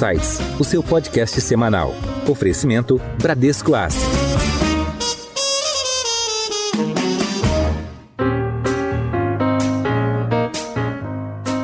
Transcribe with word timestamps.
Insights, 0.00 0.38
o 0.58 0.64
seu 0.64 0.82
podcast 0.82 1.38
semanal. 1.42 1.92
Oferecimento 2.26 2.98
Bradesco 3.20 3.74
Asset. 3.74 4.02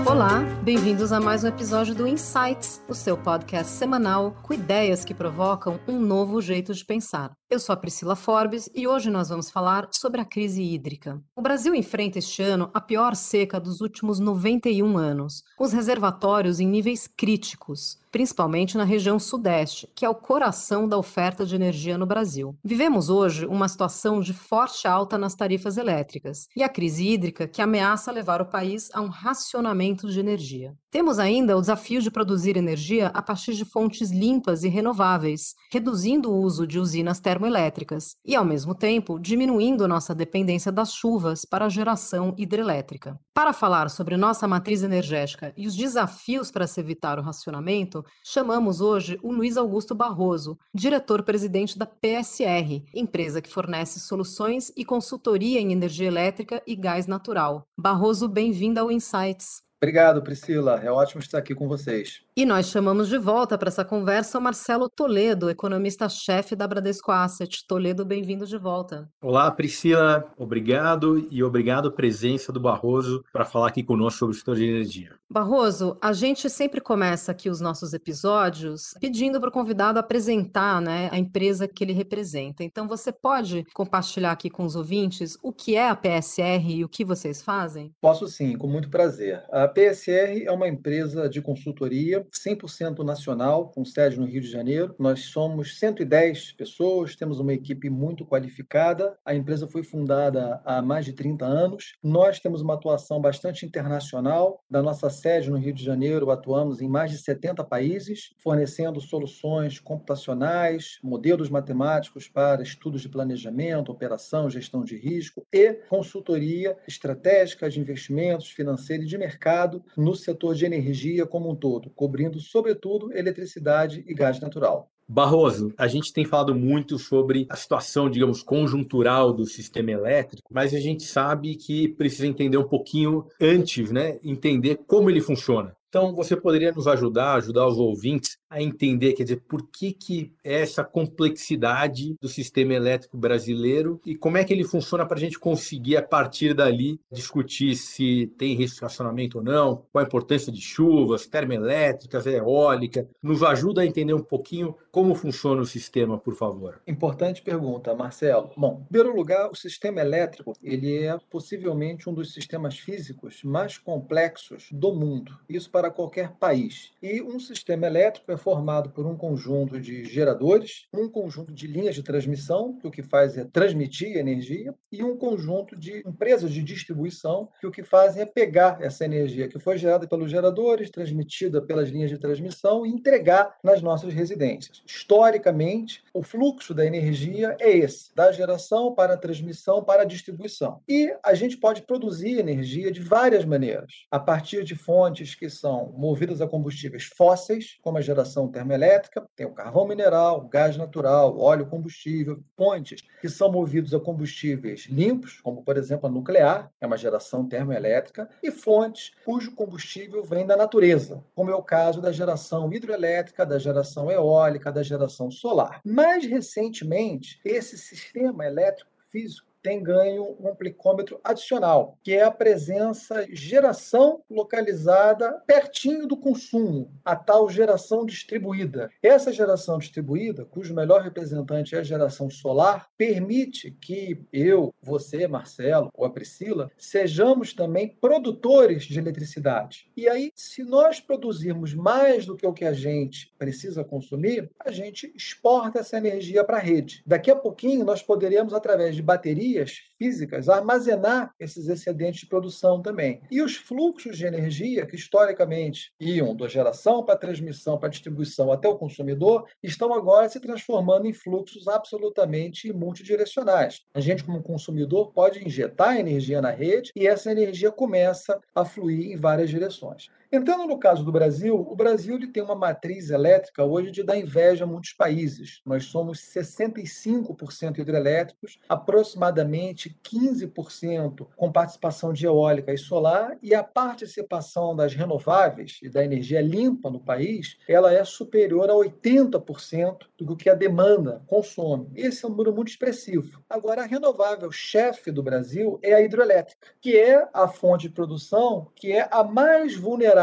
Olá, 0.05 0.41
bem-vindos 0.63 1.13
a 1.13 1.19
mais 1.19 1.45
um 1.45 1.49
episódio 1.49 1.95
do 1.95 2.07
Insights, 2.07 2.83
o 2.87 2.93
seu 2.93 3.17
podcast 3.17 3.73
semanal 3.73 4.37
com 4.43 4.53
ideias 4.53 5.03
que 5.03 5.15
provocam 5.15 5.81
um 5.89 5.99
novo 5.99 6.43
jeito 6.43 6.75
de 6.75 6.85
pensar. 6.85 7.33
Eu 7.49 7.61
sou 7.61 7.73
a 7.73 7.77
Priscila 7.77 8.17
Forbes 8.17 8.69
e 8.75 8.89
hoje 8.89 9.09
nós 9.09 9.29
vamos 9.29 9.53
falar 9.53 9.89
sobre 9.93 10.21
a 10.21 10.25
crise 10.25 10.61
hídrica. 10.61 11.23
O 11.37 11.41
Brasil 11.41 11.77
enfrenta 11.77 12.19
este 12.19 12.43
ano 12.43 12.69
a 12.75 12.81
pior 12.81 13.15
seca 13.15 13.61
dos 13.61 13.81
últimos 13.81 14.19
91 14.19 14.99
anos, 14.99 15.45
com 15.57 15.63
os 15.63 15.73
reservatórios 15.73 16.59
em 16.59 16.67
níveis 16.67 17.07
críticos, 17.07 17.99
principalmente 18.11 18.77
na 18.77 18.83
região 18.83 19.21
sudeste, 19.21 19.89
que 19.95 20.05
é 20.05 20.09
o 20.09 20.15
coração 20.15 20.89
da 20.89 20.99
oferta 20.99 21.47
de 21.47 21.55
energia 21.55 21.97
no 21.97 22.05
Brasil. 22.05 22.57
Vivemos 22.65 23.11
hoje 23.11 23.47
uma 23.47 23.69
situação 23.69 24.21
de 24.21 24.33
forte 24.33 24.89
alta 24.89 25.17
nas 25.17 25.37
tarifas 25.37 25.77
elétricas 25.77 26.49
e 26.57 26.65
a 26.65 26.69
crise 26.69 27.07
hídrica 27.07 27.47
que 27.47 27.63
ameaça 27.63 28.11
levar 28.11 28.43
o 28.43 28.47
país 28.47 28.91
a 28.93 29.01
um 29.01 29.09
racionamento 29.09 30.11
de 30.11 30.19
energia. 30.19 30.75
Temos 30.91 31.19
ainda 31.19 31.57
o 31.57 31.61
desafio 31.61 32.01
de 32.01 32.11
produzir 32.11 32.57
energia 32.57 33.09
a 33.09 33.21
partir 33.21 33.53
de 33.53 33.67
fontes 33.67 34.11
limpas 34.11 34.65
e 34.65 34.69
renováveis, 34.69 35.55
reduzindo 35.71 36.33
o 36.33 36.41
uso 36.41 36.67
de 36.67 36.79
usinas 36.79 37.21
termoelétricas 37.21 37.36
termoelétricas 37.37 38.17
e, 38.25 38.35
ao 38.35 38.45
mesmo 38.45 38.75
tempo, 38.75 39.19
diminuindo 39.19 39.87
nossa 39.87 40.15
dependência 40.15 40.73
das 40.73 40.95
chuvas 40.95 41.45
para 41.45 41.67
a 41.67 41.69
geração 41.69 42.35
hidrelétrica. 42.39 43.21
Para 43.35 43.53
falar 43.53 43.91
sobre 43.91 44.17
nossa 44.17 44.49
matriz 44.49 44.83
energética 44.83 45.53
e 45.55 45.67
os 45.67 45.77
desafios 45.77 46.51
para 46.51 46.67
se 46.67 46.81
evitar 46.81 47.19
o 47.19 47.23
racionamento, 47.23 48.03
chamamos 48.25 48.81
hoje 48.81 49.19
o 49.23 49.31
Luiz 49.31 49.59
Augusto 49.59 49.95
Barroso, 49.95 50.59
diretor-presidente 50.75 51.79
da 51.79 51.85
PSR, 51.85 52.83
empresa 52.95 53.43
que 53.43 53.53
fornece 53.53 54.01
soluções 54.01 54.73
e 54.75 54.83
consultoria 54.85 55.61
em 55.61 55.73
energia 55.73 56.09
elétrica 56.09 56.63
e 56.67 56.75
gás 56.75 57.07
natural. 57.07 57.67
Barroso, 57.77 58.27
bem-vindo 58.29 58.81
ao 58.81 58.91
Insights. 58.91 59.66
Obrigado, 59.87 60.21
Priscila. 60.21 60.81
É 60.83 60.91
ótimo 60.91 61.21
estar 61.21 61.39
aqui 61.39 61.55
com 61.55 61.69
vocês. 61.69 62.21
E 62.37 62.45
nós 62.45 62.67
chamamos 62.71 63.09
de 63.09 63.17
volta 63.17 63.57
para 63.57 63.69
essa 63.69 63.85
conversa 63.85 64.37
o 64.37 64.43
Marcelo 64.43 64.89
Toledo, 64.89 65.49
economista-chefe 65.49 66.57
da 66.57 66.67
Bradesco 66.67 67.13
Asset. 67.13 67.65
Toledo, 67.69 68.05
bem-vindo 68.05 68.45
de 68.45 68.59
volta. 68.59 69.09
Olá, 69.23 69.49
Priscila. 69.49 70.25
Obrigado 70.37 71.25
e 71.31 71.41
obrigado 71.41 71.93
presença 71.93 72.53
do 72.53 72.59
Barroso 72.59 73.25
para 73.33 73.45
falar 73.45 73.69
aqui 73.69 73.85
conosco 73.85 74.19
sobre 74.19 74.35
o 74.35 74.39
setor 74.39 74.57
de 74.57 74.65
energia. 74.65 75.13
Barroso, 75.29 75.99
a 76.01 76.13
gente 76.13 76.49
sempre 76.49 76.81
começa 76.81 77.33
aqui 77.33 77.51
os 77.51 77.61
nossos 77.61 77.93
episódios 77.93 78.95
pedindo 79.01 79.41
para 79.41 79.49
o 79.49 79.53
convidado 79.53 79.99
apresentar 79.99 80.81
né, 80.81 81.09
a 81.11 81.19
empresa 81.19 81.67
que 81.67 81.83
ele 81.83 81.93
representa. 81.93 82.63
Então, 82.63 82.87
você 82.87 83.11
pode 83.11 83.65
compartilhar 83.75 84.31
aqui 84.31 84.49
com 84.49 84.65
os 84.65 84.77
ouvintes 84.77 85.37
o 85.43 85.53
que 85.53 85.75
é 85.75 85.89
a 85.89 85.97
PSR 85.97 86.77
e 86.77 86.85
o 86.85 86.89
que 86.89 87.05
vocês 87.05 87.43
fazem? 87.43 87.93
Posso 88.01 88.29
sim, 88.29 88.57
com 88.57 88.69
muito 88.69 88.89
prazer. 88.89 89.43
A 89.51 89.67
PSR 89.67 90.45
é 90.45 90.53
uma 90.53 90.69
empresa 90.69 91.29
de 91.29 91.43
consultoria 91.43 92.25
100% 92.33 93.05
nacional, 93.05 93.71
com 93.71 93.85
sede 93.85 94.21
no 94.21 94.27
Rio 94.27 94.41
de 94.41 94.51
Janeiro. 94.51 94.95
Nós 94.97 95.25
somos 95.25 95.77
110 95.81 96.53
pessoas, 96.53 97.17
temos 97.17 97.41
uma 97.41 97.53
equipe 97.53 97.91
muito 97.91 98.25
qualificada. 98.25 99.19
A 99.25 99.35
empresa 99.35 99.67
foi 99.67 99.83
fundada 99.83 100.63
há 100.65 100.81
mais 100.81 101.05
de 101.05 101.13
30 101.13 101.45
anos. 101.45 101.97
Nós 102.01 102.39
temos 102.39 102.63
uma 102.63 102.75
atuação 102.75 103.21
bastante 103.21 103.67
internacional. 103.67 104.63
Da 104.71 104.81
nossa 104.81 105.16
sede 105.17 105.51
no 105.51 105.57
Rio 105.57 105.73
de 105.73 105.83
Janeiro, 105.83 106.31
atuamos 106.31 106.81
em 106.81 106.89
mais 106.89 107.11
de 107.11 107.19
70 107.19 107.65
países, 107.65 108.35
fornecendo 108.39 109.01
soluções 109.01 109.81
computacionais, 109.81 110.99
modelos 111.03 111.49
matemáticos 111.49 112.29
para 112.29 112.63
estudos 112.63 113.03
de 113.03 113.09
planejamento, 113.09 113.91
operação, 113.91 114.51
gestão 114.51 114.85
de 114.85 114.97
risco 114.97 115.47
e 115.53 115.73
consultoria 115.89 116.77
estratégica 116.87 117.69
de 117.69 117.81
investimentos, 117.81 118.51
financeira 118.51 119.03
e 119.03 119.07
de 119.07 119.19
mercado 119.19 119.83
no 119.97 120.15
setor 120.15 120.55
de 120.55 120.67
energia 120.67 121.27
como 121.27 121.51
um 121.51 121.57
todo, 121.57 121.91
cobrindo, 121.91 122.39
sobretudo, 122.39 123.13
eletricidade 123.17 124.05
e 124.07 124.15
gás 124.15 124.39
natural. 124.39 124.96
Barroso, 125.09 125.73
a 125.79 125.87
gente 125.87 126.13
tem 126.13 126.25
falado 126.25 126.55
muito 126.55 126.99
sobre 126.99 127.47
a 127.49 127.57
situação, 127.57 128.11
digamos, 128.11 128.43
conjuntural 128.43 129.33
do 129.33 129.47
sistema 129.47 129.93
elétrico, 129.93 130.49
mas 130.53 130.75
a 130.75 130.81
gente 130.81 131.05
sabe 131.05 131.55
que 131.55 131.89
precisa 131.89 132.27
entender 132.27 132.57
um 132.57 132.67
pouquinho 132.67 133.25
antes, 133.41 133.93
né? 133.93 134.19
Entender 134.23 134.81
como 134.87 135.09
ele 135.09 135.21
funciona. 135.21 135.77
Então, 135.89 136.15
você 136.15 136.37
poderia 136.37 136.73
nos 136.73 136.87
ajudar, 136.87 137.37
ajudar 137.37 137.67
os 137.67 137.79
ouvintes 137.79 138.37
a 138.49 138.63
entender, 138.63 139.13
quer 139.13 139.25
dizer, 139.25 139.43
por 139.49 139.67
que, 139.67 139.93
que 139.93 140.33
é 140.43 140.61
essa 140.61 140.85
complexidade 140.85 142.17
do 142.21 142.29
sistema 142.29 142.75
elétrico 142.75 143.17
brasileiro 143.17 144.01
e 144.05 144.15
como 144.15 144.37
é 144.37 144.45
que 144.45 144.53
ele 144.53 144.65
funciona 144.65 145.05
para 145.05 145.17
a 145.17 145.21
gente 145.21 145.39
conseguir, 145.39 145.97
a 145.97 146.03
partir 146.03 146.55
dali, 146.55 147.01
discutir 147.11 147.75
se 147.77 148.33
tem 148.39 148.57
racionamento 148.81 149.39
ou 149.39 149.45
não, 149.45 149.85
qual 149.93 150.05
a 150.05 150.07
importância 150.07 150.53
de 150.53 150.61
chuvas, 150.61 151.27
termoelétricas, 151.27 152.27
eólica. 152.27 153.09
Nos 153.23 153.43
ajuda 153.43 153.83
a 153.83 153.87
entender 153.87 154.15
um 154.15 154.23
pouquinho 154.23 154.75
como 154.91 155.15
funciona 155.15 155.61
o 155.61 155.67
sistema, 155.67 156.19
por 156.19 156.35
favor. 156.35 156.81
Importante 156.87 157.43
pergunta, 157.43 157.95
Marcelo. 157.95 158.51
Bom, 158.57 158.81
em 158.83 158.85
primeiro 158.93 159.15
lugar, 159.15 159.51
o 159.51 159.55
sistema 159.55 160.01
elétrico 160.01 160.55
ele 160.63 161.05
é 161.05 161.19
possivelmente 161.31 162.09
um 162.09 162.15
dos 162.15 162.33
sistemas 162.33 162.79
físicos 162.79 163.43
mais 163.45 163.77
complexos 163.77 164.69
do 164.73 164.95
mundo. 164.95 165.39
Isso 165.49 165.71
para 165.71 165.91
qualquer 165.91 166.33
país. 166.33 166.93
E 167.03 167.21
um 167.21 167.39
sistema 167.39 167.87
elétrico 167.87 168.33
é 168.33 168.36
formado 168.37 168.91
por 168.91 169.07
um 169.07 169.17
conjunto 169.17 169.81
de 169.81 170.05
geradores, 170.05 170.87
um 170.95 171.09
conjunto 171.09 171.53
de 171.53 171.67
linhas 171.67 171.95
de 171.95 172.03
transmissão, 172.03 172.77
que 172.79 172.87
o 172.87 172.91
que 172.91 173.03
faz 173.03 173.37
é 173.37 173.45
transmitir 173.45 174.17
energia, 174.17 174.75
e 174.91 175.03
um 175.03 175.17
conjunto 175.17 175.77
de 175.77 176.03
empresas 176.07 176.53
de 176.53 176.63
distribuição, 176.63 177.49
que 177.61 177.67
o 177.67 177.71
que 177.71 177.83
fazem 177.83 178.23
é 178.23 178.27
pegar 178.27 178.79
essa 178.81 179.05
energia 179.05 179.49
que 179.49 179.59
foi 179.59 179.79
gerada 179.79 180.07
pelos 180.07 180.31
geradores, 180.31 180.91
transmitida 180.91 181.61
pelas 181.61 181.89
linhas 181.89 182.11
de 182.11 182.19
transmissão 182.19 182.85
e 182.85 182.91
entregar 182.91 183.57
nas 183.63 183.83
nossas 183.83 184.13
residências. 184.13 184.83
Historicamente, 184.87 186.03
o 186.13 186.23
fluxo 186.23 186.75
da 186.75 186.85
energia 186.85 187.57
é 187.61 187.71
esse, 187.71 188.15
da 188.15 188.33
geração 188.33 188.95
para 188.95 189.15
a 189.15 189.17
transmissão 189.17 189.83
para 189.85 190.03
a 190.03 190.07
distribuição. 190.07 190.81
E 190.89 191.15
a 191.25 191.35
gente 191.35 191.57
pode 191.57 191.83
produzir 191.83 192.39
energia 192.39 192.91
de 192.91 193.01
várias 193.01 193.45
maneiras, 193.45 194.07
a 194.11 194.19
partir 194.19 194.65
de 194.65 194.75
fontes 194.75 195.35
que 195.35 195.49
são 195.49 195.93
movidas 195.97 196.41
a 196.41 196.47
combustíveis 196.47 197.05
fósseis, 197.05 197.77
como 197.83 197.99
a 197.99 198.01
geração 198.01 198.26
termoelétrica, 198.51 199.25
tem 199.35 199.47
o 199.47 199.53
carvão 199.53 199.87
mineral, 199.87 200.47
gás 200.49 200.77
natural, 200.77 201.39
óleo 201.39 201.67
combustível, 201.67 202.43
fontes 202.57 203.03
que 203.21 203.29
são 203.29 203.51
movidos 203.51 203.95
a 203.95 204.01
combustíveis 204.01 204.87
limpos, 204.91 205.41
como 205.41 205.63
por 205.63 205.77
exemplo 205.77 206.07
a 206.07 206.11
nuclear, 206.11 206.71
é 206.81 206.87
uma 206.87 206.97
geração 206.97 207.47
termoelétrica, 207.47 208.29
e 208.43 208.51
fontes 208.51 209.13
cujo 209.25 209.55
combustível 209.55 210.25
vem 210.25 210.47
da 210.47 210.57
natureza, 210.57 211.23
como 211.35 211.51
é 211.51 211.55
o 211.55 211.63
caso 211.63 212.01
da 212.01 212.13
geração 212.13 212.73
hidroelétrica, 212.73 213.47
da 213.47 213.59
geração 213.59 214.11
eólica, 214.11 214.73
da 214.73 214.83
geração 214.83 215.31
solar. 215.31 215.81
Mais 215.85 216.25
recentemente, 216.27 217.41
esse 217.45 217.79
sistema 217.79 218.45
elétrico 218.45 218.91
físico 219.11 219.47
tem 219.67 219.83
ganho 219.83 220.37
um 220.39 220.49
amplicômetro 220.49 221.19
adicional, 221.25 221.99
que 222.05 222.13
é 222.13 222.23
a 222.23 222.31
presença 222.31 223.27
geração 223.33 224.23
localizada 224.31 225.43
pertinho 225.45 226.07
do 226.07 226.17
consumo, 226.17 226.89
a 227.05 227.17
tal 227.17 227.51
geração 227.51 228.07
distribuída. 228.07 228.89
Essa 229.03 229.33
geração 229.33 229.77
distribuída, 229.79 230.45
cujo 230.45 230.73
melhor 230.73 231.03
representante 231.03 231.75
é 231.75 231.81
a 231.81 231.83
geração 231.83 232.31
solar, 232.31 232.87
permite 232.97 233.73
que 233.73 234.25
eu, 234.33 234.73
você, 234.81 235.27
Marcelo 235.27 235.91
ou 235.93 236.07
a 236.07 236.11
Priscila, 236.11 236.71
sejamos 236.79 237.53
também 237.53 237.89
produtores 238.01 238.85
de 238.85 239.01
eletricidade. 239.01 239.91
E 239.97 240.09
aí, 240.09 240.31
se 240.37 240.63
nós 240.63 241.01
produzirmos 241.01 241.75
mais 241.75 242.25
do 242.25 242.37
que 242.37 242.47
o 242.47 242.53
que 242.53 242.65
a 242.65 242.73
gente 242.73 243.35
precisa 243.37 243.83
consumir, 243.83 244.49
a 244.65 244.71
gente 244.71 245.13
exporta 245.13 245.81
essa 245.81 245.97
energia 245.97 246.45
para 246.45 246.59
a 246.59 246.61
rede. 246.61 247.03
Daqui 247.05 247.33
a 247.33 247.37
pouquinho, 247.37 247.85
nós 247.85 248.01
poderemos, 248.01 248.55
através 248.55 248.95
de 248.95 249.03
baterias, 249.03 249.56
baterias 249.57 249.73
físicas 249.99 250.49
armazenar 250.49 251.33
esses 251.41 251.69
excedentes 251.69 252.21
de 252.21 252.27
produção 252.27 252.83
também. 252.83 253.23
E 253.31 253.41
os 253.41 253.57
fluxos 253.57 254.17
de 254.19 254.27
energia, 254.27 254.87
que 254.87 254.97
historicamente 254.97 255.93
iam 255.99 256.37
da 256.37 256.49
geração 256.49 257.05
para 257.05 257.17
transmissão, 257.17 257.79
para 257.79 257.89
distribuição 257.89 258.53
até 258.53 258.69
o 258.69 258.77
consumidor, 258.77 259.47
estão 259.63 259.95
agora 259.95 260.29
se 260.29 260.41
transformando 260.41 261.07
em 261.07 261.13
fluxos 261.13 261.67
absolutamente 261.67 262.73
multidirecionais. 262.73 263.83
A 263.95 264.01
gente, 264.01 264.25
como 264.25 264.43
consumidor, 264.43 265.13
pode 265.13 265.45
injetar 265.45 265.99
energia 265.99 266.43
na 266.43 266.51
rede 266.51 266.93
e 266.95 267.07
essa 267.07 267.31
energia 267.31 267.71
começa 267.71 268.39
a 268.55 268.65
fluir 268.65 269.13
em 269.13 269.17
várias 269.17 269.49
direções. 269.49 270.09
Entrando 270.31 270.67
no 270.67 270.79
caso 270.79 271.05
do 271.05 271.13
Brasil, 271.13 271.55
o 271.55 271.77
Brasil 271.77 272.17
ele 272.17 272.27
tem 272.27 272.43
uma 272.43 272.55
matriz 272.55 273.11
elétrica 273.11 273.65
hoje 273.65 273.93
de 273.93 274.03
dar 274.03 274.19
inveja 274.19 274.65
a 274.65 274.67
muitos 274.67 274.93
países. 274.93 275.61
Nós 275.65 275.85
somos 275.85 276.19
65% 276.19 277.79
hidrelétricos, 277.79 278.59
aproximadamente 278.69 279.97
15% 280.03 281.29
com 281.37 281.53
participação 281.53 282.13
de 282.13 282.27
eólica 282.27 282.73
e 282.73 282.79
solar, 282.79 283.39
e 283.41 283.55
a 283.55 283.63
participação 283.63 284.75
das 284.75 284.95
renováveis 284.95 285.79
e 285.81 285.89
da 285.89 286.05
energia 286.05 286.41
limpa 286.41 286.91
no 286.91 286.99
país, 286.99 287.57
ela 287.69 287.93
é 287.93 288.05
superior 288.05 288.69
a 288.69 288.75
80% 288.75 290.07
do 290.19 290.37
que 290.37 290.51
a 290.51 290.55
demanda 290.55 291.23
consome. 291.27 291.89
Esse 291.95 292.25
é 292.25 292.29
um 292.29 292.33
número 292.33 292.53
muito 292.53 292.69
expressivo. 292.69 293.45
Agora, 293.49 293.83
a 293.83 293.87
renovável 293.87 294.51
chefe 294.51 295.13
do 295.13 295.23
Brasil 295.23 295.79
é 295.83 295.95
a 295.95 296.03
hidrelétrica, 296.03 296.69
que 296.81 296.97
é 296.97 297.29
a 297.33 297.47
fonte 297.47 297.89
de 297.89 297.95
produção 297.95 298.69
que 298.75 298.93
é 298.93 299.09
a 299.11 299.23
mais 299.23 299.77
vulnerável 299.77 300.17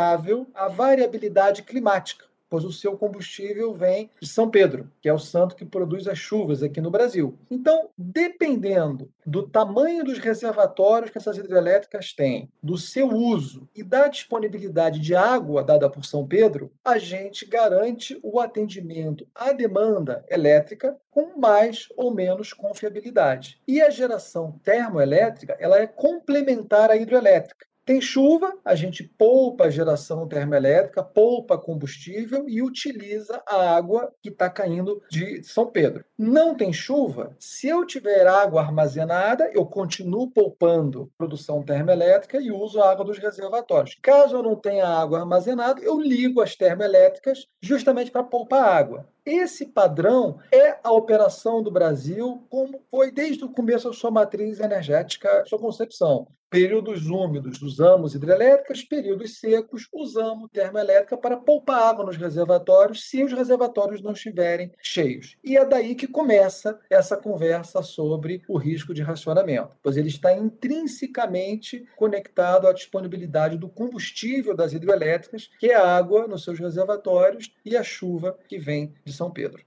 à 0.53 0.67
variabilidade 0.67 1.63
climática 1.63 2.25
pois 2.53 2.65
o 2.65 2.71
seu 2.71 2.95
combustível 2.95 3.73
vem 3.73 4.11
de 4.21 4.27
São 4.27 4.47
Pedro, 4.47 4.87
que 5.01 5.09
é 5.09 5.13
o 5.13 5.17
santo 5.17 5.55
que 5.55 5.65
produz 5.65 6.07
as 6.07 6.19
chuvas 6.19 6.61
aqui 6.61 6.79
no 6.79 6.91
Brasil. 6.91 7.35
Então, 7.49 7.89
dependendo 7.97 9.09
do 9.25 9.41
tamanho 9.41 10.03
dos 10.03 10.19
reservatórios 10.19 11.09
que 11.09 11.17
essas 11.17 11.35
hidrelétricas 11.35 12.13
têm, 12.13 12.47
do 12.61 12.77
seu 12.77 13.09
uso 13.09 13.67
e 13.75 13.81
da 13.81 14.07
disponibilidade 14.07 14.99
de 14.99 15.15
água 15.15 15.63
dada 15.63 15.89
por 15.89 16.05
São 16.05 16.27
Pedro, 16.27 16.71
a 16.85 16.99
gente 16.99 17.43
garante 17.43 18.19
o 18.21 18.39
atendimento 18.39 19.27
à 19.33 19.51
demanda 19.51 20.23
elétrica 20.29 20.95
com 21.09 21.39
mais 21.39 21.87
ou 21.97 22.13
menos 22.13 22.53
confiabilidade. 22.53 23.59
E 23.67 23.81
a 23.81 23.89
geração 23.89 24.59
termoelétrica, 24.63 25.57
ela 25.59 25.79
é 25.79 25.87
complementar 25.87 26.91
à 26.91 26.95
hidrelétrica. 26.95 27.65
Tem 27.85 27.99
chuva, 27.99 28.53
a 28.63 28.75
gente 28.75 29.03
poupa 29.03 29.65
a 29.65 29.69
geração 29.69 30.25
termoelétrica, 30.25 31.03
poupa 31.03 31.57
combustível 31.57 32.47
e 32.47 32.61
utiliza 32.61 33.43
a 33.45 33.75
água 33.75 34.09
que 34.21 34.29
está 34.29 34.49
caindo 34.49 35.01
de 35.09 35.43
São 35.43 35.65
Pedro. 35.65 36.05
Não 36.17 36.55
tem 36.55 36.71
chuva, 36.71 37.35
se 37.37 37.67
eu 37.67 37.85
tiver 37.85 38.25
água 38.25 38.61
armazenada, 38.61 39.51
eu 39.53 39.65
continuo 39.65 40.31
poupando 40.31 41.11
produção 41.17 41.61
termoelétrica 41.61 42.39
e 42.39 42.51
uso 42.51 42.81
a 42.81 42.89
água 42.89 43.03
dos 43.03 43.17
reservatórios. 43.17 43.97
Caso 44.01 44.37
eu 44.37 44.43
não 44.43 44.55
tenha 44.55 44.87
água 44.87 45.19
armazenada, 45.19 45.81
eu 45.81 45.99
ligo 45.99 46.39
as 46.39 46.55
termoelétricas 46.55 47.47
justamente 47.61 48.11
para 48.11 48.23
poupar 48.23 48.63
água. 48.63 49.05
Esse 49.25 49.67
padrão 49.67 50.37
é 50.51 50.77
a 50.83 50.91
operação 50.91 51.63
do 51.63 51.71
Brasil, 51.71 52.45
como 52.49 52.81
foi 52.91 53.09
desde 53.09 53.45
o 53.45 53.49
começo 53.49 53.87
da 53.87 53.93
sua 53.95 54.11
matriz 54.11 54.59
energética, 54.59 55.45
sua 55.45 55.57
concepção. 55.57 56.27
Períodos 56.53 57.07
úmidos 57.07 57.59
usamos 57.63 58.13
hidrelétricas, 58.13 58.83
períodos 58.83 59.39
secos 59.39 59.87
usamos 59.91 60.51
termoelétrica 60.51 61.17
para 61.17 61.35
poupar 61.35 61.81
água 61.81 62.05
nos 62.05 62.15
reservatórios 62.15 63.09
se 63.09 63.23
os 63.23 63.33
reservatórios 63.33 64.03
não 64.03 64.11
estiverem 64.11 64.71
cheios. 64.79 65.35
E 65.43 65.57
é 65.57 65.65
daí 65.65 65.95
que 65.95 66.05
começa 66.05 66.79
essa 66.91 67.17
conversa 67.17 67.81
sobre 67.81 68.43
o 68.47 68.55
risco 68.55 68.93
de 68.93 69.01
racionamento, 69.01 69.75
pois 69.81 69.97
ele 69.97 70.09
está 70.09 70.31
intrinsecamente 70.31 71.87
conectado 71.95 72.67
à 72.67 72.71
disponibilidade 72.71 73.57
do 73.57 73.67
combustível 73.67 74.55
das 74.55 74.73
hidrelétricas, 74.73 75.49
que 75.59 75.71
é 75.71 75.75
a 75.75 75.97
água 75.97 76.27
nos 76.27 76.43
seus 76.43 76.59
reservatórios 76.59 77.51
e 77.65 77.75
a 77.75 77.81
chuva 77.81 78.37
que 78.47 78.59
vem 78.59 78.93
de 79.03 79.11
São 79.13 79.31
Pedro. 79.31 79.63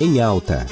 Em 0.00 0.20
alta. 0.20 0.66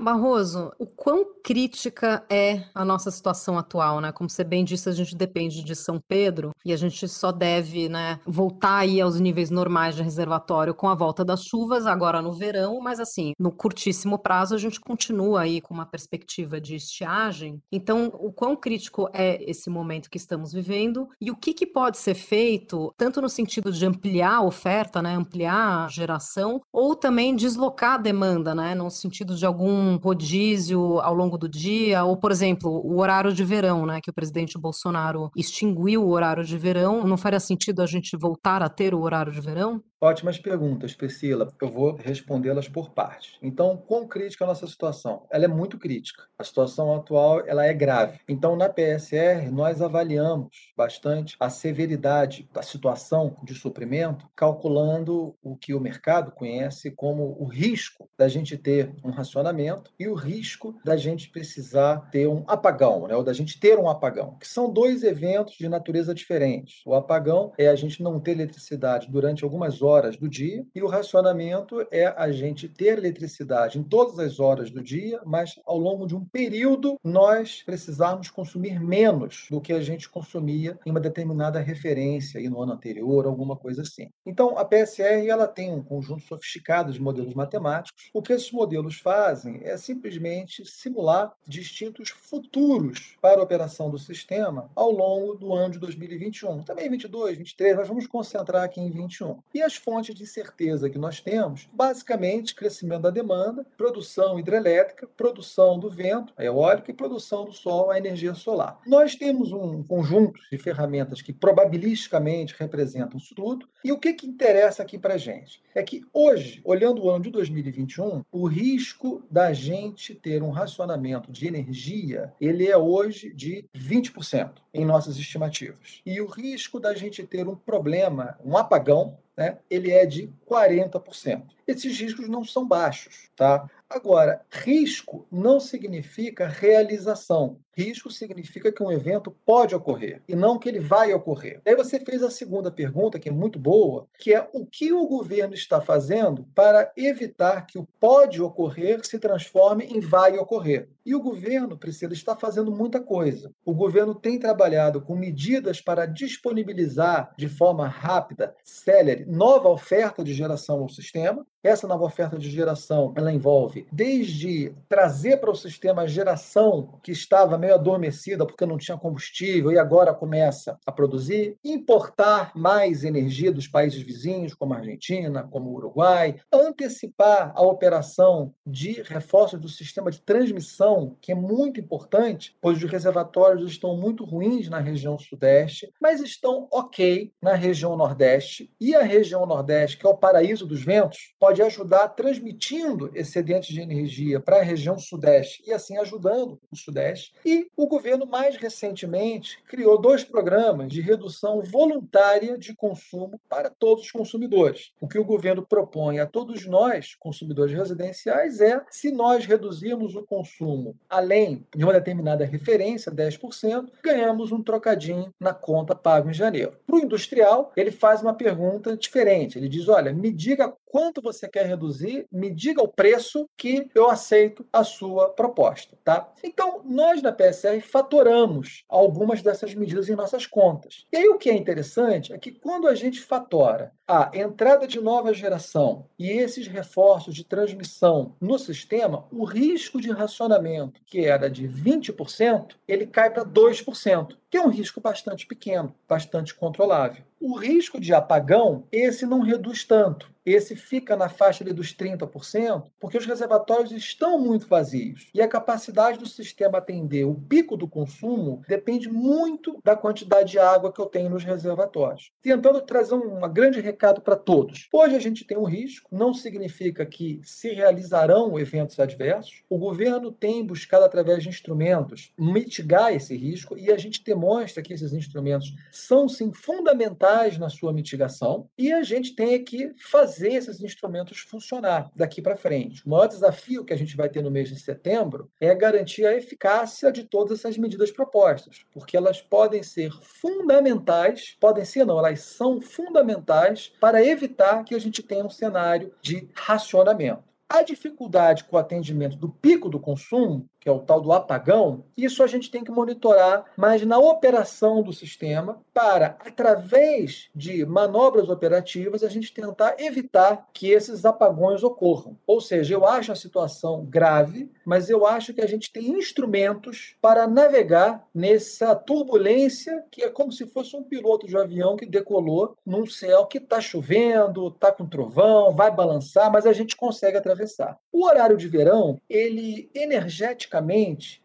Barroso, 0.00 0.72
o 0.78 0.86
quão 0.86 1.26
crítica 1.44 2.24
é 2.30 2.64
a 2.74 2.86
nossa 2.86 3.10
situação 3.10 3.58
atual, 3.58 4.00
né? 4.00 4.10
Como 4.12 4.30
você 4.30 4.42
bem 4.42 4.64
disse, 4.64 4.88
a 4.88 4.92
gente 4.92 5.14
depende 5.14 5.62
de 5.62 5.76
São 5.76 6.00
Pedro 6.00 6.52
e 6.64 6.72
a 6.72 6.76
gente 6.76 7.06
só 7.06 7.30
deve, 7.30 7.86
né, 7.88 8.18
voltar 8.26 8.78
aí 8.78 8.98
aos 8.98 9.20
níveis 9.20 9.50
normais 9.50 9.94
de 9.94 10.02
reservatório 10.02 10.74
com 10.74 10.88
a 10.88 10.94
volta 10.94 11.22
das 11.22 11.44
chuvas 11.44 11.86
agora 11.86 12.22
no 12.22 12.32
verão, 12.32 12.80
mas 12.80 12.98
assim, 12.98 13.32
no 13.38 13.52
curtíssimo 13.52 14.18
prazo 14.18 14.54
a 14.54 14.58
gente 14.58 14.80
continua 14.80 15.42
aí 15.42 15.60
com 15.60 15.74
uma 15.74 15.84
perspectiva 15.84 16.58
de 16.58 16.76
estiagem. 16.76 17.60
Então, 17.70 18.10
o 18.14 18.32
quão 18.32 18.56
crítico 18.56 19.08
é 19.12 19.42
esse 19.50 19.68
momento 19.68 20.08
que 20.08 20.18
estamos 20.18 20.52
vivendo 20.52 21.08
e 21.20 21.30
o 21.30 21.36
que, 21.36 21.52
que 21.52 21.66
pode 21.66 21.98
ser 21.98 22.14
feito, 22.14 22.92
tanto 22.96 23.20
no 23.20 23.28
sentido 23.28 23.70
de 23.70 23.84
ampliar 23.84 24.36
a 24.36 24.42
oferta, 24.42 25.02
né, 25.02 25.14
ampliar 25.14 25.84
a 25.84 25.88
geração, 25.88 26.62
ou 26.72 26.96
também 26.96 27.36
deslocar 27.36 27.94
a 27.94 27.98
demanda, 27.98 28.54
né, 28.54 28.74
no 28.74 28.90
sentido 28.90 29.36
de 29.36 29.44
algum 29.44 29.89
um 29.90 29.96
rodízio 29.96 31.00
ao 31.00 31.14
longo 31.14 31.36
do 31.36 31.48
dia, 31.48 32.04
ou, 32.04 32.16
por 32.16 32.30
exemplo, 32.30 32.70
o 32.70 32.98
horário 33.00 33.32
de 33.32 33.44
verão, 33.44 33.86
né, 33.86 34.00
que 34.00 34.10
o 34.10 34.14
presidente 34.14 34.58
Bolsonaro 34.58 35.30
extinguiu 35.36 36.04
o 36.04 36.10
horário 36.10 36.44
de 36.44 36.56
verão, 36.56 37.04
não 37.04 37.16
faria 37.16 37.40
sentido 37.40 37.82
a 37.82 37.86
gente 37.86 38.16
voltar 38.16 38.62
a 38.62 38.68
ter 38.68 38.94
o 38.94 39.00
horário 39.00 39.32
de 39.32 39.40
verão? 39.40 39.82
Ótimas 40.02 40.38
perguntas, 40.38 40.94
Priscila. 40.94 41.52
Eu 41.60 41.68
vou 41.68 41.94
respondê-las 41.94 42.66
por 42.66 42.88
partes. 42.88 43.36
Então, 43.42 43.76
quão 43.76 44.08
crítica 44.08 44.42
é 44.42 44.46
a 44.46 44.48
nossa 44.48 44.66
situação? 44.66 45.26
Ela 45.30 45.44
é 45.44 45.48
muito 45.48 45.76
crítica. 45.76 46.22
A 46.38 46.42
situação 46.42 46.94
atual 46.94 47.46
ela 47.46 47.66
é 47.66 47.74
grave. 47.74 48.18
Então, 48.26 48.56
na 48.56 48.66
PSR, 48.66 49.50
nós 49.52 49.82
avaliamos 49.82 50.72
bastante 50.74 51.36
a 51.38 51.50
severidade 51.50 52.48
da 52.50 52.62
situação 52.62 53.36
de 53.42 53.54
suprimento, 53.54 54.26
calculando 54.34 55.36
o 55.42 55.54
que 55.54 55.74
o 55.74 55.80
mercado 55.80 56.32
conhece 56.32 56.90
como 56.92 57.36
o 57.38 57.44
risco 57.44 58.08
da 58.16 58.26
gente 58.26 58.56
ter 58.56 58.94
um 59.04 59.10
racionamento 59.10 59.92
e 59.98 60.08
o 60.08 60.14
risco 60.14 60.80
da 60.82 60.96
gente 60.96 61.28
precisar 61.28 62.08
ter 62.10 62.26
um 62.26 62.42
apagão, 62.46 63.06
né? 63.06 63.14
ou 63.14 63.22
da 63.22 63.34
gente 63.34 63.60
ter 63.60 63.78
um 63.78 63.86
apagão, 63.86 64.38
que 64.40 64.48
são 64.48 64.72
dois 64.72 65.02
eventos 65.02 65.56
de 65.58 65.68
natureza 65.68 66.14
diferente. 66.14 66.80
O 66.86 66.94
apagão 66.94 67.52
é 67.58 67.68
a 67.68 67.76
gente 67.76 68.02
não 68.02 68.18
ter 68.18 68.30
eletricidade 68.30 69.06
durante 69.10 69.44
algumas 69.44 69.82
horas 69.82 69.89
horas 69.90 70.16
do 70.16 70.28
dia, 70.28 70.64
e 70.74 70.82
o 70.82 70.86
racionamento 70.86 71.84
é 71.90 72.06
a 72.06 72.30
gente 72.30 72.68
ter 72.68 72.98
eletricidade 72.98 73.78
em 73.78 73.82
todas 73.82 74.18
as 74.18 74.38
horas 74.38 74.70
do 74.70 74.82
dia, 74.82 75.20
mas 75.26 75.58
ao 75.66 75.76
longo 75.76 76.06
de 76.06 76.14
um 76.14 76.24
período 76.24 76.98
nós 77.02 77.62
precisarmos 77.64 78.30
consumir 78.30 78.80
menos 78.80 79.46
do 79.50 79.60
que 79.60 79.72
a 79.72 79.80
gente 79.80 80.08
consumia 80.08 80.78
em 80.86 80.90
uma 80.90 81.00
determinada 81.00 81.58
referência 81.58 82.38
aí 82.38 82.48
no 82.48 82.62
ano 82.62 82.72
anterior, 82.72 83.26
alguma 83.26 83.56
coisa 83.56 83.82
assim. 83.82 84.08
Então, 84.24 84.56
a 84.56 84.64
PSR 84.64 85.28
ela 85.28 85.48
tem 85.48 85.72
um 85.72 85.82
conjunto 85.82 86.22
sofisticado 86.22 86.92
de 86.92 87.00
modelos 87.00 87.34
matemáticos. 87.34 88.10
O 88.14 88.22
que 88.22 88.32
esses 88.32 88.52
modelos 88.52 89.00
fazem 89.00 89.60
é 89.64 89.76
simplesmente 89.76 90.64
simular 90.64 91.32
distintos 91.46 92.10
futuros 92.10 93.16
para 93.20 93.40
a 93.40 93.42
operação 93.42 93.90
do 93.90 93.98
sistema 93.98 94.70
ao 94.74 94.90
longo 94.90 95.34
do 95.34 95.52
ano 95.52 95.72
de 95.72 95.78
2021. 95.78 96.62
Também 96.62 96.88
22, 96.88 97.38
23, 97.38 97.76
mas 97.76 97.88
vamos 97.88 98.06
concentrar 98.06 98.64
aqui 98.64 98.80
em 98.80 98.90
21. 98.90 99.38
E 99.54 99.62
as 99.62 99.76
fontes 99.80 100.14
de 100.14 100.22
incerteza 100.22 100.88
que 100.88 100.98
nós 100.98 101.20
temos, 101.20 101.68
basicamente, 101.72 102.54
crescimento 102.54 103.02
da 103.02 103.10
demanda, 103.10 103.66
produção 103.76 104.38
hidrelétrica, 104.38 105.08
produção 105.16 105.78
do 105.78 105.90
vento, 105.90 106.32
a 106.36 106.44
eólica, 106.44 106.90
e 106.90 106.94
produção 106.94 107.44
do 107.44 107.52
sol, 107.52 107.90
a 107.90 107.98
energia 107.98 108.34
solar. 108.34 108.78
Nós 108.86 109.16
temos 109.16 109.52
um 109.52 109.82
conjunto 109.82 110.40
de 110.50 110.58
ferramentas 110.58 111.22
que 111.22 111.32
probabilisticamente 111.32 112.54
representam 112.58 113.18
isso 113.18 113.34
tudo, 113.34 113.68
e 113.82 113.90
o 113.90 113.98
que, 113.98 114.12
que 114.12 114.26
interessa 114.26 114.82
aqui 114.82 114.98
para 114.98 115.16
gente? 115.16 115.62
É 115.74 115.82
que 115.82 116.04
hoje, 116.12 116.60
olhando 116.64 117.02
o 117.02 117.10
ano 117.10 117.24
de 117.24 117.30
2021, 117.30 118.22
o 118.30 118.46
risco 118.46 119.22
da 119.30 119.52
gente 119.52 120.14
ter 120.14 120.42
um 120.42 120.50
racionamento 120.50 121.32
de 121.32 121.46
energia, 121.46 122.32
ele 122.40 122.68
é 122.68 122.76
hoje 122.76 123.32
de 123.32 123.64
20% 123.74 124.52
em 124.72 124.84
nossas 124.84 125.16
estimativas. 125.16 126.00
E 126.04 126.20
o 126.20 126.26
risco 126.26 126.78
da 126.78 126.94
gente 126.94 127.26
ter 127.26 127.48
um 127.48 127.56
problema, 127.56 128.38
um 128.44 128.56
apagão, 128.56 129.18
né, 129.40 129.56
ele 129.70 129.90
é 129.90 130.04
de 130.04 130.30
40%. 130.46 131.42
Esses 131.70 132.00
riscos 132.00 132.28
não 132.28 132.44
são 132.44 132.66
baixos, 132.66 133.30
tá? 133.36 133.70
Agora, 133.88 134.40
risco 134.48 135.26
não 135.32 135.58
significa 135.58 136.46
realização. 136.46 137.58
Risco 137.76 138.10
significa 138.10 138.70
que 138.70 138.82
um 138.82 138.92
evento 138.92 139.34
pode 139.44 139.74
ocorrer 139.74 140.22
e 140.28 140.36
não 140.36 140.58
que 140.58 140.68
ele 140.68 140.78
vai 140.78 141.12
ocorrer. 141.12 141.60
Aí 141.66 141.74
você 141.74 141.98
fez 141.98 142.22
a 142.22 142.30
segunda 142.30 142.70
pergunta, 142.70 143.18
que 143.18 143.28
é 143.28 143.32
muito 143.32 143.58
boa, 143.58 144.06
que 144.18 144.32
é 144.34 144.48
o 144.52 144.64
que 144.66 144.92
o 144.92 145.06
governo 145.06 145.54
está 145.54 145.80
fazendo 145.80 146.46
para 146.54 146.92
evitar 146.96 147.66
que 147.66 147.78
o 147.78 147.88
pode 147.98 148.40
ocorrer 148.40 149.04
se 149.04 149.18
transforme 149.18 149.84
em 149.84 149.98
vai 149.98 150.36
ocorrer. 150.36 150.88
E 151.04 151.14
o 151.14 151.22
governo, 151.22 151.78
Priscila, 151.78 152.12
está 152.12 152.36
fazendo 152.36 152.70
muita 152.70 153.00
coisa. 153.00 153.50
O 153.64 153.74
governo 153.74 154.14
tem 154.14 154.38
trabalhado 154.38 155.00
com 155.00 155.16
medidas 155.16 155.80
para 155.80 156.06
disponibilizar 156.06 157.32
de 157.36 157.48
forma 157.48 157.88
rápida, 157.88 158.54
célere, 158.62 159.24
nova 159.24 159.68
oferta 159.68 160.22
de 160.22 160.34
geração 160.34 160.80
ao 160.80 160.88
sistema. 160.88 161.44
Essa 161.62 161.86
nova 161.86 162.04
oferta 162.04 162.38
de 162.38 162.50
geração, 162.50 163.12
ela 163.14 163.30
envolve 163.30 163.86
desde 163.92 164.74
trazer 164.88 165.36
para 165.36 165.50
o 165.50 165.54
sistema 165.54 166.02
a 166.02 166.06
geração 166.06 166.98
que 167.02 167.12
estava 167.12 167.58
meio 167.58 167.74
adormecida 167.74 168.46
porque 168.46 168.64
não 168.64 168.78
tinha 168.78 168.96
combustível 168.96 169.70
e 169.70 169.78
agora 169.78 170.14
começa 170.14 170.78
a 170.86 170.90
produzir, 170.90 171.58
importar 171.62 172.52
mais 172.54 173.04
energia 173.04 173.52
dos 173.52 173.68
países 173.68 174.00
vizinhos, 174.00 174.54
como 174.54 174.72
a 174.72 174.78
Argentina, 174.78 175.46
como 175.50 175.68
o 175.68 175.74
Uruguai, 175.74 176.36
antecipar 176.50 177.52
a 177.54 177.60
operação 177.60 178.54
de 178.66 179.02
reforço 179.02 179.58
do 179.58 179.68
sistema 179.68 180.10
de 180.10 180.22
transmissão, 180.22 181.14
que 181.20 181.32
é 181.32 181.34
muito 181.34 181.78
importante, 181.78 182.56
pois 182.58 182.82
os 182.82 182.90
reservatórios 182.90 183.70
estão 183.70 183.94
muito 183.96 184.24
ruins 184.24 184.70
na 184.70 184.78
região 184.78 185.18
sudeste, 185.18 185.92
mas 186.00 186.20
estão 186.20 186.66
ok 186.70 187.30
na 187.42 187.52
região 187.52 187.98
nordeste. 187.98 188.72
E 188.80 188.94
a 188.94 189.02
região 189.02 189.44
nordeste, 189.44 189.98
que 189.98 190.06
é 190.06 190.08
o 190.08 190.16
paraíso 190.16 190.66
dos 190.66 190.82
ventos, 190.82 191.34
pode 191.38 191.49
ajudar 191.62 192.08
transmitindo 192.08 193.10
excedentes 193.14 193.74
de 193.74 193.80
energia 193.80 194.40
para 194.40 194.58
a 194.58 194.62
região 194.62 194.98
sudeste 194.98 195.62
e 195.66 195.72
assim 195.72 195.96
ajudando 195.98 196.60
o 196.70 196.76
sudeste. 196.76 197.32
E 197.44 197.68
o 197.76 197.86
governo, 197.86 198.26
mais 198.26 198.56
recentemente, 198.56 199.62
criou 199.66 200.00
dois 200.00 200.24
programas 200.24 200.92
de 200.92 201.00
redução 201.00 201.62
voluntária 201.62 202.56
de 202.58 202.74
consumo 202.74 203.40
para 203.48 203.70
todos 203.70 204.04
os 204.04 204.10
consumidores. 204.10 204.92
O 205.00 205.08
que 205.08 205.18
o 205.18 205.24
governo 205.24 205.66
propõe 205.66 206.18
a 206.18 206.26
todos 206.26 206.66
nós, 206.66 207.14
consumidores 207.14 207.74
residenciais, 207.74 208.60
é 208.60 208.80
se 208.90 209.10
nós 209.10 209.44
reduzirmos 209.46 210.14
o 210.14 210.22
consumo 210.22 210.96
além 211.08 211.66
de 211.74 211.84
uma 211.84 211.92
determinada 211.92 212.44
referência, 212.44 213.12
10%, 213.12 213.88
ganhamos 214.02 214.52
um 214.52 214.62
trocadinho 214.62 215.32
na 215.38 215.52
conta 215.52 215.94
pago 215.94 216.30
em 216.30 216.34
janeiro. 216.34 216.76
Para 216.86 216.96
o 216.96 217.00
industrial, 217.00 217.72
ele 217.76 217.90
faz 217.90 218.22
uma 218.22 218.34
pergunta 218.34 218.96
diferente. 218.96 219.58
Ele 219.58 219.68
diz: 219.68 219.88
olha, 219.88 220.12
me 220.12 220.32
diga 220.32 220.72
quanto 220.90 221.22
você 221.22 221.48
quer 221.48 221.66
reduzir, 221.66 222.26
me 222.30 222.50
diga 222.50 222.82
o 222.82 222.88
preço 222.88 223.48
que 223.56 223.88
eu 223.94 224.10
aceito 224.10 224.66
a 224.72 224.82
sua 224.82 225.30
proposta, 225.30 225.96
tá? 226.04 226.32
Então, 226.42 226.82
nós 226.84 227.22
na 227.22 227.32
PSR 227.32 227.80
fatoramos 227.80 228.84
algumas 228.88 229.40
dessas 229.40 229.74
medidas 229.74 230.08
em 230.08 230.16
nossas 230.16 230.46
contas. 230.46 231.06
E 231.12 231.16
aí 231.16 231.28
o 231.28 231.38
que 231.38 231.48
é 231.48 231.54
interessante 231.54 232.32
é 232.32 232.38
que 232.38 232.50
quando 232.50 232.88
a 232.88 232.94
gente 232.94 233.20
fatora 233.20 233.92
a 234.06 234.30
entrada 234.34 234.88
de 234.88 235.00
nova 235.00 235.32
geração 235.32 236.06
e 236.18 236.28
esses 236.30 236.66
reforços 236.66 237.32
de 237.32 237.44
transmissão 237.44 238.34
no 238.40 238.58
sistema, 238.58 239.24
o 239.30 239.44
risco 239.44 240.00
de 240.00 240.10
racionamento, 240.10 241.00
que 241.06 241.24
era 241.24 241.48
de 241.48 241.68
20%, 241.68 242.74
ele 242.88 243.06
cai 243.06 243.30
para 243.30 243.44
2%, 243.44 244.36
que 244.50 244.56
é 244.56 244.60
um 244.60 244.68
risco 244.68 245.00
bastante 245.00 245.46
pequeno, 245.46 245.94
bastante 246.08 246.54
controlável. 246.54 247.22
O 247.40 247.56
risco 247.56 247.98
de 247.98 248.12
apagão, 248.12 248.84
esse 248.92 249.24
não 249.24 249.40
reduz 249.40 249.84
tanto. 249.84 250.30
Esse 250.44 250.74
fica 250.74 251.16
na 251.16 251.28
faixa 251.28 251.62
ali 251.62 251.72
dos 251.72 251.94
30%, 251.94 252.84
porque 252.98 253.18
os 253.18 253.26
reservatórios 253.26 253.92
estão 253.92 254.38
muito 254.38 254.66
vazios. 254.66 255.28
E 255.34 255.40
a 255.40 255.48
capacidade 255.48 256.18
do 256.18 256.26
sistema 256.26 256.78
atender 256.78 257.24
o 257.24 257.34
pico 257.34 257.76
do 257.76 257.86
consumo 257.86 258.62
depende 258.66 259.08
muito 259.08 259.78
da 259.84 259.94
quantidade 259.94 260.52
de 260.52 260.58
água 260.58 260.92
que 260.92 261.00
eu 261.00 261.06
tenho 261.06 261.30
nos 261.30 261.44
reservatórios. 261.44 262.32
Tentando 262.42 262.80
trazer 262.80 263.14
um 263.14 263.40
grande 263.52 263.80
recado 263.80 264.20
para 264.20 264.34
todos. 264.34 264.88
Hoje 264.92 265.14
a 265.14 265.20
gente 265.20 265.44
tem 265.44 265.58
um 265.58 265.64
risco, 265.64 266.08
não 266.10 266.32
significa 266.32 267.04
que 267.04 267.40
se 267.44 267.72
realizarão 267.72 268.58
eventos 268.58 268.98
adversos. 268.98 269.62
O 269.68 269.78
governo 269.78 270.32
tem 270.32 270.64
buscado, 270.64 271.04
através 271.04 271.42
de 271.42 271.48
instrumentos, 271.48 272.32
mitigar 272.38 273.12
esse 273.12 273.36
risco 273.36 273.78
e 273.78 273.90
a 273.90 273.98
gente 273.98 274.22
demonstra 274.40 274.82
que 274.82 274.94
esses 274.94 275.12
instrumentos 275.12 275.74
são, 275.92 276.26
sim, 276.26 276.50
fundamentais 276.52 277.58
na 277.58 277.68
sua 277.68 277.92
mitigação 277.92 278.68
e 278.78 278.90
a 278.90 279.02
gente 279.02 279.34
tem 279.34 279.62
que 279.62 279.92
fazer 280.10 280.54
esses 280.54 280.80
instrumentos 280.80 281.40
funcionar 281.40 282.10
daqui 282.16 282.40
para 282.40 282.56
frente. 282.56 283.06
O 283.06 283.10
maior 283.10 283.26
desafio 283.26 283.84
que 283.84 283.92
a 283.92 283.96
gente 283.96 284.16
vai 284.16 284.30
ter 284.30 284.42
no 284.42 284.50
mês 284.50 284.70
de 284.70 284.80
setembro 284.80 285.50
é 285.60 285.74
garantir 285.74 286.24
a 286.24 286.34
eficácia 286.34 287.12
de 287.12 287.24
todas 287.24 287.58
essas 287.58 287.76
medidas 287.76 288.10
propostas, 288.10 288.84
porque 288.92 289.16
elas 289.16 289.42
podem 289.42 289.82
ser 289.82 290.10
fundamentais, 290.22 291.56
podem 291.60 291.84
ser 291.84 292.06
não, 292.06 292.18
elas 292.18 292.40
são 292.40 292.80
fundamentais 292.80 293.92
para 294.00 294.24
evitar 294.24 294.82
que 294.84 294.94
a 294.94 294.98
gente 294.98 295.22
tenha 295.22 295.44
um 295.44 295.50
cenário 295.50 296.12
de 296.22 296.48
racionamento. 296.54 297.50
A 297.68 297.82
dificuldade 297.82 298.64
com 298.64 298.74
o 298.74 298.78
atendimento 298.80 299.36
do 299.36 299.48
pico 299.48 299.88
do 299.88 300.00
consumo 300.00 300.66
que 300.80 300.88
é 300.88 300.92
o 300.92 300.98
tal 300.98 301.20
do 301.20 301.30
apagão, 301.30 302.04
isso 302.16 302.42
a 302.42 302.46
gente 302.46 302.70
tem 302.70 302.82
que 302.82 302.90
monitorar, 302.90 303.66
mas 303.76 304.04
na 304.04 304.18
operação 304.18 305.02
do 305.02 305.12
sistema, 305.12 305.80
para, 305.92 306.38
através 306.40 307.50
de 307.54 307.84
manobras 307.84 308.48
operativas, 308.48 309.22
a 309.22 309.28
gente 309.28 309.52
tentar 309.52 309.96
evitar 309.98 310.68
que 310.72 310.90
esses 310.90 311.26
apagões 311.26 311.84
ocorram. 311.84 312.38
Ou 312.46 312.60
seja, 312.60 312.94
eu 312.94 313.06
acho 313.06 313.30
a 313.30 313.36
situação 313.36 314.06
grave, 314.08 314.70
mas 314.84 315.10
eu 315.10 315.26
acho 315.26 315.52
que 315.52 315.60
a 315.60 315.66
gente 315.66 315.92
tem 315.92 316.08
instrumentos 316.12 317.14
para 317.20 317.46
navegar 317.46 318.26
nessa 318.34 318.94
turbulência 318.94 320.02
que 320.10 320.22
é 320.22 320.30
como 320.30 320.50
se 320.50 320.66
fosse 320.66 320.96
um 320.96 321.02
piloto 321.02 321.46
de 321.46 321.56
avião 321.56 321.96
que 321.96 322.06
decolou 322.06 322.74
num 322.86 323.06
céu 323.06 323.44
que 323.46 323.58
está 323.58 323.80
chovendo, 323.80 324.68
está 324.68 324.90
com 324.90 325.06
trovão, 325.06 325.74
vai 325.74 325.90
balançar, 325.90 326.50
mas 326.50 326.64
a 326.64 326.72
gente 326.72 326.96
consegue 326.96 327.36
atravessar. 327.36 327.98
O 328.10 328.24
horário 328.24 328.56
de 328.56 328.66
verão, 328.66 329.20
ele 329.28 329.90
energeticamente 329.94 330.69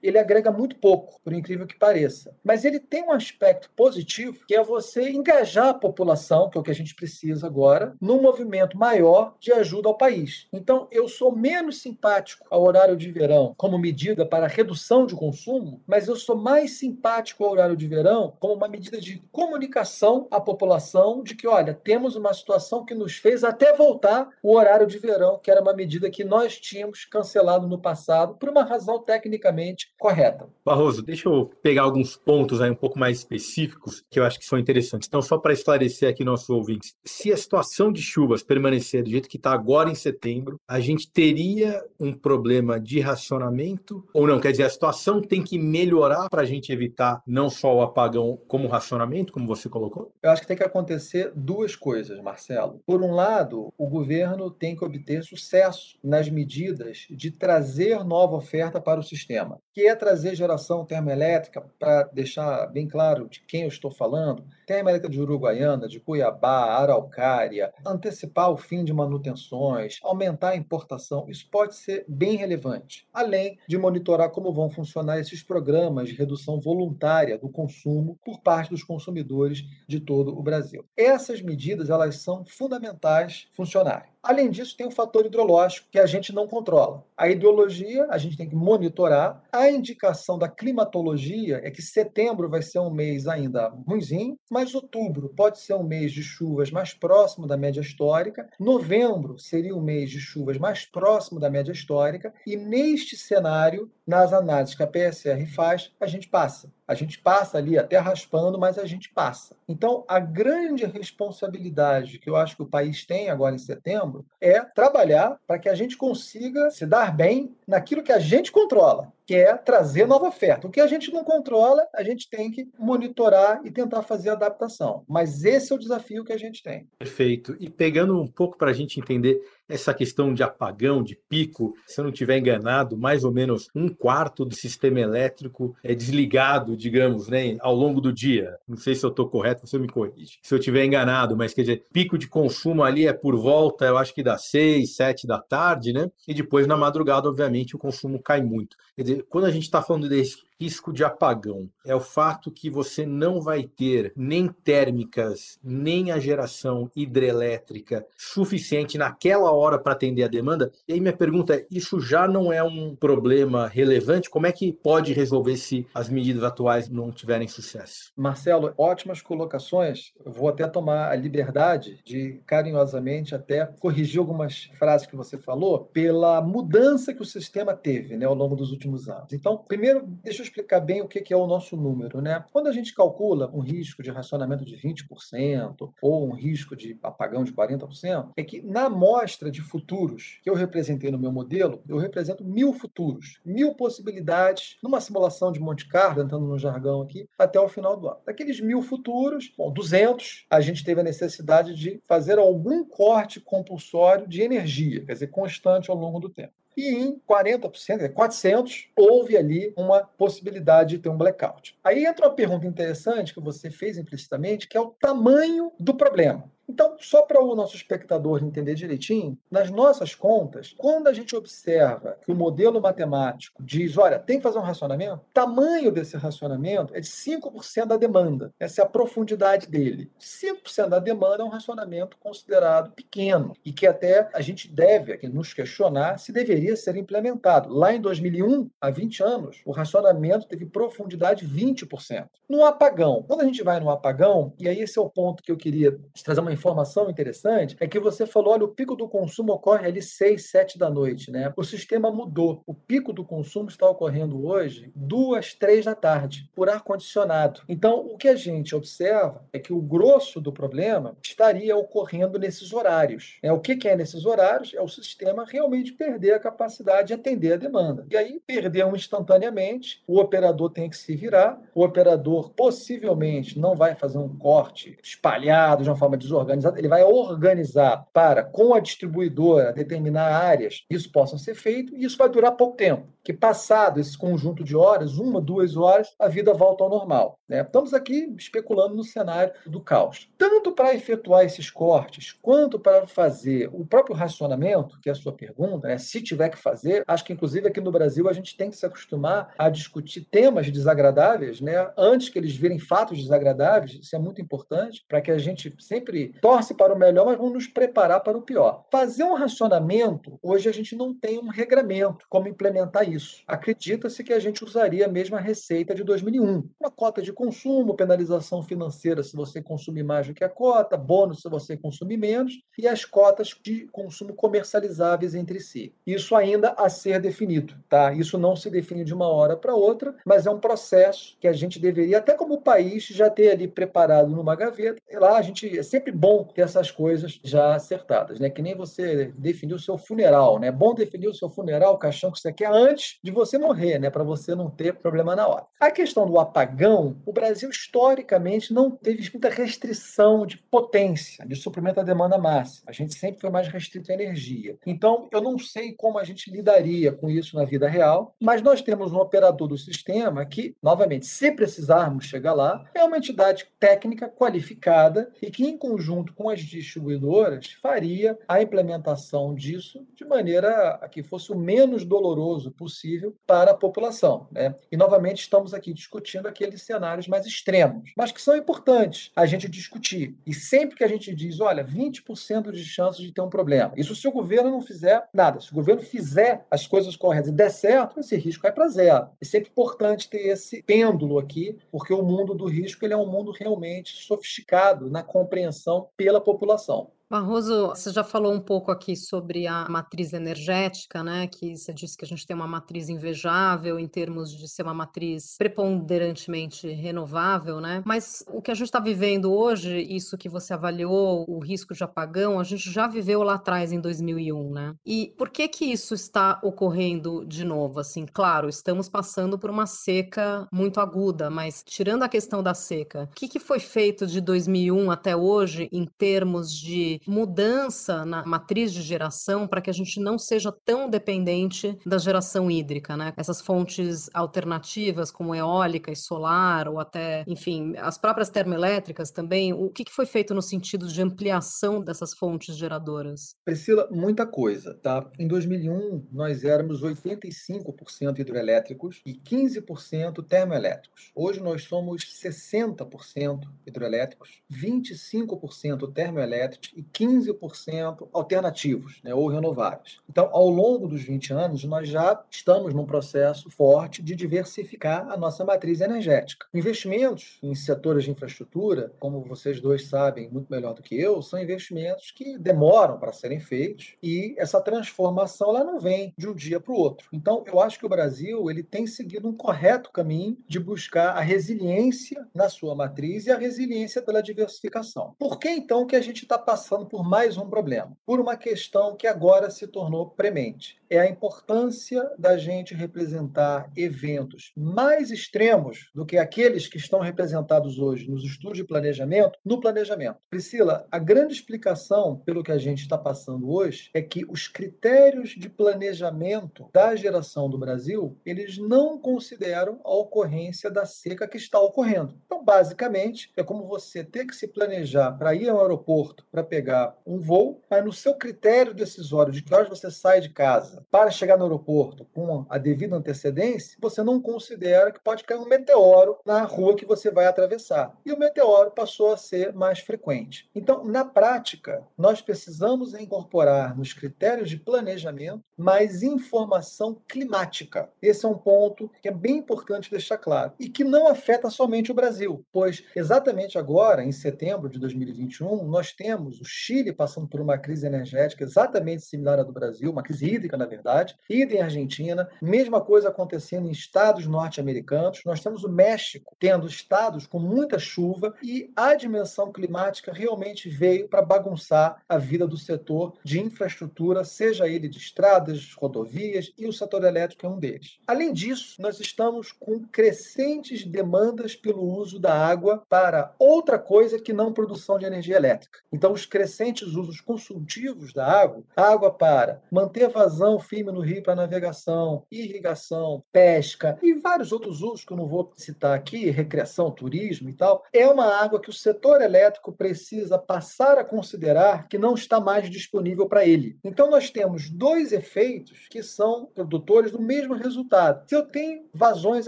ele 0.01 0.19
agrega 0.19 0.51
muito 0.51 0.75
pouco, 0.75 1.19
por 1.23 1.33
incrível 1.33 1.65
que 1.65 1.77
pareça. 1.77 2.35
Mas 2.43 2.63
ele 2.63 2.79
tem 2.79 3.03
um 3.03 3.11
aspecto 3.11 3.69
positivo, 3.75 4.45
que 4.47 4.55
é 4.55 4.63
você 4.63 5.09
engajar 5.09 5.69
a 5.69 5.73
população, 5.73 6.49
que 6.49 6.57
é 6.57 6.61
o 6.61 6.63
que 6.63 6.71
a 6.71 6.75
gente 6.75 6.95
precisa 6.95 7.47
agora, 7.47 7.95
num 7.99 8.21
movimento 8.21 8.77
maior 8.77 9.35
de 9.39 9.51
ajuda 9.51 9.89
ao 9.89 9.97
país. 9.97 10.47
Então, 10.53 10.87
eu 10.91 11.07
sou 11.07 11.35
menos 11.35 11.81
simpático 11.81 12.45
ao 12.49 12.63
horário 12.63 12.95
de 12.95 13.11
verão 13.11 13.53
como 13.57 13.77
medida 13.77 14.25
para 14.25 14.47
redução 14.47 15.05
de 15.05 15.15
consumo, 15.15 15.81
mas 15.87 16.07
eu 16.07 16.15
sou 16.15 16.35
mais 16.35 16.77
simpático 16.77 17.43
ao 17.43 17.51
horário 17.51 17.75
de 17.75 17.87
verão 17.87 18.33
como 18.39 18.53
uma 18.53 18.67
medida 18.67 18.99
de 18.99 19.21
comunicação 19.31 20.27
à 20.29 20.39
população 20.39 21.23
de 21.23 21.35
que, 21.35 21.47
olha, 21.47 21.73
temos 21.73 22.15
uma 22.15 22.33
situação 22.33 22.85
que 22.85 22.93
nos 22.93 23.17
fez 23.17 23.43
até 23.43 23.73
voltar 23.73 24.29
o 24.43 24.55
horário 24.55 24.87
de 24.87 24.99
verão, 24.99 25.39
que 25.39 25.49
era 25.49 25.61
uma 25.61 25.73
medida 25.73 26.09
que 26.09 26.23
nós 26.23 26.57
tínhamos 26.57 27.05
cancelado 27.05 27.67
no 27.67 27.79
passado 27.79 28.35
por 28.35 28.49
uma 28.49 28.63
razão 28.63 28.99
técnica 28.99 29.14
tecnicamente 29.15 29.87
correta. 29.97 30.47
Barroso, 30.63 31.01
deixa 31.01 31.29
eu 31.29 31.49
pegar 31.61 31.83
alguns 31.83 32.15
pontos 32.15 32.61
aí 32.61 32.69
um 32.69 32.75
pouco 32.75 32.99
mais 32.99 33.19
específicos 33.19 34.03
que 34.09 34.19
eu 34.19 34.25
acho 34.25 34.39
que 34.39 34.45
são 34.45 34.59
interessantes. 34.59 35.07
Então, 35.07 35.21
só 35.21 35.37
para 35.37 35.53
esclarecer 35.53 36.09
aqui 36.09 36.23
nossos 36.23 36.49
ouvintes, 36.49 36.93
se 37.03 37.31
a 37.31 37.37
situação 37.37 37.91
de 37.91 38.01
chuvas 38.01 38.43
permanecer 38.43 39.03
do 39.03 39.09
jeito 39.09 39.29
que 39.29 39.37
está 39.37 39.51
agora 39.51 39.89
em 39.89 39.95
setembro, 39.95 40.59
a 40.67 40.79
gente 40.79 41.09
teria 41.09 41.83
um 41.99 42.13
problema 42.13 42.79
de 42.79 42.99
racionamento 42.99 44.05
ou 44.13 44.27
não? 44.27 44.39
Quer 44.39 44.51
dizer, 44.51 44.63
a 44.63 44.69
situação 44.69 45.21
tem 45.21 45.41
que 45.41 45.57
melhorar 45.57 46.29
para 46.29 46.41
a 46.41 46.45
gente 46.45 46.71
evitar 46.71 47.21
não 47.25 47.49
só 47.49 47.75
o 47.75 47.81
apagão 47.81 48.39
como 48.47 48.67
o 48.67 48.71
racionamento, 48.71 49.31
como 49.31 49.47
você 49.47 49.69
colocou? 49.69 50.11
Eu 50.21 50.31
acho 50.31 50.41
que 50.41 50.47
tem 50.47 50.57
que 50.57 50.63
acontecer 50.63 51.31
duas 51.35 51.75
coisas, 51.75 52.19
Marcelo. 52.21 52.81
Por 52.85 53.01
um 53.01 53.11
lado, 53.11 53.73
o 53.77 53.87
governo 53.87 54.51
tem 54.51 54.75
que 54.75 54.83
obter 54.83 55.23
sucesso 55.23 55.97
nas 56.03 56.29
medidas 56.29 57.07
de 57.09 57.31
trazer 57.31 58.03
nova 58.03 58.35
oferta 58.35 58.81
para 58.81 58.99
o 58.99 59.03
sistema, 59.05 59.59
que 59.75 59.85
é 59.85 59.93
trazer 59.93 60.33
geração 60.35 60.85
termoelétrica, 60.85 61.61
para 61.77 62.03
deixar 62.03 62.65
bem 62.67 62.87
claro 62.87 63.27
de 63.27 63.41
quem 63.41 63.63
eu 63.63 63.67
estou 63.67 63.91
falando, 63.91 64.45
termoelétrica 64.65 65.09
de 65.09 65.19
Uruguaiana, 65.19 65.89
de 65.89 65.99
Cuiabá, 65.99 66.77
Araucária, 66.77 67.73
antecipar 67.85 68.49
o 68.49 68.55
fim 68.55 68.85
de 68.85 68.93
manutenções, 68.93 69.99
aumentar 70.01 70.51
a 70.51 70.55
importação, 70.55 71.25
isso 71.29 71.49
pode 71.51 71.75
ser 71.75 72.05
bem 72.07 72.37
relevante, 72.37 73.05
além 73.13 73.59
de 73.67 73.77
monitorar 73.77 74.29
como 74.29 74.53
vão 74.53 74.69
funcionar 74.69 75.19
esses 75.19 75.43
programas 75.43 76.07
de 76.07 76.15
redução 76.15 76.57
voluntária 76.57 77.37
do 77.37 77.49
consumo 77.49 78.17
por 78.23 78.39
parte 78.39 78.69
dos 78.69 78.81
consumidores 78.81 79.61
de 79.85 79.99
todo 79.99 80.39
o 80.39 80.41
Brasil. 80.41 80.85
Essas 80.95 81.41
medidas 81.41 81.89
elas 81.89 82.21
são 82.21 82.45
fundamentais 82.45 83.49
funcionarem. 83.51 84.15
Além 84.25 84.49
disso, 84.49 84.75
tem 84.75 84.87
o 84.87 84.91
fator 84.91 85.23
hidrológico 85.23 85.87
que 85.91 85.99
a 85.99 86.07
gente 86.07 86.33
não 86.33 86.47
controla. 86.47 87.05
A 87.15 87.29
ideologia 87.29 88.07
a 88.09 88.17
gente 88.17 88.35
tem 88.35 88.49
que 88.49 88.55
monitorar. 88.55 89.43
A 89.51 89.64
indicação 89.69 90.37
da 90.37 90.47
climatologia 90.47 91.61
é 91.63 91.71
que 91.71 91.81
setembro 91.81 92.49
vai 92.49 92.61
ser 92.61 92.79
um 92.79 92.89
mês 92.89 93.27
ainda 93.27 93.69
ruimzinho, 93.87 94.37
mas 94.49 94.73
outubro 94.75 95.29
pode 95.35 95.59
ser 95.59 95.73
um 95.73 95.83
mês 95.83 96.11
de 96.11 96.23
chuvas 96.23 96.71
mais 96.71 96.93
próximo 96.93 97.47
da 97.47 97.57
média 97.57 97.81
histórica. 97.81 98.49
Novembro 98.59 99.37
seria 99.37 99.75
um 99.75 99.81
mês 99.81 100.09
de 100.09 100.19
chuvas 100.19 100.57
mais 100.57 100.85
próximo 100.85 101.39
da 101.39 101.49
média 101.49 101.71
histórica. 101.71 102.33
E 102.45 102.55
neste 102.55 103.15
cenário, 103.15 103.91
nas 104.05 104.33
análises 104.33 104.75
que 104.75 104.83
a 104.83 104.87
PSR 104.87 105.45
faz, 105.47 105.91
a 105.99 106.05
gente 106.05 106.27
passa. 106.27 106.71
A 106.87 106.93
gente 106.93 107.19
passa 107.19 107.57
ali 107.57 107.77
até 107.77 107.97
raspando, 107.97 108.59
mas 108.59 108.77
a 108.77 108.85
gente 108.85 109.11
passa. 109.11 109.55
Então, 109.67 110.03
a 110.07 110.19
grande 110.19 110.85
responsabilidade 110.85 112.19
que 112.19 112.29
eu 112.29 112.35
acho 112.35 112.55
que 112.55 112.61
o 112.61 112.67
país 112.67 113.05
tem 113.05 113.29
agora 113.29 113.55
em 113.55 113.59
setembro 113.59 114.25
é 114.39 114.61
trabalhar 114.61 115.39
para 115.47 115.57
que 115.57 115.67
a 115.67 115.73
gente 115.73 115.97
consiga 115.97 116.69
se 116.69 116.85
dar 116.85 117.15
bem 117.15 117.55
naquilo 117.67 118.03
que 118.03 118.11
a 118.11 118.19
gente 118.19 118.51
controla 118.51 119.11
que 119.25 119.33
é 119.33 119.55
trazer 119.55 120.05
nova 120.05 120.27
oferta. 120.27 120.67
O 120.67 120.69
que 120.69 120.79
a 120.79 120.87
gente 120.87 121.11
não 121.11 121.23
controla, 121.23 121.85
a 121.93 122.03
gente 122.03 122.29
tem 122.29 122.51
que 122.51 122.69
monitorar 122.77 123.61
e 123.65 123.71
tentar 123.71 124.03
fazer 124.03 124.29
adaptação. 124.29 125.03
Mas 125.07 125.43
esse 125.43 125.73
é 125.73 125.75
o 125.75 125.79
desafio 125.79 126.23
que 126.23 126.31
a 126.31 126.37
gente 126.37 126.61
tem. 126.61 126.87
Perfeito. 126.99 127.55
E 127.59 127.69
pegando 127.69 128.21
um 128.21 128.27
pouco 128.27 128.57
para 128.57 128.69
a 128.69 128.73
gente 128.73 128.99
entender 128.99 129.41
essa 129.67 129.93
questão 129.93 130.33
de 130.33 130.43
apagão, 130.43 131.01
de 131.03 131.17
pico, 131.29 131.73
se 131.85 131.99
eu 131.99 132.03
não 132.03 132.11
estiver 132.11 132.37
enganado, 132.37 132.97
mais 132.97 133.23
ou 133.23 133.31
menos 133.31 133.67
um 133.75 133.89
quarto 133.89 134.45
do 134.45 134.55
sistema 134.55 134.99
elétrico 134.99 135.75
é 135.83 135.93
desligado, 135.93 136.77
digamos, 136.77 137.27
né, 137.27 137.57
ao 137.59 137.75
longo 137.75 137.99
do 137.99 138.13
dia. 138.13 138.55
Não 138.67 138.77
sei 138.77 138.95
se 138.95 139.05
eu 139.05 139.09
estou 139.09 139.27
correto, 139.27 139.65
você 139.65 139.77
me 139.79 139.87
corrige. 139.87 140.39
Se 140.43 140.53
eu 140.53 140.59
estiver 140.59 140.85
enganado, 140.85 141.35
mas 141.35 141.53
quer 141.53 141.61
dizer, 141.61 141.85
pico 141.91 142.17
de 142.17 142.27
consumo 142.27 142.83
ali 142.83 143.07
é 143.07 143.13
por 143.13 143.35
volta, 143.35 143.85
eu 143.85 143.97
acho 143.97 144.13
que 144.13 144.23
das 144.23 144.45
seis, 144.49 144.95
sete 144.95 145.25
da 145.25 145.39
tarde, 145.39 145.91
né? 145.93 146.09
E 146.27 146.33
depois 146.33 146.67
na 146.67 146.77
madrugada, 146.77 147.27
obviamente, 147.27 147.75
o 147.75 147.79
consumo 147.79 148.21
cai 148.21 148.41
muito. 148.41 148.75
Quer 148.95 149.03
dizer, 149.03 149.25
quando 149.29 149.45
a 149.45 149.51
gente 149.51 149.63
está 149.63 149.81
falando 149.81 150.07
desse 150.07 150.37
risco 150.59 150.93
de 150.93 151.03
apagão 151.03 151.69
é 151.85 151.95
o 151.95 151.99
fato 151.99 152.51
que 152.51 152.69
você 152.69 153.05
não 153.05 153.41
vai 153.41 153.63
ter 153.63 154.13
nem 154.15 154.47
térmicas, 154.47 155.59
nem 155.63 156.11
a 156.11 156.19
geração 156.19 156.89
hidrelétrica 156.95 158.05
suficiente 158.17 158.97
naquela 158.97 159.51
hora 159.51 159.77
para 159.77 159.93
atender 159.93 160.23
a 160.23 160.27
demanda. 160.27 160.71
E 160.87 160.93
aí 160.93 160.99
minha 160.99 161.15
pergunta 161.15 161.55
é: 161.55 161.65
isso 161.69 161.99
já 161.99 162.27
não 162.27 162.51
é 162.51 162.63
um 162.63 162.95
problema 162.95 163.67
relevante? 163.67 164.29
Como 164.29 164.47
é 164.47 164.51
que 164.51 164.73
pode 164.73 165.13
resolver 165.13 165.57
se 165.57 165.85
as 165.93 166.09
medidas 166.09 166.43
atuais 166.43 166.89
não 166.89 167.11
tiverem 167.11 167.47
sucesso? 167.47 168.11
Marcelo, 168.15 168.73
ótimas 168.77 169.21
colocações. 169.21 170.13
Eu 170.25 170.31
vou 170.31 170.49
até 170.49 170.67
tomar 170.67 171.09
a 171.09 171.15
liberdade 171.15 171.99
de 172.03 172.41
carinhosamente 172.45 173.35
até 173.35 173.65
corrigir 173.79 174.19
algumas 174.19 174.69
frases 174.77 175.07
que 175.07 175.15
você 175.15 175.37
falou 175.37 175.85
pela 175.85 176.41
mudança 176.41 177.13
que 177.13 177.21
o 177.21 177.25
sistema 177.25 177.73
teve 177.73 178.17
né, 178.17 178.25
ao 178.25 178.35
longo 178.35 178.55
dos 178.55 178.71
últimos 178.71 179.09
anos. 179.09 179.33
Então, 179.33 179.57
primeiro, 179.57 180.03
deixa 180.23 180.41
eu 180.41 180.44
explicar 180.45 180.79
bem 180.79 181.01
o 181.01 181.07
que 181.07 181.33
é 181.33 181.37
o 181.37 181.47
nosso 181.47 181.75
número. 181.75 182.21
Né? 182.21 182.43
Quando 182.51 182.67
a 182.67 182.71
gente 182.71 182.93
calcula 182.93 183.49
um 183.53 183.59
risco 183.59 184.01
de 184.01 184.09
racionamento 184.09 184.65
de 184.65 184.75
20% 184.77 185.93
ou 186.01 186.27
um 186.27 186.33
risco 186.33 186.75
de 186.75 186.97
apagão 187.01 187.43
de 187.43 187.53
40%, 187.53 188.31
é 188.35 188.43
que 188.43 188.61
na 188.61 188.85
amostra 188.85 189.51
de 189.51 189.61
futuros 189.61 190.39
que 190.43 190.49
eu 190.49 190.53
representei 190.53 191.11
no 191.11 191.19
meu 191.19 191.31
modelo, 191.31 191.81
eu 191.87 191.97
represento 191.97 192.43
mil 192.43 192.73
futuros, 192.73 193.39
mil 193.45 193.75
possibilidades 193.75 194.77
numa 194.81 195.01
simulação 195.01 195.51
de 195.51 195.59
Monte 195.59 195.87
Carlo, 195.87 196.21
entrando 196.21 196.45
no 196.45 196.57
jargão 196.57 197.01
aqui, 197.01 197.27
até 197.37 197.59
o 197.59 197.67
final 197.67 197.97
do 197.97 198.07
ano. 198.07 198.19
Daqueles 198.25 198.59
mil 198.59 198.81
futuros, 198.81 199.51
bom, 199.57 199.71
200, 199.71 200.45
a 200.49 200.61
gente 200.61 200.83
teve 200.83 201.01
a 201.01 201.03
necessidade 201.03 201.75
de 201.75 202.01
fazer 202.07 202.39
algum 202.39 202.83
corte 202.83 203.39
compulsório 203.39 204.27
de 204.27 204.41
energia, 204.41 205.05
quer 205.05 205.13
dizer, 205.13 205.27
constante 205.27 205.89
ao 205.89 205.97
longo 205.97 206.19
do 206.19 206.29
tempo 206.29 206.53
e 206.75 206.89
em 206.89 207.19
40%, 207.27 208.11
400, 208.13 208.89
houve 208.95 209.37
ali 209.37 209.73
uma 209.77 210.03
possibilidade 210.03 210.97
de 210.97 211.01
ter 211.01 211.09
um 211.09 211.17
blackout. 211.17 211.77
Aí 211.83 212.05
entra 212.05 212.27
uma 212.27 212.35
pergunta 212.35 212.67
interessante 212.67 213.33
que 213.33 213.39
você 213.39 213.69
fez 213.69 213.97
implicitamente, 213.97 214.67
que 214.67 214.77
é 214.77 214.81
o 214.81 214.95
tamanho 214.99 215.71
do 215.79 215.95
problema. 215.95 216.51
Então, 216.67 216.95
só 216.99 217.21
para 217.21 217.41
o 217.41 217.55
nosso 217.55 217.75
espectador 217.75 218.43
entender 218.43 218.75
direitinho, 218.75 219.37
nas 219.49 219.69
nossas 219.69 220.15
contas, 220.15 220.73
quando 220.77 221.07
a 221.07 221.13
gente 221.13 221.35
observa 221.35 222.17
que 222.23 222.31
o 222.31 222.35
modelo 222.35 222.81
matemático 222.81 223.63
diz, 223.63 223.97
olha, 223.97 224.19
tem 224.19 224.37
que 224.37 224.43
fazer 224.43 224.57
um 224.57 224.63
racionamento, 224.63 225.15
o 225.15 225.33
tamanho 225.33 225.91
desse 225.91 226.17
racionamento 226.17 226.93
é 226.95 226.99
de 226.99 227.07
5% 227.07 227.85
da 227.85 227.97
demanda. 227.97 228.53
Essa 228.59 228.81
é 228.81 228.83
a 228.83 228.87
profundidade 228.87 229.67
dele. 229.67 230.11
5% 230.19 230.89
da 230.89 230.99
demanda 230.99 231.43
é 231.43 231.45
um 231.45 231.49
racionamento 231.49 232.17
considerado 232.17 232.91
pequeno 232.91 233.53
e 233.63 233.71
que 233.71 233.85
até 233.85 234.29
a 234.33 234.41
gente 234.41 234.67
deve 234.67 235.13
aqui 235.13 235.27
nos 235.27 235.53
questionar 235.53 236.17
se 236.17 236.31
deveria 236.31 236.75
ser 236.75 236.95
implementado. 236.95 237.73
Lá 237.73 237.93
em 237.93 238.01
2001, 238.01 238.69
há 238.81 238.89
20 238.89 239.23
anos, 239.23 239.61
o 239.65 239.71
racionamento 239.71 240.47
teve 240.47 240.65
profundidade 240.65 241.47
20%. 241.47 242.27
No 242.49 242.65
apagão, 242.65 243.23
quando 243.27 243.41
a 243.41 243.45
gente 243.45 243.63
vai 243.63 243.79
no 243.79 243.89
apagão, 243.89 244.53
e 244.59 244.67
aí 244.67 244.81
esse 244.81 244.97
é 244.97 245.01
o 245.01 245.09
ponto 245.09 245.43
que 245.43 245.51
eu 245.51 245.57
queria 245.57 245.97
trazer 246.23 246.41
uma 246.41 246.53
informação 246.55 247.09
interessante 247.09 247.77
é 247.79 247.87
que 247.87 247.99
você 247.99 248.25
falou, 248.25 248.53
olha, 248.53 248.65
o 248.65 248.69
pico 248.69 248.95
do 248.95 249.07
consumo 249.07 249.53
ocorre 249.53 249.87
ali 249.87 250.01
6, 250.01 250.49
7 250.49 250.79
da 250.79 250.89
noite, 250.89 251.31
né? 251.31 251.53
O 251.55 251.63
sistema 251.63 252.11
mudou. 252.11 252.61
O 252.65 252.73
pico 252.73 253.13
do 253.13 253.23
consumo 253.23 253.69
está 253.69 253.87
ocorrendo 253.87 254.45
hoje 254.45 254.91
duas, 254.95 255.53
três 255.53 255.85
da 255.85 255.93
tarde, 255.93 256.49
por 256.55 256.69
ar-condicionado. 256.69 257.61
Então, 257.69 257.99
o 257.99 258.17
que 258.17 258.27
a 258.27 258.35
gente 258.35 258.75
observa 258.75 259.45
é 259.53 259.59
que 259.59 259.73
o 259.73 259.81
grosso 259.81 260.41
do 260.41 260.51
problema 260.51 261.15
estaria 261.23 261.75
ocorrendo 261.75 262.39
nesses 262.39 262.73
horários. 262.73 263.37
É, 263.41 263.51
o 263.51 263.59
que, 263.59 263.87
é 263.87 263.95
nesses 263.95 264.25
horários? 264.25 264.73
É 264.73 264.81
o 264.81 264.87
sistema 264.87 265.45
realmente 265.45 265.93
perder 265.93 266.33
a 266.33 266.39
capacidade 266.39 267.09
de 267.09 267.13
atender 267.13 267.53
a 267.53 267.57
demanda. 267.57 268.05
E 268.09 268.17
aí, 268.17 268.41
perdeu 268.45 268.95
instantaneamente, 268.95 270.03
o 270.07 270.19
operador 270.19 270.71
tem 270.71 270.89
que 270.89 270.97
se 270.97 271.15
virar, 271.15 271.61
o 271.73 271.83
operador 271.83 272.51
possivelmente 272.51 273.59
não 273.59 273.75
vai 273.75 273.95
fazer 273.95 274.17
um 274.17 274.29
corte 274.37 274.97
espalhado 275.03 275.83
de 275.83 275.89
uma 275.89 275.95
forma 275.95 276.17
desorganizada, 276.17 276.44
organizado, 276.45 276.77
ele 276.77 276.87
vai 276.87 277.03
organizar 277.03 278.05
para, 278.13 278.43
com 278.43 278.73
a 278.73 278.79
distribuidora, 278.79 279.73
determinar 279.73 280.27
áreas 280.27 280.85
isso 280.89 281.11
possa 281.11 281.37
ser 281.37 281.55
feito, 281.55 281.95
e 281.95 282.05
isso 282.05 282.17
vai 282.17 282.29
durar 282.29 282.51
pouco 282.53 282.77
tempo. 282.77 283.07
Que 283.23 283.33
passado 283.33 283.99
esse 283.99 284.15
conjunto 284.15 284.63
de 284.63 284.75
horas, 284.75 285.17
uma, 285.17 285.41
duas 285.41 285.75
horas, 285.75 286.13
a 286.19 286.27
vida 286.27 286.53
volta 286.53 286.83
ao 286.83 286.89
normal. 286.89 287.39
Né? 287.49 287.61
Estamos 287.61 287.91
aqui 287.91 288.31
especulando 288.37 288.95
no 288.95 289.03
cenário 289.03 289.51
do 289.65 289.81
caos. 289.81 290.29
Tanto 290.37 290.71
para 290.71 290.93
efetuar 290.93 291.43
esses 291.43 291.71
cortes, 291.71 292.31
quanto 292.31 292.79
para 292.79 293.07
fazer 293.07 293.67
o 293.73 293.83
próprio 293.83 294.15
racionamento, 294.15 294.99
que 295.01 295.09
é 295.09 295.11
a 295.11 295.15
sua 295.15 295.33
pergunta, 295.33 295.87
né? 295.87 295.97
se 295.97 296.21
tiver 296.21 296.49
que 296.49 296.57
fazer, 296.57 297.03
acho 297.07 297.25
que 297.25 297.33
inclusive 297.33 297.67
aqui 297.67 297.81
no 297.81 297.91
Brasil 297.91 298.29
a 298.29 298.33
gente 298.33 298.55
tem 298.55 298.69
que 298.69 298.77
se 298.77 298.85
acostumar 298.85 299.53
a 299.57 299.69
discutir 299.69 300.21
temas 300.21 300.69
desagradáveis, 300.69 301.59
né? 301.59 301.91
antes 301.97 302.29
que 302.29 302.37
eles 302.37 302.55
virem 302.55 302.77
fatos 302.77 303.17
desagradáveis, 303.17 303.97
isso 303.99 304.15
é 304.15 304.19
muito 304.19 304.39
importante, 304.39 305.03
para 305.07 305.21
que 305.21 305.31
a 305.31 305.37
gente 305.39 305.73
sempre 305.79 306.34
torce 306.41 306.73
para 306.73 306.93
o 306.93 306.97
melhor, 306.99 307.25
mas 307.25 307.37
vamos 307.37 307.53
nos 307.53 307.67
preparar 307.67 308.21
para 308.21 308.37
o 308.37 308.41
pior. 308.41 308.85
Fazer 308.91 309.23
um 309.23 309.35
racionamento, 309.35 310.37
hoje 310.41 310.69
a 310.69 310.71
gente 310.71 310.95
não 310.95 311.13
tem 311.13 311.39
um 311.39 311.47
regramento 311.47 312.25
como 312.29 312.47
implementar 312.47 313.09
isso. 313.09 313.43
Acredita-se 313.47 314.23
que 314.23 314.33
a 314.33 314.39
gente 314.39 314.63
usaria 314.63 315.05
a 315.05 315.09
mesma 315.09 315.39
receita 315.39 315.95
de 315.95 316.03
2001. 316.03 316.69
Uma 316.79 316.91
cota 316.91 317.21
de 317.21 317.31
consumo, 317.31 317.95
penalização 317.95 318.61
financeira 318.61 319.23
se 319.23 319.35
você 319.35 319.61
consumir 319.61 320.03
mais 320.03 320.27
do 320.27 320.33
que 320.33 320.43
a 320.43 320.49
cota, 320.49 320.97
bônus 320.97 321.41
se 321.41 321.49
você 321.49 321.77
consumir 321.77 322.17
menos, 322.17 322.61
e 322.77 322.87
as 322.87 323.05
cotas 323.05 323.55
de 323.63 323.87
consumo 323.91 324.33
comercializáveis 324.33 325.35
entre 325.35 325.59
si. 325.59 325.93
Isso 326.05 326.35
ainda 326.35 326.71
a 326.71 326.89
ser 326.89 327.19
definido, 327.19 327.73
tá? 327.87 328.13
Isso 328.13 328.37
não 328.37 328.55
se 328.55 328.69
define 328.69 329.03
de 329.03 329.13
uma 329.13 329.27
hora 329.27 329.55
para 329.55 329.75
outra, 329.75 330.15
mas 330.25 330.45
é 330.45 330.51
um 330.51 330.59
processo 330.59 331.37
que 331.39 331.47
a 331.47 331.53
gente 331.53 331.79
deveria, 331.79 332.17
até 332.17 332.33
como 332.33 332.61
país, 332.61 333.05
já 333.05 333.29
ter 333.29 333.51
ali 333.51 333.67
preparado 333.67 334.29
numa 334.29 334.55
gaveta. 334.55 334.99
E 335.09 335.17
lá 335.17 335.37
a 335.37 335.41
gente 335.41 335.77
é 335.77 335.83
sempre 335.83 336.11
bom 336.11 336.24
ter 336.43 336.61
essas 336.61 336.91
coisas 336.91 337.39
já 337.43 337.75
acertadas, 337.75 338.39
né? 338.39 338.49
Que 338.49 338.61
nem 338.61 338.75
você 338.75 339.33
definiu 339.37 339.75
o 339.75 339.79
seu 339.79 339.97
funeral, 339.97 340.59
né? 340.59 340.67
É 340.67 340.71
bom 340.71 340.93
definir 340.93 341.27
o 341.27 341.33
seu 341.33 341.49
funeral, 341.49 341.93
o 341.93 341.97
caixão 341.97 342.31
que 342.31 342.39
você 342.39 342.51
quer 342.51 342.69
antes 342.71 343.19
de 343.23 343.31
você 343.31 343.57
morrer, 343.57 343.99
né? 343.99 344.09
Para 344.09 344.23
você 344.23 344.55
não 344.55 344.69
ter 344.69 344.95
problema 344.95 345.35
na 345.35 345.47
hora. 345.47 345.65
A 345.79 345.91
questão 345.91 346.25
do 346.25 346.39
apagão, 346.39 347.17
o 347.25 347.31
Brasil 347.31 347.69
historicamente 347.69 348.73
não 348.73 348.89
teve 348.91 349.29
muita 349.31 349.49
restrição 349.49 350.45
de 350.45 350.57
potência, 350.57 351.45
de 351.45 351.55
suprimento 351.55 351.99
à 351.99 352.03
demanda 352.03 352.37
máxima. 352.37 352.85
A 352.87 352.91
gente 352.91 353.13
sempre 353.15 353.41
foi 353.41 353.49
mais 353.49 353.67
restrito 353.67 354.11
à 354.11 354.15
energia. 354.15 354.77
Então, 354.85 355.27
eu 355.31 355.41
não 355.41 355.57
sei 355.59 355.93
como 355.93 356.17
a 356.17 356.23
gente 356.23 356.51
lidaria 356.51 357.11
com 357.11 357.29
isso 357.29 357.55
na 357.55 357.65
vida 357.65 357.87
real, 357.87 358.33
mas 358.41 358.61
nós 358.61 358.81
temos 358.81 359.13
um 359.13 359.17
operador 359.17 359.67
do 359.67 359.77
sistema 359.77 360.45
que, 360.45 360.75
novamente, 360.81 361.25
se 361.25 361.51
precisarmos 361.51 362.25
chegar 362.25 362.53
lá, 362.53 362.83
é 362.93 363.03
uma 363.03 363.17
entidade 363.17 363.67
técnica 363.79 364.29
qualificada 364.29 365.31
e 365.41 365.51
que, 365.51 365.65
em 365.65 365.77
conjunto 365.77 366.14
junto 366.15 366.33
com 366.33 366.49
as 366.49 366.61
distribuidoras, 366.61 367.73
faria 367.81 368.39
a 368.47 368.61
implementação 368.61 369.53
disso 369.53 370.07
de 370.15 370.23
maneira 370.23 370.91
a 371.01 371.09
que 371.09 371.21
fosse 371.21 371.51
o 371.51 371.57
menos 371.57 372.05
doloroso 372.05 372.71
possível 372.71 373.35
para 373.45 373.71
a 373.71 373.75
população. 373.75 374.47
Né? 374.49 374.73
E, 374.89 374.95
novamente, 374.95 375.41
estamos 375.41 375.73
aqui 375.73 375.93
discutindo 375.93 376.47
aqueles 376.47 376.81
cenários 376.83 377.27
mais 377.27 377.45
extremos, 377.45 378.13
mas 378.15 378.31
que 378.31 378.41
são 378.41 378.55
importantes 378.55 379.29
a 379.35 379.45
gente 379.45 379.67
discutir. 379.67 380.37
E 380.45 380.53
sempre 380.53 380.95
que 380.95 381.03
a 381.03 381.07
gente 381.07 381.35
diz, 381.35 381.59
olha, 381.59 381.83
20% 381.83 382.71
de 382.71 382.85
chances 382.85 383.21
de 383.21 383.33
ter 383.33 383.41
um 383.41 383.49
problema, 383.49 383.93
isso 383.97 384.15
se 384.15 384.25
o 384.25 384.31
governo 384.31 384.71
não 384.71 384.81
fizer 384.81 385.27
nada. 385.33 385.59
Se 385.59 385.71
o 385.71 385.75
governo 385.75 386.01
fizer 386.01 386.65
as 386.71 386.87
coisas 386.87 387.17
corretas 387.17 387.49
e 387.49 387.53
der 387.53 387.69
certo, 387.69 388.21
esse 388.21 388.37
risco 388.37 388.63
vai 388.63 388.71
para 388.71 388.87
zero. 388.87 389.27
É 389.41 389.45
sempre 389.45 389.69
importante 389.69 390.29
ter 390.29 390.47
esse 390.47 390.81
pêndulo 390.83 391.37
aqui, 391.37 391.77
porque 391.91 392.13
o 392.13 392.23
mundo 392.23 392.53
do 392.53 392.67
risco 392.67 393.03
ele 393.03 393.13
é 393.13 393.17
um 393.17 393.29
mundo 393.29 393.51
realmente 393.51 394.15
sofisticado 394.15 395.09
na 395.09 395.21
compreensão 395.21 396.04
pela 396.15 396.41
população. 396.41 397.11
Barroso, 397.27 397.87
você 397.87 398.11
já 398.11 398.23
falou 398.23 398.53
um 398.53 398.59
pouco 398.59 398.91
aqui 398.91 399.15
sobre 399.15 399.65
a 399.65 399.87
matriz 399.89 400.31
energética, 400.31 401.23
né? 401.23 401.47
Que 401.47 401.75
você 401.75 401.91
disse 401.91 402.15
que 402.15 402.23
a 402.23 402.27
gente 402.27 402.45
tem 402.45 402.55
uma 402.55 402.67
matriz 402.67 403.09
invejável 403.09 403.97
em 403.97 404.07
termos 404.07 404.55
de 404.55 404.67
ser 404.67 404.83
uma 404.83 404.93
matriz 404.93 405.55
preponderantemente 405.57 406.87
renovável, 406.87 407.81
né? 407.81 408.03
Mas 408.05 408.43
o 408.47 408.61
que 408.61 408.69
a 408.69 408.75
gente 408.75 408.85
está 408.85 408.99
vivendo 408.99 409.51
hoje, 409.51 410.05
isso 410.07 410.37
que 410.37 410.47
você 410.47 410.71
avaliou, 410.73 411.45
o 411.47 411.57
risco 411.57 411.95
de 411.95 412.03
apagão, 412.03 412.59
a 412.59 412.63
gente 412.63 412.91
já 412.91 413.07
viveu 413.07 413.41
lá 413.41 413.55
atrás 413.55 413.91
em 413.91 413.99
2001, 413.99 414.71
né? 414.71 414.93
E 415.03 415.33
por 415.35 415.49
que 415.49 415.67
que 415.67 415.85
isso 415.85 416.13
está 416.13 416.59
ocorrendo 416.63 417.43
de 417.47 417.65
novo? 417.65 417.99
Assim, 417.99 418.27
claro, 418.31 418.69
estamos 418.69 419.09
passando 419.09 419.57
por 419.57 419.71
uma 419.71 419.87
seca 419.87 420.67
muito 420.71 420.99
aguda, 420.99 421.49
mas 421.49 421.81
tirando 421.83 422.21
a 422.21 422.29
questão 422.29 422.61
da 422.61 422.75
seca, 422.75 423.23
o 423.23 423.35
que, 423.35 423.47
que 423.47 423.59
foi 423.59 423.79
feito 423.79 424.27
de 424.27 424.39
2001 424.39 425.09
até 425.09 425.35
hoje 425.35 425.89
em 425.91 426.05
termos 426.05 426.71
de 426.71 427.14
mudança 427.27 428.25
na 428.25 428.45
matriz 428.45 428.93
de 428.93 429.01
geração 429.01 429.67
para 429.67 429.81
que 429.81 429.89
a 429.89 429.93
gente 429.93 430.19
não 430.19 430.37
seja 430.37 430.71
tão 430.71 431.09
dependente 431.09 431.97
da 432.05 432.17
geração 432.17 432.69
hídrica, 432.69 433.15
né? 433.15 433.33
Essas 433.37 433.61
fontes 433.61 434.29
alternativas, 434.33 435.31
como 435.31 435.55
eólica 435.55 436.11
e 436.11 436.15
solar, 436.15 436.87
ou 436.87 436.99
até, 436.99 437.43
enfim, 437.47 437.93
as 437.97 438.17
próprias 438.17 438.49
termoelétricas 438.49 439.31
também. 439.31 439.73
O 439.73 439.89
que 439.89 440.05
foi 440.09 440.25
feito 440.25 440.53
no 440.53 440.61
sentido 440.61 441.07
de 441.07 441.21
ampliação 441.21 442.03
dessas 442.03 442.33
fontes 442.33 442.75
geradoras? 442.75 443.55
Priscila, 443.63 444.07
muita 444.11 444.45
coisa, 444.45 444.93
tá? 445.01 445.29
Em 445.39 445.47
2001, 445.47 446.27
nós 446.31 446.63
éramos 446.63 447.01
85% 447.01 448.39
hidrelétricos 448.39 449.21
e 449.25 449.33
15% 449.33 450.43
termoelétricos. 450.45 451.31
Hoje 451.35 451.61
nós 451.61 451.83
somos 451.83 452.23
60% 452.23 453.61
hidrelétricos, 453.85 454.61
25% 454.71 456.11
termoelétricos 456.13 456.91
e 456.95 457.03
15% 457.13 458.27
alternativos, 458.33 459.19
né, 459.23 459.33
ou 459.33 459.47
renováveis. 459.47 460.19
Então, 460.29 460.49
ao 460.51 460.69
longo 460.69 461.07
dos 461.07 461.23
20 461.23 461.53
anos, 461.53 461.83
nós 461.83 462.07
já 462.07 462.43
estamos 462.49 462.93
num 462.93 463.05
processo 463.05 463.69
forte 463.69 464.21
de 464.21 464.35
diversificar 464.35 465.29
a 465.29 465.37
nossa 465.37 465.63
matriz 465.63 466.01
energética. 466.01 466.67
Investimentos 466.73 467.57
em 467.61 467.75
setores 467.75 468.23
de 468.23 468.31
infraestrutura, 468.31 469.11
como 469.19 469.41
vocês 469.41 469.79
dois 469.79 470.07
sabem 470.07 470.49
muito 470.49 470.71
melhor 470.71 470.93
do 470.93 471.01
que 471.01 471.19
eu, 471.19 471.41
são 471.41 471.61
investimentos 471.61 472.31
que 472.31 472.57
demoram 472.57 473.17
para 473.17 473.33
serem 473.33 473.59
feitos 473.59 474.15
e 474.21 474.55
essa 474.57 474.81
transformação 474.81 475.69
ela 475.69 475.83
não 475.83 475.99
vem 475.99 476.33
de 476.37 476.47
um 476.47 476.55
dia 476.55 476.79
para 476.79 476.93
o 476.93 476.97
outro. 476.97 477.27
Então, 477.31 477.63
eu 477.67 477.79
acho 477.79 477.99
que 477.99 478.05
o 478.05 478.09
Brasil 478.09 478.69
ele 478.69 478.83
tem 478.83 479.07
seguido 479.07 479.47
um 479.47 479.53
correto 479.53 480.11
caminho 480.11 480.57
de 480.67 480.79
buscar 480.79 481.31
a 481.31 481.41
resiliência 481.41 482.47
na 482.53 482.69
sua 482.69 482.95
matriz 482.95 483.45
e 483.45 483.51
a 483.51 483.57
resiliência 483.57 484.21
pela 484.21 484.41
diversificação. 484.41 485.35
Por 485.37 485.59
que 485.59 485.69
então 485.69 486.05
que 486.05 486.15
a 486.15 486.21
gente 486.21 486.43
está 486.43 486.57
passando 486.57 486.94
por 487.03 487.27
mais 487.27 487.57
um 487.57 487.67
problema? 487.67 488.15
Por 488.23 488.39
uma 488.39 488.55
questão 488.55 489.15
que 489.15 489.25
agora 489.25 489.71
se 489.71 489.87
tornou 489.87 490.29
premente 490.29 490.97
é 491.09 491.19
a 491.19 491.29
importância 491.29 492.31
da 492.37 492.57
gente 492.57 492.93
representar 492.93 493.91
eventos 493.95 494.71
mais 494.75 495.31
extremos 495.31 496.09
do 496.13 496.25
que 496.25 496.37
aqueles 496.37 496.87
que 496.87 496.97
estão 496.97 497.19
representados 497.19 497.99
hoje 497.99 498.29
nos 498.29 498.43
estudos 498.43 498.77
de 498.77 498.83
planejamento, 498.83 499.57
no 499.63 499.79
planejamento. 499.79 500.37
Priscila, 500.49 501.07
a 501.11 501.19
grande 501.19 501.53
explicação 501.53 502.37
pelo 502.45 502.63
que 502.63 502.71
a 502.71 502.77
gente 502.77 503.01
está 503.01 503.17
passando 503.17 503.71
hoje 503.71 504.09
é 504.13 504.21
que 504.21 504.45
os 504.49 504.67
critérios 504.67 505.49
de 505.49 505.69
planejamento 505.69 506.89
da 506.93 507.15
geração 507.15 507.69
do 507.69 507.77
Brasil, 507.77 508.37
eles 508.45 508.77
não 508.77 509.19
consideram 509.19 509.99
a 510.03 510.13
ocorrência 510.13 510.89
da 510.89 511.05
seca 511.05 511.47
que 511.47 511.57
está 511.57 511.79
ocorrendo. 511.79 512.39
Então, 512.45 512.63
basicamente, 512.63 513.51
é 513.55 513.63
como 513.63 513.87
você 513.87 514.23
ter 514.23 514.45
que 514.45 514.55
se 514.55 514.67
planejar 514.67 515.33
para 515.33 515.53
ir 515.53 515.69
ao 515.69 515.81
aeroporto 515.81 516.45
para 516.51 516.63
pegar 516.63 516.84
um 517.25 517.39
voo, 517.39 517.81
mas 517.89 518.03
no 518.03 518.13
seu 518.13 518.35
critério 518.35 518.93
decisório 518.93 519.51
de 519.51 519.61
que 519.61 519.73
horas 519.73 519.89
você 519.89 520.11
sai 520.11 520.41
de 520.41 520.49
casa, 520.49 520.75
casa 520.75 521.05
para 521.09 521.31
chegar 521.31 521.57
no 521.57 521.63
aeroporto 521.63 522.25
com 522.33 522.65
a 522.69 522.77
devida 522.77 523.15
antecedência, 523.15 523.97
você 523.99 524.21
não 524.21 524.41
considera 524.41 525.11
que 525.11 525.19
pode 525.19 525.43
cair 525.43 525.59
um 525.59 525.67
meteoro 525.67 526.37
na 526.45 526.63
rua 526.63 526.95
que 526.95 527.05
você 527.05 527.31
vai 527.31 527.45
atravessar. 527.45 528.15
E 528.25 528.31
o 528.31 528.39
meteoro 528.39 528.91
passou 528.91 529.31
a 529.31 529.37
ser 529.37 529.73
mais 529.73 529.99
frequente. 529.99 530.69
Então, 530.75 531.03
na 531.05 531.23
prática, 531.23 532.03
nós 532.17 532.41
precisamos 532.41 533.13
incorporar 533.13 533.97
nos 533.97 534.13
critérios 534.13 534.69
de 534.69 534.77
planejamento 534.77 535.63
mais 535.77 536.23
informação 536.23 537.21
climática. 537.27 538.09
Esse 538.21 538.45
é 538.45 538.49
um 538.49 538.57
ponto 538.57 539.09
que 539.21 539.27
é 539.27 539.31
bem 539.31 539.57
importante 539.57 540.11
deixar 540.11 540.37
claro 540.37 540.73
e 540.79 540.89
que 540.89 541.03
não 541.03 541.27
afeta 541.27 541.69
somente 541.69 542.11
o 542.11 542.15
Brasil, 542.15 542.65
pois 542.71 543.03
exatamente 543.15 543.77
agora, 543.77 544.23
em 544.23 544.31
setembro 544.31 544.89
de 544.89 544.99
2021, 544.99 545.85
nós 545.85 546.11
temos 546.11 546.59
o 546.59 546.65
Chile 546.77 547.13
passando 547.13 547.47
por 547.47 547.61
uma 547.61 547.77
crise 547.77 548.05
energética 548.05 548.65
exatamente 548.65 549.23
similar 549.23 549.59
à 549.59 549.63
do 549.63 549.71
Brasil, 549.71 550.11
uma 550.11 550.21
crise 550.21 550.45
hídrica, 550.45 550.75
na 550.75 550.85
verdade, 550.85 551.37
idem 551.49 551.81
Argentina, 551.81 552.49
mesma 552.61 552.99
coisa 552.99 553.29
acontecendo 553.29 553.87
em 553.87 553.91
estados 553.91 554.45
norte-americanos. 554.45 555.41
Nós 555.45 555.61
temos 555.61 555.85
o 555.85 555.89
México 555.89 556.53
tendo 556.59 556.85
estados 556.85 557.47
com 557.47 557.59
muita 557.59 557.97
chuva 557.97 558.53
e 558.61 558.91
a 558.93 559.15
dimensão 559.15 559.71
climática 559.71 560.33
realmente 560.33 560.89
veio 560.89 561.29
para 561.29 561.41
bagunçar 561.41 562.21
a 562.27 562.37
vida 562.37 562.67
do 562.67 562.77
setor 562.77 563.37
de 563.43 563.61
infraestrutura, 563.61 564.43
seja 564.43 564.85
ele 564.85 565.07
de 565.07 565.17
estradas, 565.17 565.93
rodovias 565.93 566.73
e 566.77 566.85
o 566.87 566.93
setor 566.93 567.23
elétrico 567.23 567.65
é 567.65 567.69
um 567.69 567.79
deles. 567.79 568.19
Além 568.27 568.51
disso, 568.51 569.01
nós 569.01 569.19
estamos 569.21 569.71
com 569.71 570.01
crescentes 570.01 571.05
demandas 571.05 571.73
pelo 571.73 572.03
uso 572.03 572.37
da 572.37 572.53
água 572.53 573.01
para 573.07 573.53
outra 573.57 573.97
coisa 573.97 574.39
que 574.39 574.51
não 574.51 574.73
produção 574.73 575.17
de 575.17 575.25
energia 575.25 575.55
elétrica. 575.55 575.99
Então, 576.11 576.33
os 576.33 576.45
crescentes 576.65 577.13
usos 577.13 577.39
consultivos 577.39 578.33
da 578.33 578.43
água, 578.45 578.83
água 578.95 579.31
para 579.31 579.83
manter 579.91 580.27
vazão 580.29 580.79
firme 580.79 581.11
no 581.11 581.19
rio 581.19 581.43
para 581.43 581.55
navegação, 581.55 582.43
irrigação, 582.51 583.43
pesca 583.51 584.17
e 584.23 584.33
vários 584.33 584.71
outros 584.71 585.03
usos 585.03 585.23
que 585.23 585.31
eu 585.31 585.37
não 585.37 585.47
vou 585.47 585.71
citar 585.77 586.15
aqui, 586.15 586.49
recreação, 586.49 587.11
turismo 587.11 587.69
e 587.69 587.73
tal, 587.73 588.03
é 588.11 588.27
uma 588.27 588.47
água 588.47 588.81
que 588.81 588.89
o 588.89 588.93
setor 588.93 589.43
elétrico 589.43 589.91
precisa 589.91 590.57
passar 590.57 591.19
a 591.19 591.23
considerar 591.23 592.07
que 592.07 592.17
não 592.17 592.33
está 592.33 592.59
mais 592.59 592.89
disponível 592.89 593.47
para 593.47 593.63
ele. 593.63 593.99
Então 594.03 594.31
nós 594.31 594.49
temos 594.49 594.89
dois 594.89 595.31
efeitos 595.31 596.07
que 596.09 596.23
são 596.23 596.65
produtores 596.73 597.31
do 597.31 597.39
mesmo 597.39 597.75
resultado. 597.75 598.43
Se 598.49 598.55
eu 598.55 598.65
tenho 598.65 599.05
vazões 599.13 599.67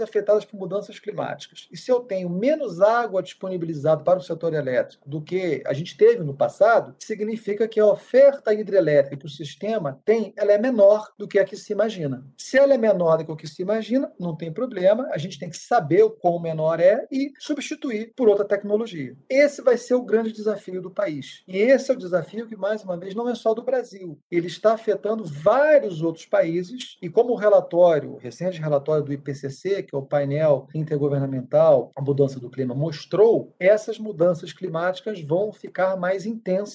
afetadas 0.00 0.44
por 0.44 0.58
mudanças 0.58 0.98
climáticas 0.98 1.68
e 1.70 1.76
se 1.76 1.92
eu 1.92 2.00
tenho 2.00 2.28
menos 2.28 2.80
água 2.80 3.22
disponibilizada 3.22 4.02
para 4.02 4.18
o 4.18 4.22
setor 4.22 4.52
elétrico 4.52 5.08
do 5.08 5.22
que 5.22 5.62
a 5.64 5.72
gente 5.72 5.96
teve 5.96 6.24
no 6.24 6.34
passado, 6.34 6.87
significa 6.98 7.68
que 7.68 7.80
a 7.80 7.86
oferta 7.86 8.52
hidrelétrica 8.52 9.16
que 9.16 9.26
o 9.26 9.30
sistema 9.30 10.00
tem, 10.04 10.32
ela 10.36 10.52
é 10.52 10.58
menor 10.58 11.08
do 11.18 11.26
que 11.26 11.38
a 11.38 11.44
que 11.44 11.56
se 11.56 11.72
imagina. 11.72 12.24
Se 12.36 12.58
ela 12.58 12.74
é 12.74 12.78
menor 12.78 13.18
do 13.18 13.24
que 13.24 13.32
o 13.32 13.36
que 13.36 13.46
se 13.46 13.62
imagina, 13.62 14.12
não 14.18 14.36
tem 14.36 14.52
problema, 14.52 15.08
a 15.12 15.18
gente 15.18 15.38
tem 15.38 15.50
que 15.50 15.56
saber 15.56 16.02
o 16.02 16.10
quão 16.10 16.40
menor 16.40 16.80
é 16.80 17.06
e 17.10 17.32
substituir 17.38 18.12
por 18.16 18.28
outra 18.28 18.44
tecnologia. 18.44 19.16
Esse 19.28 19.62
vai 19.62 19.76
ser 19.76 19.94
o 19.94 20.04
grande 20.04 20.32
desafio 20.32 20.80
do 20.80 20.90
país. 20.90 21.42
E 21.46 21.56
esse 21.56 21.90
é 21.90 21.94
o 21.94 21.98
desafio 21.98 22.46
que, 22.46 22.56
mais 22.56 22.82
uma 22.82 22.96
vez, 22.96 23.14
não 23.14 23.28
é 23.28 23.34
só 23.34 23.54
do 23.54 23.62
Brasil. 23.62 24.18
Ele 24.30 24.46
está 24.46 24.74
afetando 24.74 25.24
vários 25.24 26.02
outros 26.02 26.26
países 26.26 26.96
e 27.02 27.08
como 27.08 27.32
o 27.32 27.36
relatório, 27.36 28.14
o 28.14 28.18
recente 28.18 28.60
relatório 28.60 29.04
do 29.04 29.12
IPCC, 29.12 29.82
que 29.82 29.94
é 29.94 29.98
o 29.98 30.02
painel 30.02 30.68
intergovernamental 30.74 31.92
a 31.94 32.02
mudança 32.02 32.40
do 32.40 32.50
clima, 32.50 32.74
mostrou, 32.74 33.54
essas 33.58 33.98
mudanças 33.98 34.52
climáticas 34.52 35.20
vão 35.20 35.52
ficar 35.52 35.96
mais 35.96 36.26
intensas, 36.26 36.67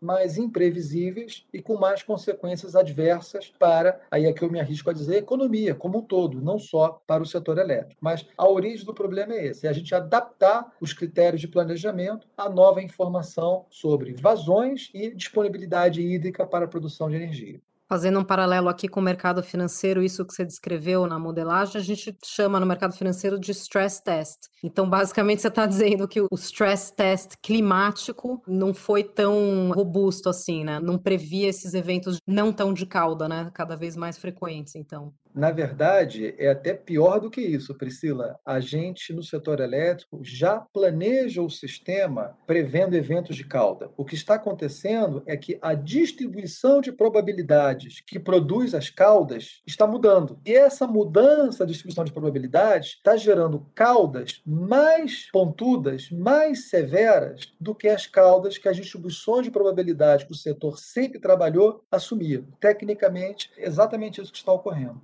mais 0.00 0.36
imprevisíveis 0.36 1.46
e 1.52 1.60
com 1.60 1.76
mais 1.76 2.02
consequências 2.02 2.74
adversas 2.74 3.52
para, 3.58 4.00
aí 4.10 4.26
é 4.26 4.32
que 4.32 4.42
eu 4.42 4.50
me 4.50 4.60
arrisco 4.60 4.90
a 4.90 4.92
dizer, 4.92 5.16
economia 5.16 5.74
como 5.74 5.98
um 5.98 6.02
todo, 6.02 6.40
não 6.40 6.58
só 6.58 7.00
para 7.06 7.22
o 7.22 7.26
setor 7.26 7.58
elétrico. 7.58 7.98
Mas 8.00 8.26
a 8.36 8.48
origem 8.48 8.84
do 8.84 8.94
problema 8.94 9.34
é 9.34 9.46
esse, 9.46 9.66
é 9.66 9.70
a 9.70 9.72
gente 9.72 9.94
adaptar 9.94 10.72
os 10.80 10.92
critérios 10.92 11.40
de 11.40 11.48
planejamento 11.48 12.26
à 12.36 12.48
nova 12.48 12.82
informação 12.82 13.66
sobre 13.70 14.14
vazões 14.14 14.90
e 14.94 15.14
disponibilidade 15.14 16.00
hídrica 16.00 16.46
para 16.46 16.64
a 16.64 16.68
produção 16.68 17.08
de 17.08 17.16
energia. 17.16 17.60
Fazendo 17.88 18.18
um 18.18 18.24
paralelo 18.24 18.68
aqui 18.68 18.88
com 18.88 18.98
o 18.98 19.02
mercado 19.02 19.42
financeiro, 19.42 20.02
isso 20.02 20.24
que 20.26 20.34
você 20.34 20.44
descreveu 20.44 21.06
na 21.06 21.18
modelagem, 21.18 21.80
a 21.80 21.84
gente 21.84 22.16
chama 22.24 22.58
no 22.58 22.66
mercado 22.66 22.94
financeiro 22.94 23.38
de 23.38 23.52
stress 23.52 24.02
test. 24.02 24.48
Então, 24.62 24.90
basicamente, 24.90 25.40
você 25.40 25.48
está 25.48 25.64
dizendo 25.66 26.08
que 26.08 26.20
o 26.20 26.28
stress 26.34 26.92
test 26.92 27.34
climático 27.40 28.42
não 28.46 28.74
foi 28.74 29.04
tão 29.04 29.70
robusto 29.72 30.28
assim, 30.28 30.64
né? 30.64 30.80
Não 30.80 30.98
previa 30.98 31.48
esses 31.48 31.74
eventos 31.74 32.18
não 32.26 32.52
tão 32.52 32.74
de 32.74 32.86
cauda, 32.86 33.28
né? 33.28 33.50
Cada 33.54 33.76
vez 33.76 33.96
mais 33.96 34.18
frequentes, 34.18 34.74
então. 34.74 35.14
Na 35.36 35.50
verdade, 35.50 36.34
é 36.38 36.48
até 36.48 36.72
pior 36.72 37.20
do 37.20 37.30
que 37.30 37.42
isso, 37.42 37.74
Priscila. 37.74 38.40
A 38.42 38.58
gente, 38.58 39.12
no 39.12 39.22
setor 39.22 39.60
elétrico, 39.60 40.20
já 40.22 40.60
planeja 40.60 41.42
o 41.42 41.50
sistema 41.50 42.34
prevendo 42.46 42.96
eventos 42.96 43.36
de 43.36 43.44
cauda. 43.44 43.90
O 43.98 44.04
que 44.04 44.14
está 44.14 44.36
acontecendo 44.36 45.22
é 45.26 45.36
que 45.36 45.58
a 45.60 45.74
distribuição 45.74 46.80
de 46.80 46.90
probabilidades 46.90 48.00
que 48.00 48.18
produz 48.18 48.74
as 48.74 48.88
caudas 48.88 49.60
está 49.66 49.86
mudando. 49.86 50.40
E 50.42 50.54
essa 50.54 50.86
mudança 50.86 51.58
da 51.58 51.66
distribuição 51.66 52.04
de 52.04 52.12
probabilidades 52.12 52.92
está 52.92 53.14
gerando 53.14 53.66
caudas 53.74 54.40
mais 54.46 55.30
pontudas, 55.30 56.08
mais 56.10 56.70
severas 56.70 57.52
do 57.60 57.74
que 57.74 57.88
as 57.88 58.06
caudas 58.06 58.56
que 58.56 58.70
as 58.70 58.76
distribuições 58.78 59.44
de 59.44 59.50
probabilidade 59.50 60.24
que 60.24 60.32
o 60.32 60.34
setor 60.34 60.78
sempre 60.78 61.20
trabalhou 61.20 61.84
assumia. 61.90 62.42
Tecnicamente, 62.58 63.50
é 63.58 63.66
exatamente 63.66 64.18
isso 64.22 64.32
que 64.32 64.38
está 64.38 64.50
ocorrendo. 64.50 65.02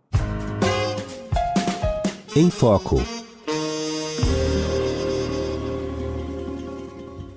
Em 2.34 2.50
Foco. 2.50 3.21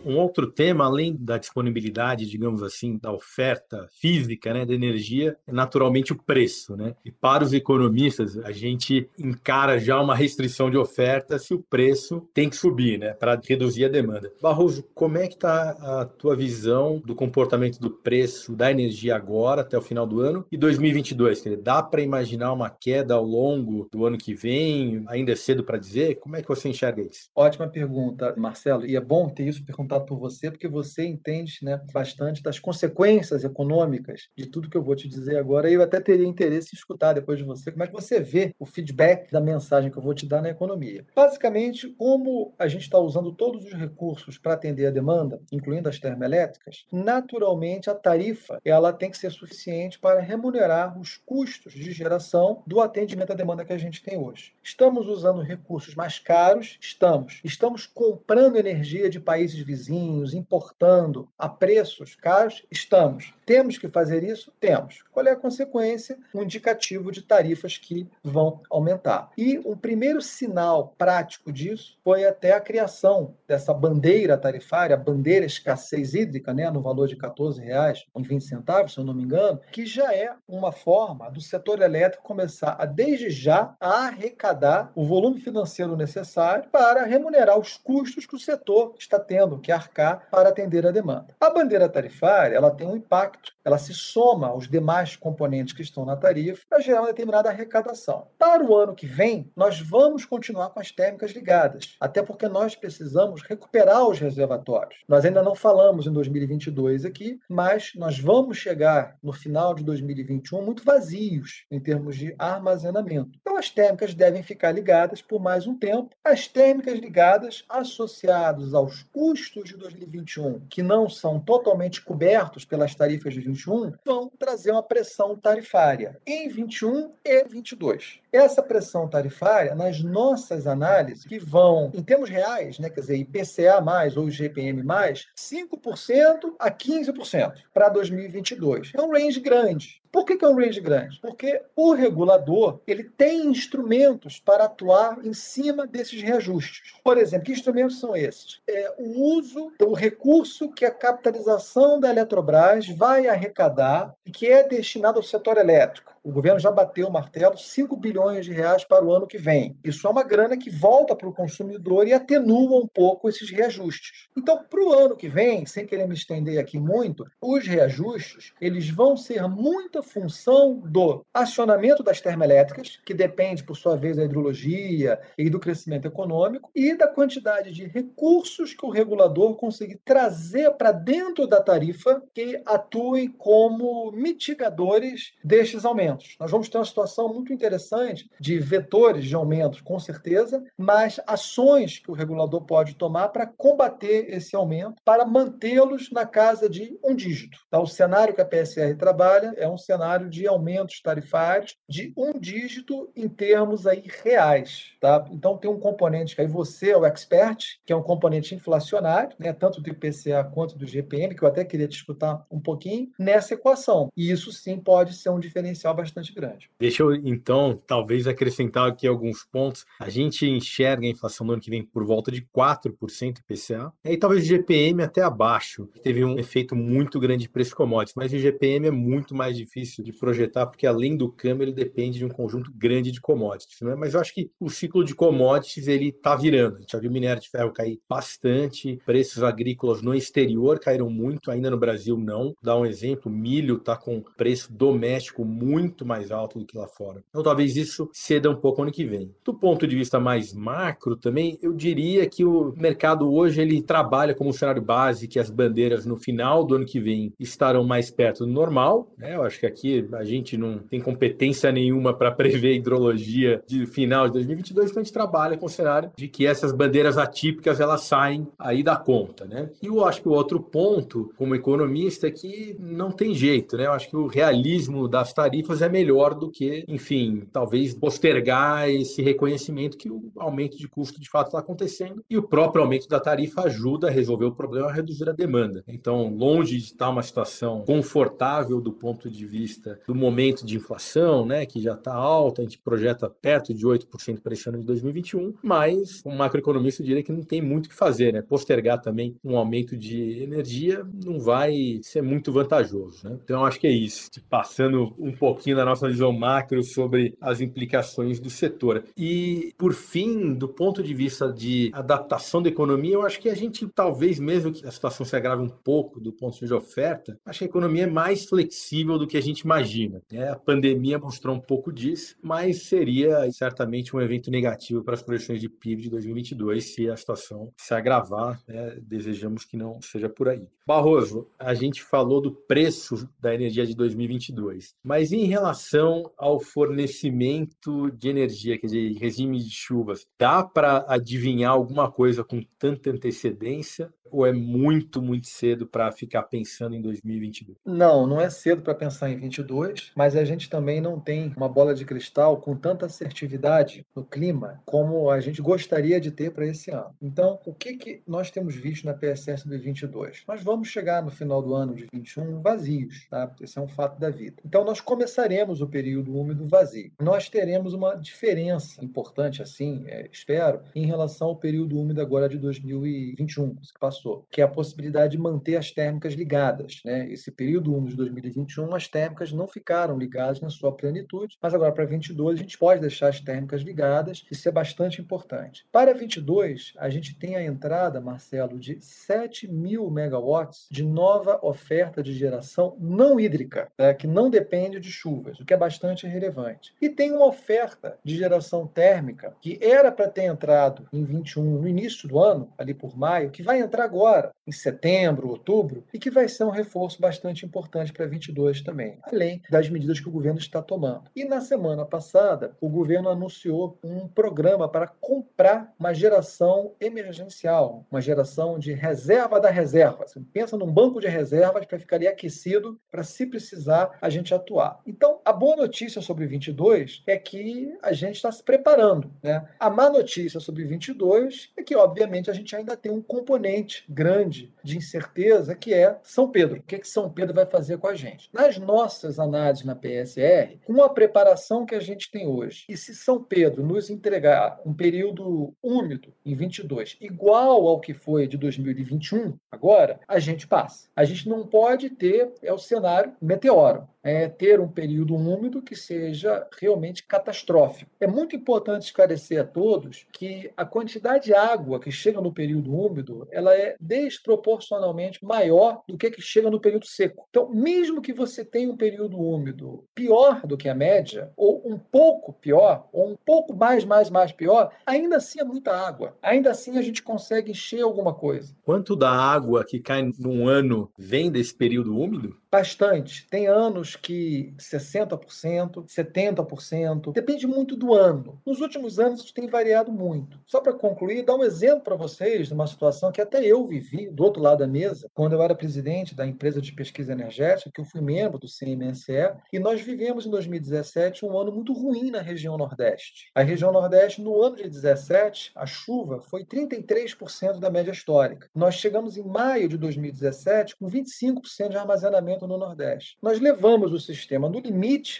Um 0.06 0.18
outro 0.18 0.48
tema, 0.52 0.86
além 0.86 1.16
da 1.16 1.38
disponibilidade, 1.40 2.30
digamos 2.30 2.62
assim, 2.62 2.98
da 3.02 3.12
oferta 3.12 3.88
física 4.00 4.54
né, 4.54 4.64
da 4.64 4.74
energia, 4.74 5.36
é 5.48 5.52
naturalmente 5.52 6.14
o 6.14 6.16
preço. 6.16 6.78
Né? 6.78 6.96
E 7.04 7.12
para 7.12 7.44
os 7.44 7.54
economistas, 7.54 8.38
a 8.38 8.52
gente 8.52 9.10
encara 9.18 9.80
já 9.80 10.00
uma 10.00 10.16
restrição 10.16 10.70
de 10.70 10.78
oferta 10.78 11.40
se 11.40 11.54
o 11.54 11.60
preço 11.60 12.28
tem 12.34 12.50
que 12.50 12.56
subir, 12.56 13.00
né, 13.00 13.14
para 13.14 13.40
reduzir 13.44 13.86
a 13.86 13.90
demanda. 13.90 14.32
Barroso, 14.42 14.86
como 14.94 15.18
é 15.18 15.28
que 15.28 15.34
está 15.34 15.72
a 15.72 16.06
tua 16.06 16.36
visão 16.36 17.02
do 17.04 17.16
comportamento 17.16 17.80
do 17.80 17.90
preço 17.90 18.56
da 18.56 18.70
energia 18.70 19.16
agora, 19.16 19.62
até 19.62 19.76
o 19.78 19.82
final 19.82 20.06
do 20.06 20.20
ano, 20.20 20.46
e 20.52 20.58
2022? 20.58 21.42
Quer 21.42 21.50
dizer, 21.50 21.62
dá 21.62 21.82
para 21.82 22.02
imaginar 22.02 22.54
uma 22.54 22.70
queda 22.70 23.16
ao 23.16 23.24
longo 23.24 23.88
do 23.92 24.06
ano 24.06 24.18
que 24.18 24.34
vem? 24.34 25.04
Ainda 25.08 25.32
é 25.32 25.36
cedo 25.36 25.64
para 25.64 25.80
dizer? 25.80 26.16
Como 26.16 26.36
é 26.36 26.42
que 26.42 26.48
você 26.48 26.70
enxerga 26.70 27.02
isso? 27.02 27.30
Ótima 27.36 27.68
pergunta, 27.68 28.36
Marcelo. 28.38 28.86
E 28.86 28.96
é 28.96 29.02
bom 29.02 29.30
ter 29.30 29.48
isso 29.48 29.64
perguntado 29.64 29.95
por 30.00 30.18
você, 30.18 30.50
porque 30.50 30.68
você 30.68 31.06
entende 31.06 31.60
né, 31.62 31.82
bastante 31.94 32.42
das 32.42 32.60
consequências 32.60 33.44
econômicas 33.44 34.30
de 34.36 34.46
tudo 34.46 34.70
que 34.70 34.78
eu 34.78 34.84
vou 34.84 34.96
te 34.96 35.08
dizer 35.08 35.38
agora. 35.38 35.70
E 35.70 35.74
eu 35.74 35.82
até 35.82 36.00
teria 36.00 36.28
interesse 36.28 36.70
em 36.74 36.78
escutar 36.78 37.14
depois 37.14 37.38
de 37.38 37.46
você 37.46 37.72
como 37.72 37.84
é 37.84 37.88
que 37.88 37.94
você 37.94 38.20
vê 38.20 38.54
o 38.60 38.66
feedback 38.66 39.32
da 39.32 39.42
mensagem 39.42 39.92
que 39.92 39.98
eu 39.98 40.04
vou 40.04 40.14
te 40.14 40.28
dar 40.28 40.42
na 40.42 40.50
economia. 40.50 41.06
Basicamente, 41.16 41.90
como 41.98 42.54
a 42.58 42.68
gente 42.68 42.84
está 42.84 43.00
usando 43.00 43.32
todos 43.32 43.66
os 43.66 43.74
recursos 43.74 44.38
para 44.38 44.54
atender 44.54 44.88
a 44.88 44.92
demanda, 44.92 45.42
incluindo 45.52 45.90
as 45.90 46.00
termoelétricas, 46.00 46.86
naturalmente 46.92 47.90
a 47.90 47.96
tarifa 47.96 48.60
ela 48.64 48.94
tem 48.94 49.10
que 49.10 49.18
ser 49.18 49.32
suficiente 49.32 50.00
para 50.00 50.20
remunerar 50.20 51.00
os 51.00 51.18
custos 51.18 51.74
de 51.74 51.92
geração 51.92 52.64
do 52.66 52.82
atendimento 52.82 53.32
à 53.32 53.36
demanda 53.36 53.66
que 53.66 53.74
a 53.74 53.78
gente 53.78 54.04
tem 54.04 54.18
hoje. 54.18 54.54
Estamos 54.64 55.08
usando 55.08 55.42
recursos 55.42 55.96
mais 55.96 56.20
caros? 56.20 56.78
Estamos. 56.82 57.42
Estamos 57.44 57.86
comprando 57.86 58.58
energia 58.58 59.10
de 59.10 59.20
países 59.20 59.60
vizinhos, 59.60 59.85
importando 60.34 61.30
a 61.38 61.48
preços 61.48 62.16
caros? 62.16 62.66
Estamos. 62.72 63.34
Temos 63.46 63.78
que 63.78 63.88
fazer 63.88 64.24
isso? 64.24 64.52
Temos. 64.60 65.04
Qual 65.12 65.26
é 65.26 65.32
a 65.32 65.36
consequência? 65.36 66.18
Um 66.34 66.44
indicativo 66.44 67.12
de 67.12 67.22
tarifas 67.22 67.78
que 67.78 68.08
vão 68.24 68.62
aumentar. 68.70 69.32
E 69.38 69.60
um 69.60 69.76
primeiro 69.76 70.22
sinal 70.22 70.94
prático 70.98 71.52
disso 71.52 71.98
foi 72.04 72.26
até 72.26 72.54
a 72.54 72.62
criação 72.62 73.36
dessa 73.48 73.74
bandeira 73.74 74.38
tarifária, 74.38 74.98
bandeira 74.98 75.46
escassez 75.46 76.14
hídrica, 76.14 76.54
né, 76.54 76.70
no 76.70 76.82
valor 76.82 77.08
de 77.08 77.16
R$ 77.16 77.22
14,20, 77.22 78.90
se 78.90 78.98
eu 78.98 79.04
não 79.04 79.14
me 79.14 79.24
engano, 79.24 79.60
que 79.72 79.86
já 79.86 80.14
é 80.14 80.34
uma 80.48 80.72
forma 80.72 81.30
do 81.30 81.42
setor 81.42 81.82
elétrico 81.82 82.24
começar 82.24 82.76
a, 82.80 82.86
desde 82.86 83.30
já, 83.30 83.76
a 83.80 84.08
arrecadar 84.08 84.92
o 84.96 85.06
volume 85.06 85.40
financeiro 85.40 85.96
necessário 85.96 86.70
para 86.72 87.04
remunerar 87.04 87.60
os 87.60 87.78
custos 87.78 88.26
que 88.26 88.36
o 88.36 88.40
setor 88.40 88.96
está 88.98 89.20
tendo 89.20 89.60
que 89.60 89.72
arcar 89.72 90.28
para 90.32 90.50
atender 90.50 90.86
a 90.86 90.92
demanda. 90.92 91.28
A 91.40 91.50
bandeira 91.50 91.88
tarifária 91.88 92.56
ela 92.56 92.72
tem 92.72 92.88
um 92.88 92.96
impacto, 92.96 93.35
ela 93.64 93.78
se 93.78 93.94
soma 93.94 94.48
aos 94.48 94.70
demais 94.70 95.16
componentes 95.16 95.74
que 95.74 95.82
estão 95.82 96.06
na 96.06 96.16
tarifa 96.16 96.62
para 96.70 96.82
gerar 96.82 97.02
uma 97.02 97.08
determinada 97.08 97.50
arrecadação. 97.50 98.28
Para 98.38 98.64
o 98.64 98.76
ano 98.76 98.96
que 98.96 99.08
vem, 99.08 99.52
nós 99.56 99.80
vamos 99.80 100.26
continuar 100.26 100.70
com 100.70 100.80
as 100.80 100.92
térmicas 100.92 101.32
ligadas, 101.32 101.96
até 102.00 102.22
porque 102.22 102.48
nós 102.48 102.76
precisamos 102.76 103.42
recuperar 103.42 104.08
os 104.08 104.20
reservatórios. 104.20 105.02
Nós 105.08 105.26
ainda 105.26 105.42
não 105.42 105.56
falamos 105.56 106.06
em 106.06 106.14
2022 106.14 107.06
aqui, 107.06 107.40
mas 107.50 107.92
nós 107.96 108.20
vamos 108.20 108.58
chegar 108.58 109.18
no 109.22 109.34
final 109.34 109.74
de 109.74 109.84
2021 109.84 110.62
muito 110.62 110.84
vazios 110.84 111.66
em 111.72 111.80
termos 111.80 112.16
de 112.18 112.36
armazenamento. 112.38 113.38
Então 113.42 113.58
as 113.58 113.70
térmicas 113.70 114.14
devem 114.14 114.44
ficar 114.44 114.72
ligadas 114.72 115.22
por 115.22 115.42
mais 115.42 115.66
um 115.66 115.78
tempo. 115.78 116.16
As 116.24 116.48
térmicas 116.48 117.00
ligadas 117.00 117.64
associadas 117.70 118.74
aos 118.74 119.04
custos 119.04 119.70
de 119.70 119.78
2021, 119.78 120.68
que 120.70 120.84
não 120.84 121.10
são 121.10 121.40
totalmente 121.40 122.02
cobertos 122.02 122.66
pelas 122.66 122.94
tarifas 122.94 123.25
de 123.30 123.42
2021, 123.42 123.94
vão 124.06 124.30
trazer 124.38 124.72
uma 124.72 124.84
pressão 124.84 125.36
tarifária 125.36 126.18
em 126.26 126.48
21 126.48 127.12
e 127.24 127.44
22. 127.44 128.20
Essa 128.32 128.62
pressão 128.62 129.08
tarifária, 129.08 129.76
nas 129.76 130.02
nossas 130.02 130.68
análises, 130.68 131.26
que 131.26 131.40
vão, 131.40 131.92
em 131.94 132.04
termos 132.04 132.30
reais, 132.30 132.80
né, 132.80 132.90
quer 132.90 133.02
dizer, 133.02 133.18
IPCA 133.18 133.82
mais 133.82 134.18
ou 134.18 134.30
GPM 134.30 134.84
mais, 134.84 135.28
5% 135.36 136.56
a 136.60 136.70
15% 136.72 137.54
para 137.74 137.90
2022. 137.90 138.92
É 138.96 139.02
um 139.02 139.12
range 139.12 139.40
grande. 139.40 140.02
Por 140.16 140.24
que, 140.24 140.38
que 140.38 140.46
é 140.46 140.48
um 140.48 140.56
range 140.56 140.80
grande? 140.80 141.20
Porque 141.20 141.62
o 141.76 141.92
regulador 141.92 142.80
ele 142.88 143.04
tem 143.04 143.48
instrumentos 143.48 144.40
para 144.40 144.64
atuar 144.64 145.20
em 145.26 145.34
cima 145.34 145.86
desses 145.86 146.22
reajustes. 146.22 146.94
Por 147.04 147.18
exemplo, 147.18 147.48
que 147.48 147.52
instrumentos 147.52 148.00
são 148.00 148.16
esses? 148.16 148.62
É 148.66 148.94
o 148.98 149.36
uso 149.36 149.74
do 149.78 149.92
recurso 149.92 150.72
que 150.72 150.86
a 150.86 150.92
capitalização 150.92 152.00
da 152.00 152.10
Eletrobras 152.10 152.88
vai 152.88 153.28
arrecadar 153.28 154.16
e 154.26 154.32
que 154.32 154.48
é 154.48 154.66
destinado 154.66 155.18
ao 155.18 155.24
setor 155.24 155.58
elétrico. 155.58 156.15
O 156.26 156.32
governo 156.32 156.60
já 156.60 156.72
bateu 156.72 157.08
o 157.08 157.12
martelo, 157.12 157.56
5 157.56 157.96
bilhões 157.96 158.48
de 158.48 158.52
reais 158.52 158.84
para 158.84 159.06
o 159.06 159.14
ano 159.14 159.28
que 159.28 159.38
vem. 159.38 159.78
Isso 159.84 160.08
é 160.08 160.10
uma 160.10 160.24
grana 160.24 160.58
que 160.58 160.72
volta 160.72 161.16
para 161.16 161.30
o 161.30 161.34
consumidor 161.34 162.08
e 162.08 162.14
atenua 162.14 162.80
um 162.80 162.88
pouco 162.88 163.30
esses 163.30 163.52
reajustes. 163.52 164.28
Então, 164.36 164.64
para 164.68 164.84
o 164.84 164.92
ano 164.92 165.16
que 165.16 165.30
vem, 165.30 165.68
sem 165.68 165.86
querer 165.86 166.08
me 166.08 166.16
estender 166.16 166.58
aqui 166.58 166.80
muito, 166.80 167.28
os 167.40 167.68
reajustes 167.68 168.54
eles 168.60 168.90
vão 168.90 169.16
ser 169.16 169.48
muita 169.48 170.02
função 170.02 170.82
do 170.84 171.24
acionamento 171.32 172.02
das 172.02 172.20
termoelétricas, 172.20 173.00
que 173.06 173.14
depende, 173.14 173.64
por 173.64 173.78
sua 173.78 173.96
vez, 173.96 174.18
da 174.18 174.24
hidrologia 174.26 175.20
e 175.38 175.48
do 175.48 175.60
crescimento 175.60 176.08
econômico, 176.08 176.72
e 176.74 176.96
da 176.96 177.08
quantidade 177.08 177.72
de 177.72 177.86
recursos 177.86 178.74
que 178.74 178.84
o 178.84 178.90
regulador 178.90 179.56
conseguir 179.58 180.00
trazer 180.04 180.72
para 180.72 180.92
dentro 180.92 181.46
da 181.46 181.62
tarifa 181.62 182.20
que 182.34 182.60
atuem 182.66 183.28
como 183.28 184.12
mitigadores 184.12 185.32
destes 185.44 185.86
aumentos 185.86 186.15
aumentos. 186.16 186.36
Nós 186.40 186.52
vamos 186.52 186.70
ter 186.70 186.78
uma 186.78 186.86
situação 186.86 187.34
muito 187.34 187.54
interessante 187.54 188.30
de 188.40 188.58
vetores 188.60 189.26
de 189.26 189.36
aumentos, 189.36 189.82
com 189.82 190.00
certeza, 190.00 190.64
mas 190.78 191.20
ações 191.28 192.00
que 192.00 192.10
o 192.10 192.14
regulador 192.14 192.62
pode 192.62 192.96
tomar 192.96 193.30
para 193.30 193.46
combater 193.46 194.34
esse 194.34 194.56
aumento, 194.56 195.02
para 195.04 195.26
mantê-los 195.26 196.12
na 196.12 196.26
casa 196.26 196.70
de 196.70 196.98
um 197.04 197.16
dígito. 197.16 197.60
Então, 197.68 197.84
o 197.84 197.88
cenário 197.88 198.34
que 198.34 198.42
a 198.42 198.46
PSR 198.46 198.96
trabalha 198.98 199.54
é 199.58 199.68
um 199.68 199.78
cenário 199.78 200.30
de 200.30 200.48
aumentos 200.48 201.02
tarifários 201.02 201.76
de 201.88 202.14
um 202.18 202.40
dígito 202.40 203.10
em 203.16 203.28
termos 203.28 203.86
aí 203.86 204.04
reais. 204.24 204.94
Tá? 205.00 205.26
Então, 205.32 205.58
tem 205.58 205.70
um 205.70 205.80
componente 205.80 206.36
que 206.36 206.42
aí 206.42 206.48
você 206.48 206.92
é 206.92 206.98
o 206.98 207.06
expert, 207.06 207.80
que 207.86 207.92
é 207.94 207.96
um 207.96 208.04
componente 208.04 208.56
inflacionário, 208.56 209.36
né, 209.38 209.54
tanto 209.54 209.82
do 209.82 209.90
IPCA 209.90 210.44
quanto 210.54 210.78
do 210.78 210.86
GPM, 210.86 211.36
que 211.36 211.44
eu 211.44 211.48
até 211.48 211.64
queria 211.64 211.88
te 211.88 211.98
escutar 211.98 212.46
um 212.50 212.60
pouquinho, 212.60 213.10
nessa 213.20 213.54
equação. 213.54 214.10
E 214.16 214.32
isso 214.32 214.52
sim 214.52 214.80
pode 214.80 215.14
ser 215.14 215.30
um 215.30 215.40
diferencial 215.40 215.94
bastante 215.94 216.05
bastante 216.06 216.34
grande. 216.34 216.70
Deixa 216.80 217.04
eu, 217.04 217.14
então, 217.16 217.82
talvez 217.86 218.28
acrescentar 218.28 218.88
aqui 218.88 219.08
alguns 219.08 219.44
pontos. 219.44 219.86
A 220.00 220.10
gente 220.10 220.48
enxerga 220.48 221.06
a 221.06 221.10
inflação 221.10 221.46
no 221.46 221.54
ano 221.54 221.62
que 221.62 221.70
vem 221.70 221.84
por 221.84 222.06
volta 222.06 222.32
de 222.32 222.42
4% 222.42 223.40
IPCA, 223.40 223.92
e 224.04 224.10
aí 224.10 224.18
talvez 224.18 224.44
o 224.44 224.48
GPM 224.48 225.02
até 225.04 225.22
abaixo. 225.22 225.90
Teve 226.04 226.24
um 226.24 226.38
efeito 226.38 226.76
muito 226.76 227.20
grande 227.20 227.44
de 227.44 227.50
preço 227.50 227.76
commodities, 227.76 228.16
mas 228.16 228.34
o 228.34 228.38
GPM 228.38 228.88
é 228.88 228.92
muito 228.92 229.36
mais 229.36 229.58
difícil 229.58 230.04
de 230.04 230.14
projetar, 230.14 230.68
porque 230.68 230.88
além 230.88 231.18
do 231.18 231.32
câmbio, 231.32 231.66
ele 231.66 231.74
depende 231.74 232.20
de 232.20 232.26
um 232.26 232.30
conjunto 232.30 232.72
grande 232.74 233.12
de 233.12 233.20
commodities. 233.20 233.82
Né? 233.82 233.96
Mas 233.96 234.14
eu 234.14 234.20
acho 234.20 234.34
que 234.34 234.50
o 234.60 234.70
ciclo 234.70 235.04
de 235.04 235.16
commodities 235.16 235.88
ele 235.88 236.10
está 236.10 236.36
virando. 236.36 236.78
A 236.78 236.80
gente 236.80 236.92
já 236.92 237.00
viu 237.00 237.12
minério 237.12 237.42
de 237.42 237.50
ferro 237.50 237.72
cair 237.72 238.00
bastante, 238.08 239.00
preços 239.06 239.44
agrícolas 239.44 240.02
no 240.02 240.14
exterior 240.14 240.80
caíram 240.80 241.10
muito, 241.10 241.52
ainda 241.52 241.70
no 241.70 241.78
Brasil 241.78 242.18
não. 242.18 242.54
Dá 242.62 242.78
um 242.78 242.86
exemplo, 242.86 243.32
milho 243.32 243.78
está 243.78 243.96
com 243.96 244.22
preço 244.38 244.72
doméstico 244.72 245.46
muito 245.46 245.95
muito 245.96 246.06
mais 246.06 246.32
alto 246.32 246.60
do 246.60 246.66
que 246.66 246.78
lá 246.78 246.88
fora. 246.88 247.24
Então 247.30 247.42
talvez 247.42 247.78
isso 247.78 248.10
ceda 248.12 248.50
um 248.50 248.56
pouco 248.56 248.82
ano 248.82 248.92
que 248.92 249.06
vem. 249.06 249.34
Do 249.44 249.54
ponto 249.54 249.88
de 249.88 249.96
vista 249.96 250.20
mais 250.20 250.54
macro 250.54 251.16
também, 251.16 251.58
eu 251.62 251.72
diria 251.74 252.28
que 252.28 252.44
o 252.44 252.74
mercado 252.76 253.34
hoje 253.34 253.62
ele 253.62 253.82
trabalha 253.82 254.36
como 254.36 254.50
um 254.50 254.54
cenário 254.54 254.82
base 254.82 255.28
que 255.28 255.40
as 255.40 255.50
bandeiras 255.50 256.06
no 256.06 256.18
final 256.18 256.66
do 256.66 256.76
ano 256.76 256.86
que 256.86 257.00
vem 257.00 257.34
estarão 257.40 257.86
mais 257.86 258.12
perto 258.12 258.46
do 258.46 258.52
normal. 258.52 259.08
Né? 259.18 259.36
Eu 259.36 259.44
acho 259.44 259.60
que 259.60 259.66
aqui 259.66 260.08
a 260.14 260.26
gente 260.26 260.58
não 260.58 260.80
tem 260.80 261.00
competência 261.00 261.72
nenhuma 261.72 262.14
para 262.14 262.32
prever 262.32 262.76
hidrologia 262.76 263.64
de 263.66 263.86
final 263.86 264.28
de 264.28 264.34
2022, 264.34 264.90
então 264.90 265.02
a 265.02 265.04
gente 265.04 265.14
trabalha 265.14 265.58
com 265.58 265.68
o 265.68 265.70
cenário 265.70 266.12
de 266.18 266.28
que 266.28 266.46
essas 266.46 266.74
bandeiras 266.74 267.18
atípicas 267.18 267.80
elas 267.80 268.02
saem 268.02 268.48
aí 268.60 268.84
da 268.84 268.98
conta. 268.98 269.46
Né? 269.46 269.70
E 269.82 269.88
eu 269.88 270.04
acho 270.04 270.22
que 270.22 270.28
o 270.28 270.34
outro 270.34 270.60
ponto, 270.60 271.32
como 271.38 271.56
economista, 271.56 272.28
é 272.28 272.32
que 272.32 272.76
não 272.80 273.12
tem 273.12 273.34
jeito. 273.34 273.78
Né? 273.78 273.86
Eu 273.86 273.94
acho 273.94 274.10
que 274.10 274.18
o 274.18 274.28
realismo 274.28 275.08
das 275.08 275.32
tarifas 275.32 275.82
melhor 275.90 276.34
do 276.34 276.50
que, 276.50 276.86
enfim, 276.88 277.48
talvez 277.52 277.94
postergar 277.94 278.90
esse 278.90 279.22
reconhecimento 279.22 279.98
que 279.98 280.10
o 280.10 280.32
aumento 280.38 280.78
de 280.78 280.88
custo 280.88 281.20
de 281.20 281.30
fato 281.30 281.48
está 281.48 281.60
acontecendo 281.60 282.24
e 282.30 282.38
o 282.38 282.44
próprio 282.44 282.84
aumento 282.84 283.08
da 283.08 283.20
tarifa 283.20 283.64
ajuda 283.64 284.08
a 284.08 284.12
resolver 284.12 284.46
o 284.46 284.56
problema, 284.56 284.90
a 284.90 284.94
reduzir 284.94 285.30
a 285.30 285.34
demanda. 285.34 285.84
Então, 285.88 286.34
longe 286.34 286.78
de 286.78 286.84
estar 286.84 287.10
uma 287.10 287.24
situação 287.24 287.84
confortável 287.86 288.82
do 288.82 288.92
ponto 288.92 289.30
de 289.30 289.46
vista 289.46 290.00
do 290.08 290.16
momento 290.16 290.66
de 290.66 290.76
inflação, 290.76 291.46
né, 291.46 291.66
que 291.66 291.82
já 291.82 291.94
está 291.94 292.14
alta, 292.14 292.62
a 292.62 292.64
gente 292.64 292.80
projeta 292.80 293.30
perto 293.30 293.74
de 293.74 293.86
8% 293.86 294.42
para 294.42 294.54
esse 294.54 294.68
ano 294.70 294.80
de 294.80 294.86
2021, 294.86 295.54
mas 295.62 296.22
um 296.26 296.36
macroeconomista 296.36 297.04
diria 297.04 297.24
que 297.24 297.32
não 297.32 297.44
tem 297.44 297.62
muito 297.62 297.86
o 297.86 297.90
que 297.90 297.96
fazer, 297.96 298.34
né? 298.34 298.42
Postergar 298.42 299.02
também 299.02 299.36
um 299.44 299.58
aumento 299.58 299.96
de 299.98 300.42
energia 300.42 301.06
não 301.24 301.40
vai 301.40 302.00
ser 302.02 302.22
muito 302.22 302.52
vantajoso, 302.52 303.28
né? 303.28 303.38
Então, 303.44 303.66
acho 303.66 303.80
que 303.80 303.88
é 303.88 303.92
isso. 303.92 304.30
Passando 304.50 305.14
um 305.18 305.32
pouquinho 305.66 305.78
da 305.78 305.86
nossa 305.86 306.08
visão 306.08 306.32
macro 306.32 306.84
sobre 306.84 307.36
as 307.42 307.60
implicações 307.60 308.40
do 308.40 308.52
setor. 308.52 309.04
E, 309.18 309.74
por 309.78 309.94
fim, 309.94 310.54
do 310.54 310.68
ponto 310.68 311.02
de 311.02 311.14
vista 311.14 311.52
de 311.52 311.90
adaptação 311.92 312.62
da 312.62 312.70
economia, 312.70 313.16
eu 313.16 313.24
acho 313.24 313.40
que 313.40 313.50
a 313.50 313.56
gente, 313.56 313.88
talvez 313.88 314.40
mesmo 314.40 314.72
que 314.72 314.86
a 314.86 314.92
situação 314.92 315.26
se 315.26 315.36
agrave 315.36 315.64
um 315.64 315.70
pouco 315.70 316.20
do 316.20 316.32
ponto 316.32 316.54
de 316.54 316.60
vista 316.60 316.76
de 316.76 316.84
oferta, 316.84 317.40
acho 317.44 317.60
que 317.60 317.66
a 317.66 317.68
economia 317.68 318.04
é 318.04 318.08
mais 318.08 318.46
flexível 318.46 319.18
do 319.18 319.26
que 319.26 319.38
a 319.38 319.42
gente 319.42 319.62
imagina. 319.62 320.22
Né? 320.32 320.50
A 320.50 320.56
pandemia 320.56 321.18
mostrou 321.18 321.56
um 321.56 321.60
pouco 321.60 321.92
disso, 321.92 322.36
mas 322.44 322.84
seria 322.84 323.52
certamente 323.52 324.16
um 324.16 324.22
evento 324.22 324.52
negativo 324.52 325.04
para 325.04 325.16
as 325.16 325.24
projeções 325.24 325.60
de 325.60 325.70
PIB 325.70 326.04
de 326.04 326.10
2022 326.12 326.94
se 326.94 327.10
a 327.10 327.18
situação 327.18 327.72
se 327.76 327.94
agravar. 327.94 328.62
Né? 328.68 328.98
Desejamos 329.02 329.66
que 329.66 329.76
não 329.76 330.00
seja 330.02 330.30
por 330.30 330.48
aí. 330.48 330.68
Barroso, 330.86 331.48
a 331.58 331.74
gente 331.74 332.04
falou 332.04 332.40
do 332.40 332.52
preço 332.52 333.28
da 333.40 333.56
energia 333.56 333.88
de 333.88 333.96
2022, 333.96 334.94
mas 335.04 335.32
em 335.32 335.46
relação 335.56 336.30
ao 336.38 336.60
fornecimento 336.60 338.12
de 338.12 338.28
energia, 338.28 338.78
quer 338.78 338.88
dizer, 338.88 339.14
regime 339.14 339.58
de 339.58 339.70
chuvas, 339.70 340.28
dá 340.38 340.64
para 340.64 341.06
adivinhar 341.08 341.72
alguma 341.72 342.12
coisa 342.12 342.44
com 342.44 342.62
tanta 342.78 343.10
antecedência 343.10 344.14
ou 344.32 344.46
é 344.46 344.52
muito, 344.52 345.22
muito 345.22 345.48
cedo 345.48 345.88
para 345.88 346.12
ficar 346.12 346.44
pensando 346.44 346.96
em 346.96 347.02
2022? 347.02 347.78
Não, 347.86 348.28
não 348.28 348.42
é 348.42 348.50
cedo 348.50 348.82
para 348.82 348.94
pensar 348.94 349.30
em 349.30 349.38
22, 349.38 350.12
mas 350.16 350.36
a 350.36 350.44
gente 350.44 350.70
também 350.70 351.00
não 351.00 351.20
tem 351.20 351.54
uma 351.56 351.70
bola 351.70 351.94
de 351.94 352.04
cristal 352.04 352.58
com 352.58 352.76
tanta 352.76 353.06
assertividade 353.06 354.06
no 354.16 354.26
clima 354.26 354.82
como 354.86 355.30
a 355.30 355.40
gente 355.40 355.62
gostaria 355.62 356.20
de 356.20 356.32
ter 356.32 356.52
para 356.52 356.68
esse 356.68 356.92
ano. 356.92 357.16
Então, 357.22 357.60
o 357.66 357.74
que, 357.74 357.96
que 357.96 358.24
nós 358.28 358.52
temos 358.52 358.76
visto 358.76 359.06
na 359.06 359.14
PSS 359.14 359.68
de 359.68 359.78
22? 359.78 360.44
Nós 360.48 360.62
vamos 360.62 360.90
chegar 360.90 361.24
no 361.24 361.32
final 361.32 361.62
do 361.62 361.74
ano 361.74 361.96
de 361.96 362.08
21 362.12 362.62
vazios, 362.62 363.28
tá? 363.30 363.50
Esse 363.62 363.78
é 363.78 363.82
um 363.82 363.88
fato 363.88 364.20
da 364.20 364.30
vida. 364.30 364.62
Então, 364.66 364.84
nós 364.84 365.00
começaremos 365.46 365.80
o 365.80 365.88
período 365.88 366.36
úmido 366.36 366.68
vazio. 366.68 367.12
Nós 367.22 367.48
teremos 367.50 367.94
uma 367.94 368.16
diferença 368.16 369.04
importante, 369.04 369.62
assim, 369.62 370.04
é, 370.08 370.28
espero, 370.32 370.82
em 370.96 371.06
relação 371.06 371.50
ao 371.50 371.56
período 371.56 372.00
úmido 372.00 372.20
agora 372.20 372.50
de 372.50 372.58
2021, 372.58 373.76
que 373.76 374.00
passou 374.00 374.46
que 374.50 374.62
é 374.62 374.64
a 374.64 374.68
possibilidade 374.68 375.34
de 375.34 375.38
manter 375.38 375.76
as 375.76 375.92
térmicas 375.92 376.34
ligadas. 376.34 377.02
Né? 377.06 377.30
Esse 377.32 377.52
período 377.52 377.96
1 377.96 378.06
de 378.06 378.16
2021, 378.16 378.96
as 378.96 379.08
térmicas 379.08 379.52
não 379.52 379.68
ficaram 379.68 380.18
ligadas 380.18 380.60
na 380.60 380.70
sua 380.70 380.92
plenitude, 380.92 381.58
mas 381.62 381.74
agora 381.76 381.92
para 381.92 382.06
22 382.06 382.58
a 382.58 382.62
gente 382.62 382.78
pode 382.78 383.02
deixar 383.02 383.28
as 383.28 383.40
térmicas 383.40 383.82
ligadas, 383.82 384.44
isso 384.50 384.68
é 384.68 384.72
bastante 384.72 385.22
importante. 385.22 385.86
Para 385.92 386.14
22, 386.14 386.94
a 386.98 387.10
gente 387.10 387.38
tem 387.38 387.56
a 387.56 387.64
entrada, 387.64 388.20
Marcelo, 388.20 388.80
de 388.80 389.00
7 389.00 389.72
mil 389.72 390.10
megawatts 390.10 390.88
de 390.90 391.04
nova 391.04 391.60
oferta 391.62 392.24
de 392.24 392.34
geração 392.34 392.98
não 393.00 393.40
hídrica, 393.40 393.92
né? 393.98 394.14
que 394.14 394.26
não 394.26 394.50
depende 394.50 395.00
de 395.00 395.12
chuvas, 395.36 395.60
o 395.60 395.66
que 395.66 395.74
é 395.74 395.78
bastante 395.78 396.28
relevante. 396.28 396.94
E 397.02 397.10
tem 397.10 397.32
uma 397.32 397.48
oferta 397.48 398.18
de 398.24 398.36
geração 398.36 398.88
térmica 398.88 399.56
que 399.62 399.78
era 399.82 400.12
para 400.12 400.30
ter 400.30 400.44
entrado 400.44 401.08
em 401.12 401.24
21 401.24 401.64
no 401.64 401.88
início 401.88 402.28
do 402.28 402.40
ano, 402.40 402.72
ali 402.78 402.94
por 402.94 403.18
maio, 403.18 403.52
que 403.52 403.64
vai 403.64 403.80
entrar 403.80 404.04
agora, 404.04 404.52
em 404.68 404.72
setembro, 404.72 405.50
outubro, 405.50 406.04
e 406.14 406.20
que 406.20 406.32
vai 406.32 406.48
ser 406.48 406.64
um 406.64 406.70
reforço 406.70 407.22
bastante 407.22 407.66
importante 407.66 408.14
para 408.14 408.26
22 408.26 408.82
também, 408.82 409.18
além 409.24 409.62
das 409.70 409.90
medidas 409.90 410.20
que 410.20 410.30
o 410.30 410.32
governo 410.32 410.60
está 410.60 410.82
tomando. 410.82 411.30
E 411.36 411.46
na 411.46 411.62
semana 411.62 412.06
passada, 412.06 412.76
o 412.80 412.90
governo 412.90 413.30
anunciou 413.30 413.98
um 414.04 414.28
programa 414.28 414.88
para 414.88 415.08
comprar 415.08 415.94
uma 416.00 416.14
geração 416.14 416.94
emergencial, 417.00 418.06
uma 418.10 418.22
geração 418.22 418.80
de 418.80 418.94
reserva 418.94 419.60
da 419.60 419.70
reserva. 419.70 420.28
Você 420.28 420.40
pensa 420.54 420.78
num 420.78 420.92
banco 420.92 421.20
de 421.20 421.28
reservas 421.28 421.86
para 421.86 422.00
ficar 422.00 422.16
ali 422.16 422.28
aquecido 422.28 423.00
para, 423.12 423.24
se 423.24 423.46
precisar, 423.46 424.18
a 424.22 424.30
gente 424.30 424.54
atuar. 424.54 425.00
Então, 425.06 425.25
a 425.44 425.52
boa 425.52 425.76
notícia 425.76 426.22
sobre 426.22 426.46
22 426.46 427.24
é 427.28 427.38
que 427.38 427.96
a 428.02 428.14
gente 428.14 428.36
está 428.36 428.52
se 428.52 428.64
preparando. 428.64 429.32
Né? 429.42 429.68
A 429.80 429.90
má 429.90 430.10
notícia 430.10 430.60
sobre 430.60 430.84
22 430.84 431.72
é 431.78 431.84
que, 431.84 431.96
obviamente, 431.96 432.50
a 432.50 432.54
gente 432.54 432.76
ainda 432.76 432.96
tem 432.98 433.12
um 433.12 433.22
componente 433.22 434.04
grande 434.10 434.74
de 434.84 434.98
incerteza 434.98 435.76
que 435.76 435.94
é 435.94 436.18
São 436.24 436.50
Pedro. 436.50 436.80
O 436.80 436.84
que, 436.84 437.00
que 437.00 437.08
São 437.08 437.30
Pedro 437.30 437.54
vai 437.54 437.66
fazer 437.66 437.98
com 437.98 438.08
a 438.08 438.16
gente? 438.16 438.50
Nas 438.54 438.78
nossas 438.78 439.40
análises 439.40 439.86
na 439.86 439.96
PSR, 439.96 440.78
com 440.86 441.02
a 441.04 441.10
preparação 441.10 441.86
que 441.86 441.96
a 441.96 442.00
gente 442.00 442.32
tem 442.32 442.48
hoje, 442.48 442.86
e 442.90 442.98
se 442.98 443.16
São 443.16 443.44
Pedro 443.44 443.86
nos 443.86 444.10
entregar 444.10 444.80
um 444.86 444.94
período 444.94 445.74
úmido 445.82 446.34
em 446.46 446.54
22 446.54 447.18
igual 447.20 447.88
ao 447.88 448.00
que 448.00 448.14
foi 448.14 448.48
de 448.48 448.58
2021, 448.58 449.58
agora, 449.72 450.20
a 450.28 450.40
gente 450.40 450.68
passa. 450.68 451.10
A 451.16 451.24
gente 451.24 451.48
não 451.48 451.66
pode 451.66 452.10
ter 452.10 452.54
é 452.62 452.74
o 452.74 452.78
cenário 452.78 453.34
meteoro 453.42 454.08
é, 454.26 454.50
ter 454.50 454.80
um 454.80 454.88
período 454.88 455.15
úmido 455.24 455.82
que 455.82 455.96
seja 455.96 456.68
realmente 456.80 457.24
catastrófico. 457.24 458.12
É 458.20 458.28
muito 458.28 458.56
importante 458.56 459.04
esclarecer 459.04 459.62
a 459.62 459.66
todos 459.66 460.26
que 460.32 460.72
a 460.76 460.86
quantidade 460.86 461.46
de 461.46 461.54
água 461.54 462.00
que 462.00 462.12
chega 462.12 462.42
no 462.42 462.54
período 462.54 462.94
úmido 462.94 463.48
ela 463.52 463.76
é 463.76 463.96
desproporcionalmente 464.00 465.44
maior 465.44 466.02
do 466.08 466.18
que 466.18 466.28
a 466.28 466.32
que 466.32 466.42
chega 466.42 466.70
no 466.70 466.80
período 466.80 467.06
seco. 467.06 467.46
Então, 467.50 467.70
mesmo 467.70 468.22
que 468.22 468.34
você 468.34 468.64
tenha 468.64 468.92
um 468.92 468.98
período 468.98 469.38
úmido 469.38 470.04
pior 470.14 470.66
do 470.66 470.78
que 470.78 470.90
a 470.90 470.96
média, 470.96 471.52
ou 471.56 471.82
um 471.86 471.98
pouco 471.98 472.54
pior, 472.54 473.08
ou 473.12 473.32
um 473.32 473.36
pouco 473.36 473.76
mais, 473.76 474.04
mais, 474.04 474.30
mais 474.30 474.52
pior, 474.52 474.92
ainda 475.06 475.38
assim 475.38 475.60
é 475.60 475.64
muita 475.64 475.96
água. 475.96 476.36
Ainda 476.42 476.72
assim 476.72 476.98
a 476.98 477.02
gente 477.02 477.22
consegue 477.22 477.72
encher 477.72 478.02
alguma 478.02 478.34
coisa. 478.34 478.76
Quanto 478.84 479.16
da 479.16 479.30
água 479.30 479.84
que 479.84 480.00
cai 480.00 480.30
num 480.40 480.68
ano 480.68 481.12
vem 481.18 481.52
desse 481.52 481.74
período 481.74 482.18
úmido? 482.18 482.58
Bastante. 482.72 483.48
Tem 483.50 483.68
anos 483.68 484.16
que 484.16 484.74
60%, 484.78 485.05
70%, 485.06 487.34
depende 487.34 487.68
muito 487.68 487.96
do 487.96 488.14
ano. 488.14 488.60
Nos 488.66 488.82
últimos 488.82 489.20
anos 489.20 489.44
isso 489.44 489.54
tem 489.54 489.68
variado 489.68 490.12
muito. 490.12 490.60
Só 490.66 490.82
para 490.82 490.94
concluir, 490.94 491.44
dar 491.44 491.56
um 491.56 491.64
exemplo 491.64 492.02
para 492.02 492.16
vocês 492.16 492.68
de 492.68 492.74
uma 492.74 492.88
situação 492.88 493.32
que 493.32 493.42
até 493.42 493.64
eu 493.64 493.86
vivi 493.86 494.30
do 494.30 494.44
outro 494.44 494.62
lado 494.62 494.80
da 494.80 494.88
mesa, 494.88 495.30
quando 495.34 495.54
eu 495.54 495.62
era 495.62 495.76
presidente 495.76 496.36
da 496.36 496.46
empresa 496.46 496.82
de 496.82 496.92
pesquisa 496.92 497.34
energética, 497.34 497.92
que 497.94 498.02
eu 498.02 498.06
fui 498.06 498.22
membro 498.22 498.58
do 498.58 498.68
CMSE, 498.68 499.54
e 499.72 499.80
nós 499.80 500.02
vivemos 500.02 500.46
em 500.46 500.50
2017 500.50 501.46
um 501.46 501.58
ano 501.58 501.72
muito 501.72 501.94
ruim 501.94 502.32
na 502.32 502.42
região 502.42 502.78
Nordeste. 502.78 503.52
A 503.54 503.62
região 503.62 503.92
Nordeste, 503.92 504.42
no 504.42 504.62
ano 504.62 504.78
de 504.78 504.90
17, 504.90 505.72
a 505.76 505.86
chuva 505.86 506.42
foi 506.42 506.66
33% 506.66 507.80
da 507.80 507.90
média 507.90 508.12
histórica. 508.12 508.70
Nós 508.74 508.96
chegamos 508.96 509.38
em 509.38 509.44
maio 509.44 509.88
de 509.88 509.98
2017 509.98 510.96
com 510.96 511.08
25% 511.08 511.90
de 511.90 511.98
armazenamento 511.98 512.68
no 512.68 512.78
Nordeste. 512.78 513.38
Nós 513.42 513.60
levamos 513.60 514.14
o 514.14 514.20
sistema 514.20 514.70
no 514.70 514.80
limite 514.80 514.95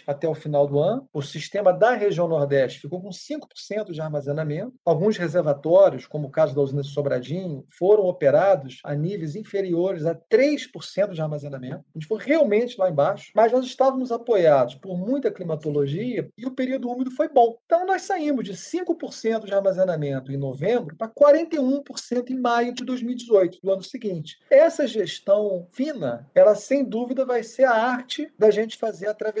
até 0.06 0.28
o 0.28 0.34
final 0.34 0.66
do 0.66 0.78
ano. 0.78 1.08
O 1.12 1.22
sistema 1.22 1.72
da 1.72 1.92
região 1.92 2.28
Nordeste 2.28 2.80
ficou 2.80 3.00
com 3.00 3.10
5% 3.10 3.92
de 3.92 4.00
armazenamento. 4.00 4.74
Alguns 4.84 5.16
reservatórios, 5.16 6.06
como 6.06 6.28
o 6.28 6.30
caso 6.30 6.54
da 6.54 6.60
usina 6.60 6.82
de 6.82 6.88
Sobradinho, 6.88 7.64
foram 7.70 8.04
operados 8.04 8.80
a 8.84 8.94
níveis 8.94 9.34
inferiores 9.34 10.04
a 10.04 10.14
3% 10.14 11.12
de 11.12 11.22
armazenamento. 11.22 11.84
A 11.94 11.98
gente 11.98 12.06
foi 12.06 12.22
realmente 12.22 12.78
lá 12.78 12.90
embaixo, 12.90 13.32
mas 13.34 13.52
nós 13.52 13.64
estávamos 13.64 14.12
apoiados 14.12 14.74
por 14.74 14.96
muita 14.98 15.30
climatologia 15.30 16.28
e 16.36 16.46
o 16.46 16.50
período 16.50 16.90
úmido 16.90 17.10
foi 17.10 17.28
bom. 17.28 17.56
Então 17.64 17.86
nós 17.86 18.02
saímos 18.02 18.44
de 18.44 18.52
5% 18.52 19.46
de 19.46 19.54
armazenamento 19.54 20.30
em 20.30 20.36
novembro 20.36 20.96
para 20.96 21.08
41% 21.08 22.30
em 22.30 22.38
maio 22.38 22.74
de 22.74 22.84
2018, 22.84 23.58
do 23.62 23.72
ano 23.72 23.82
seguinte. 23.82 24.38
Essa 24.50 24.86
gestão 24.86 25.66
fina, 25.72 26.28
ela 26.34 26.54
sem 26.54 26.84
dúvida 26.84 27.06
dúvida, 27.06 27.24
vai 27.24 27.42
ser 27.42 27.64
a 27.64 27.72
arte 27.72 28.32
da 28.38 28.50
gente 28.50 28.76
fazer 28.76 29.06
a 29.06 29.14
travessia 29.14 29.35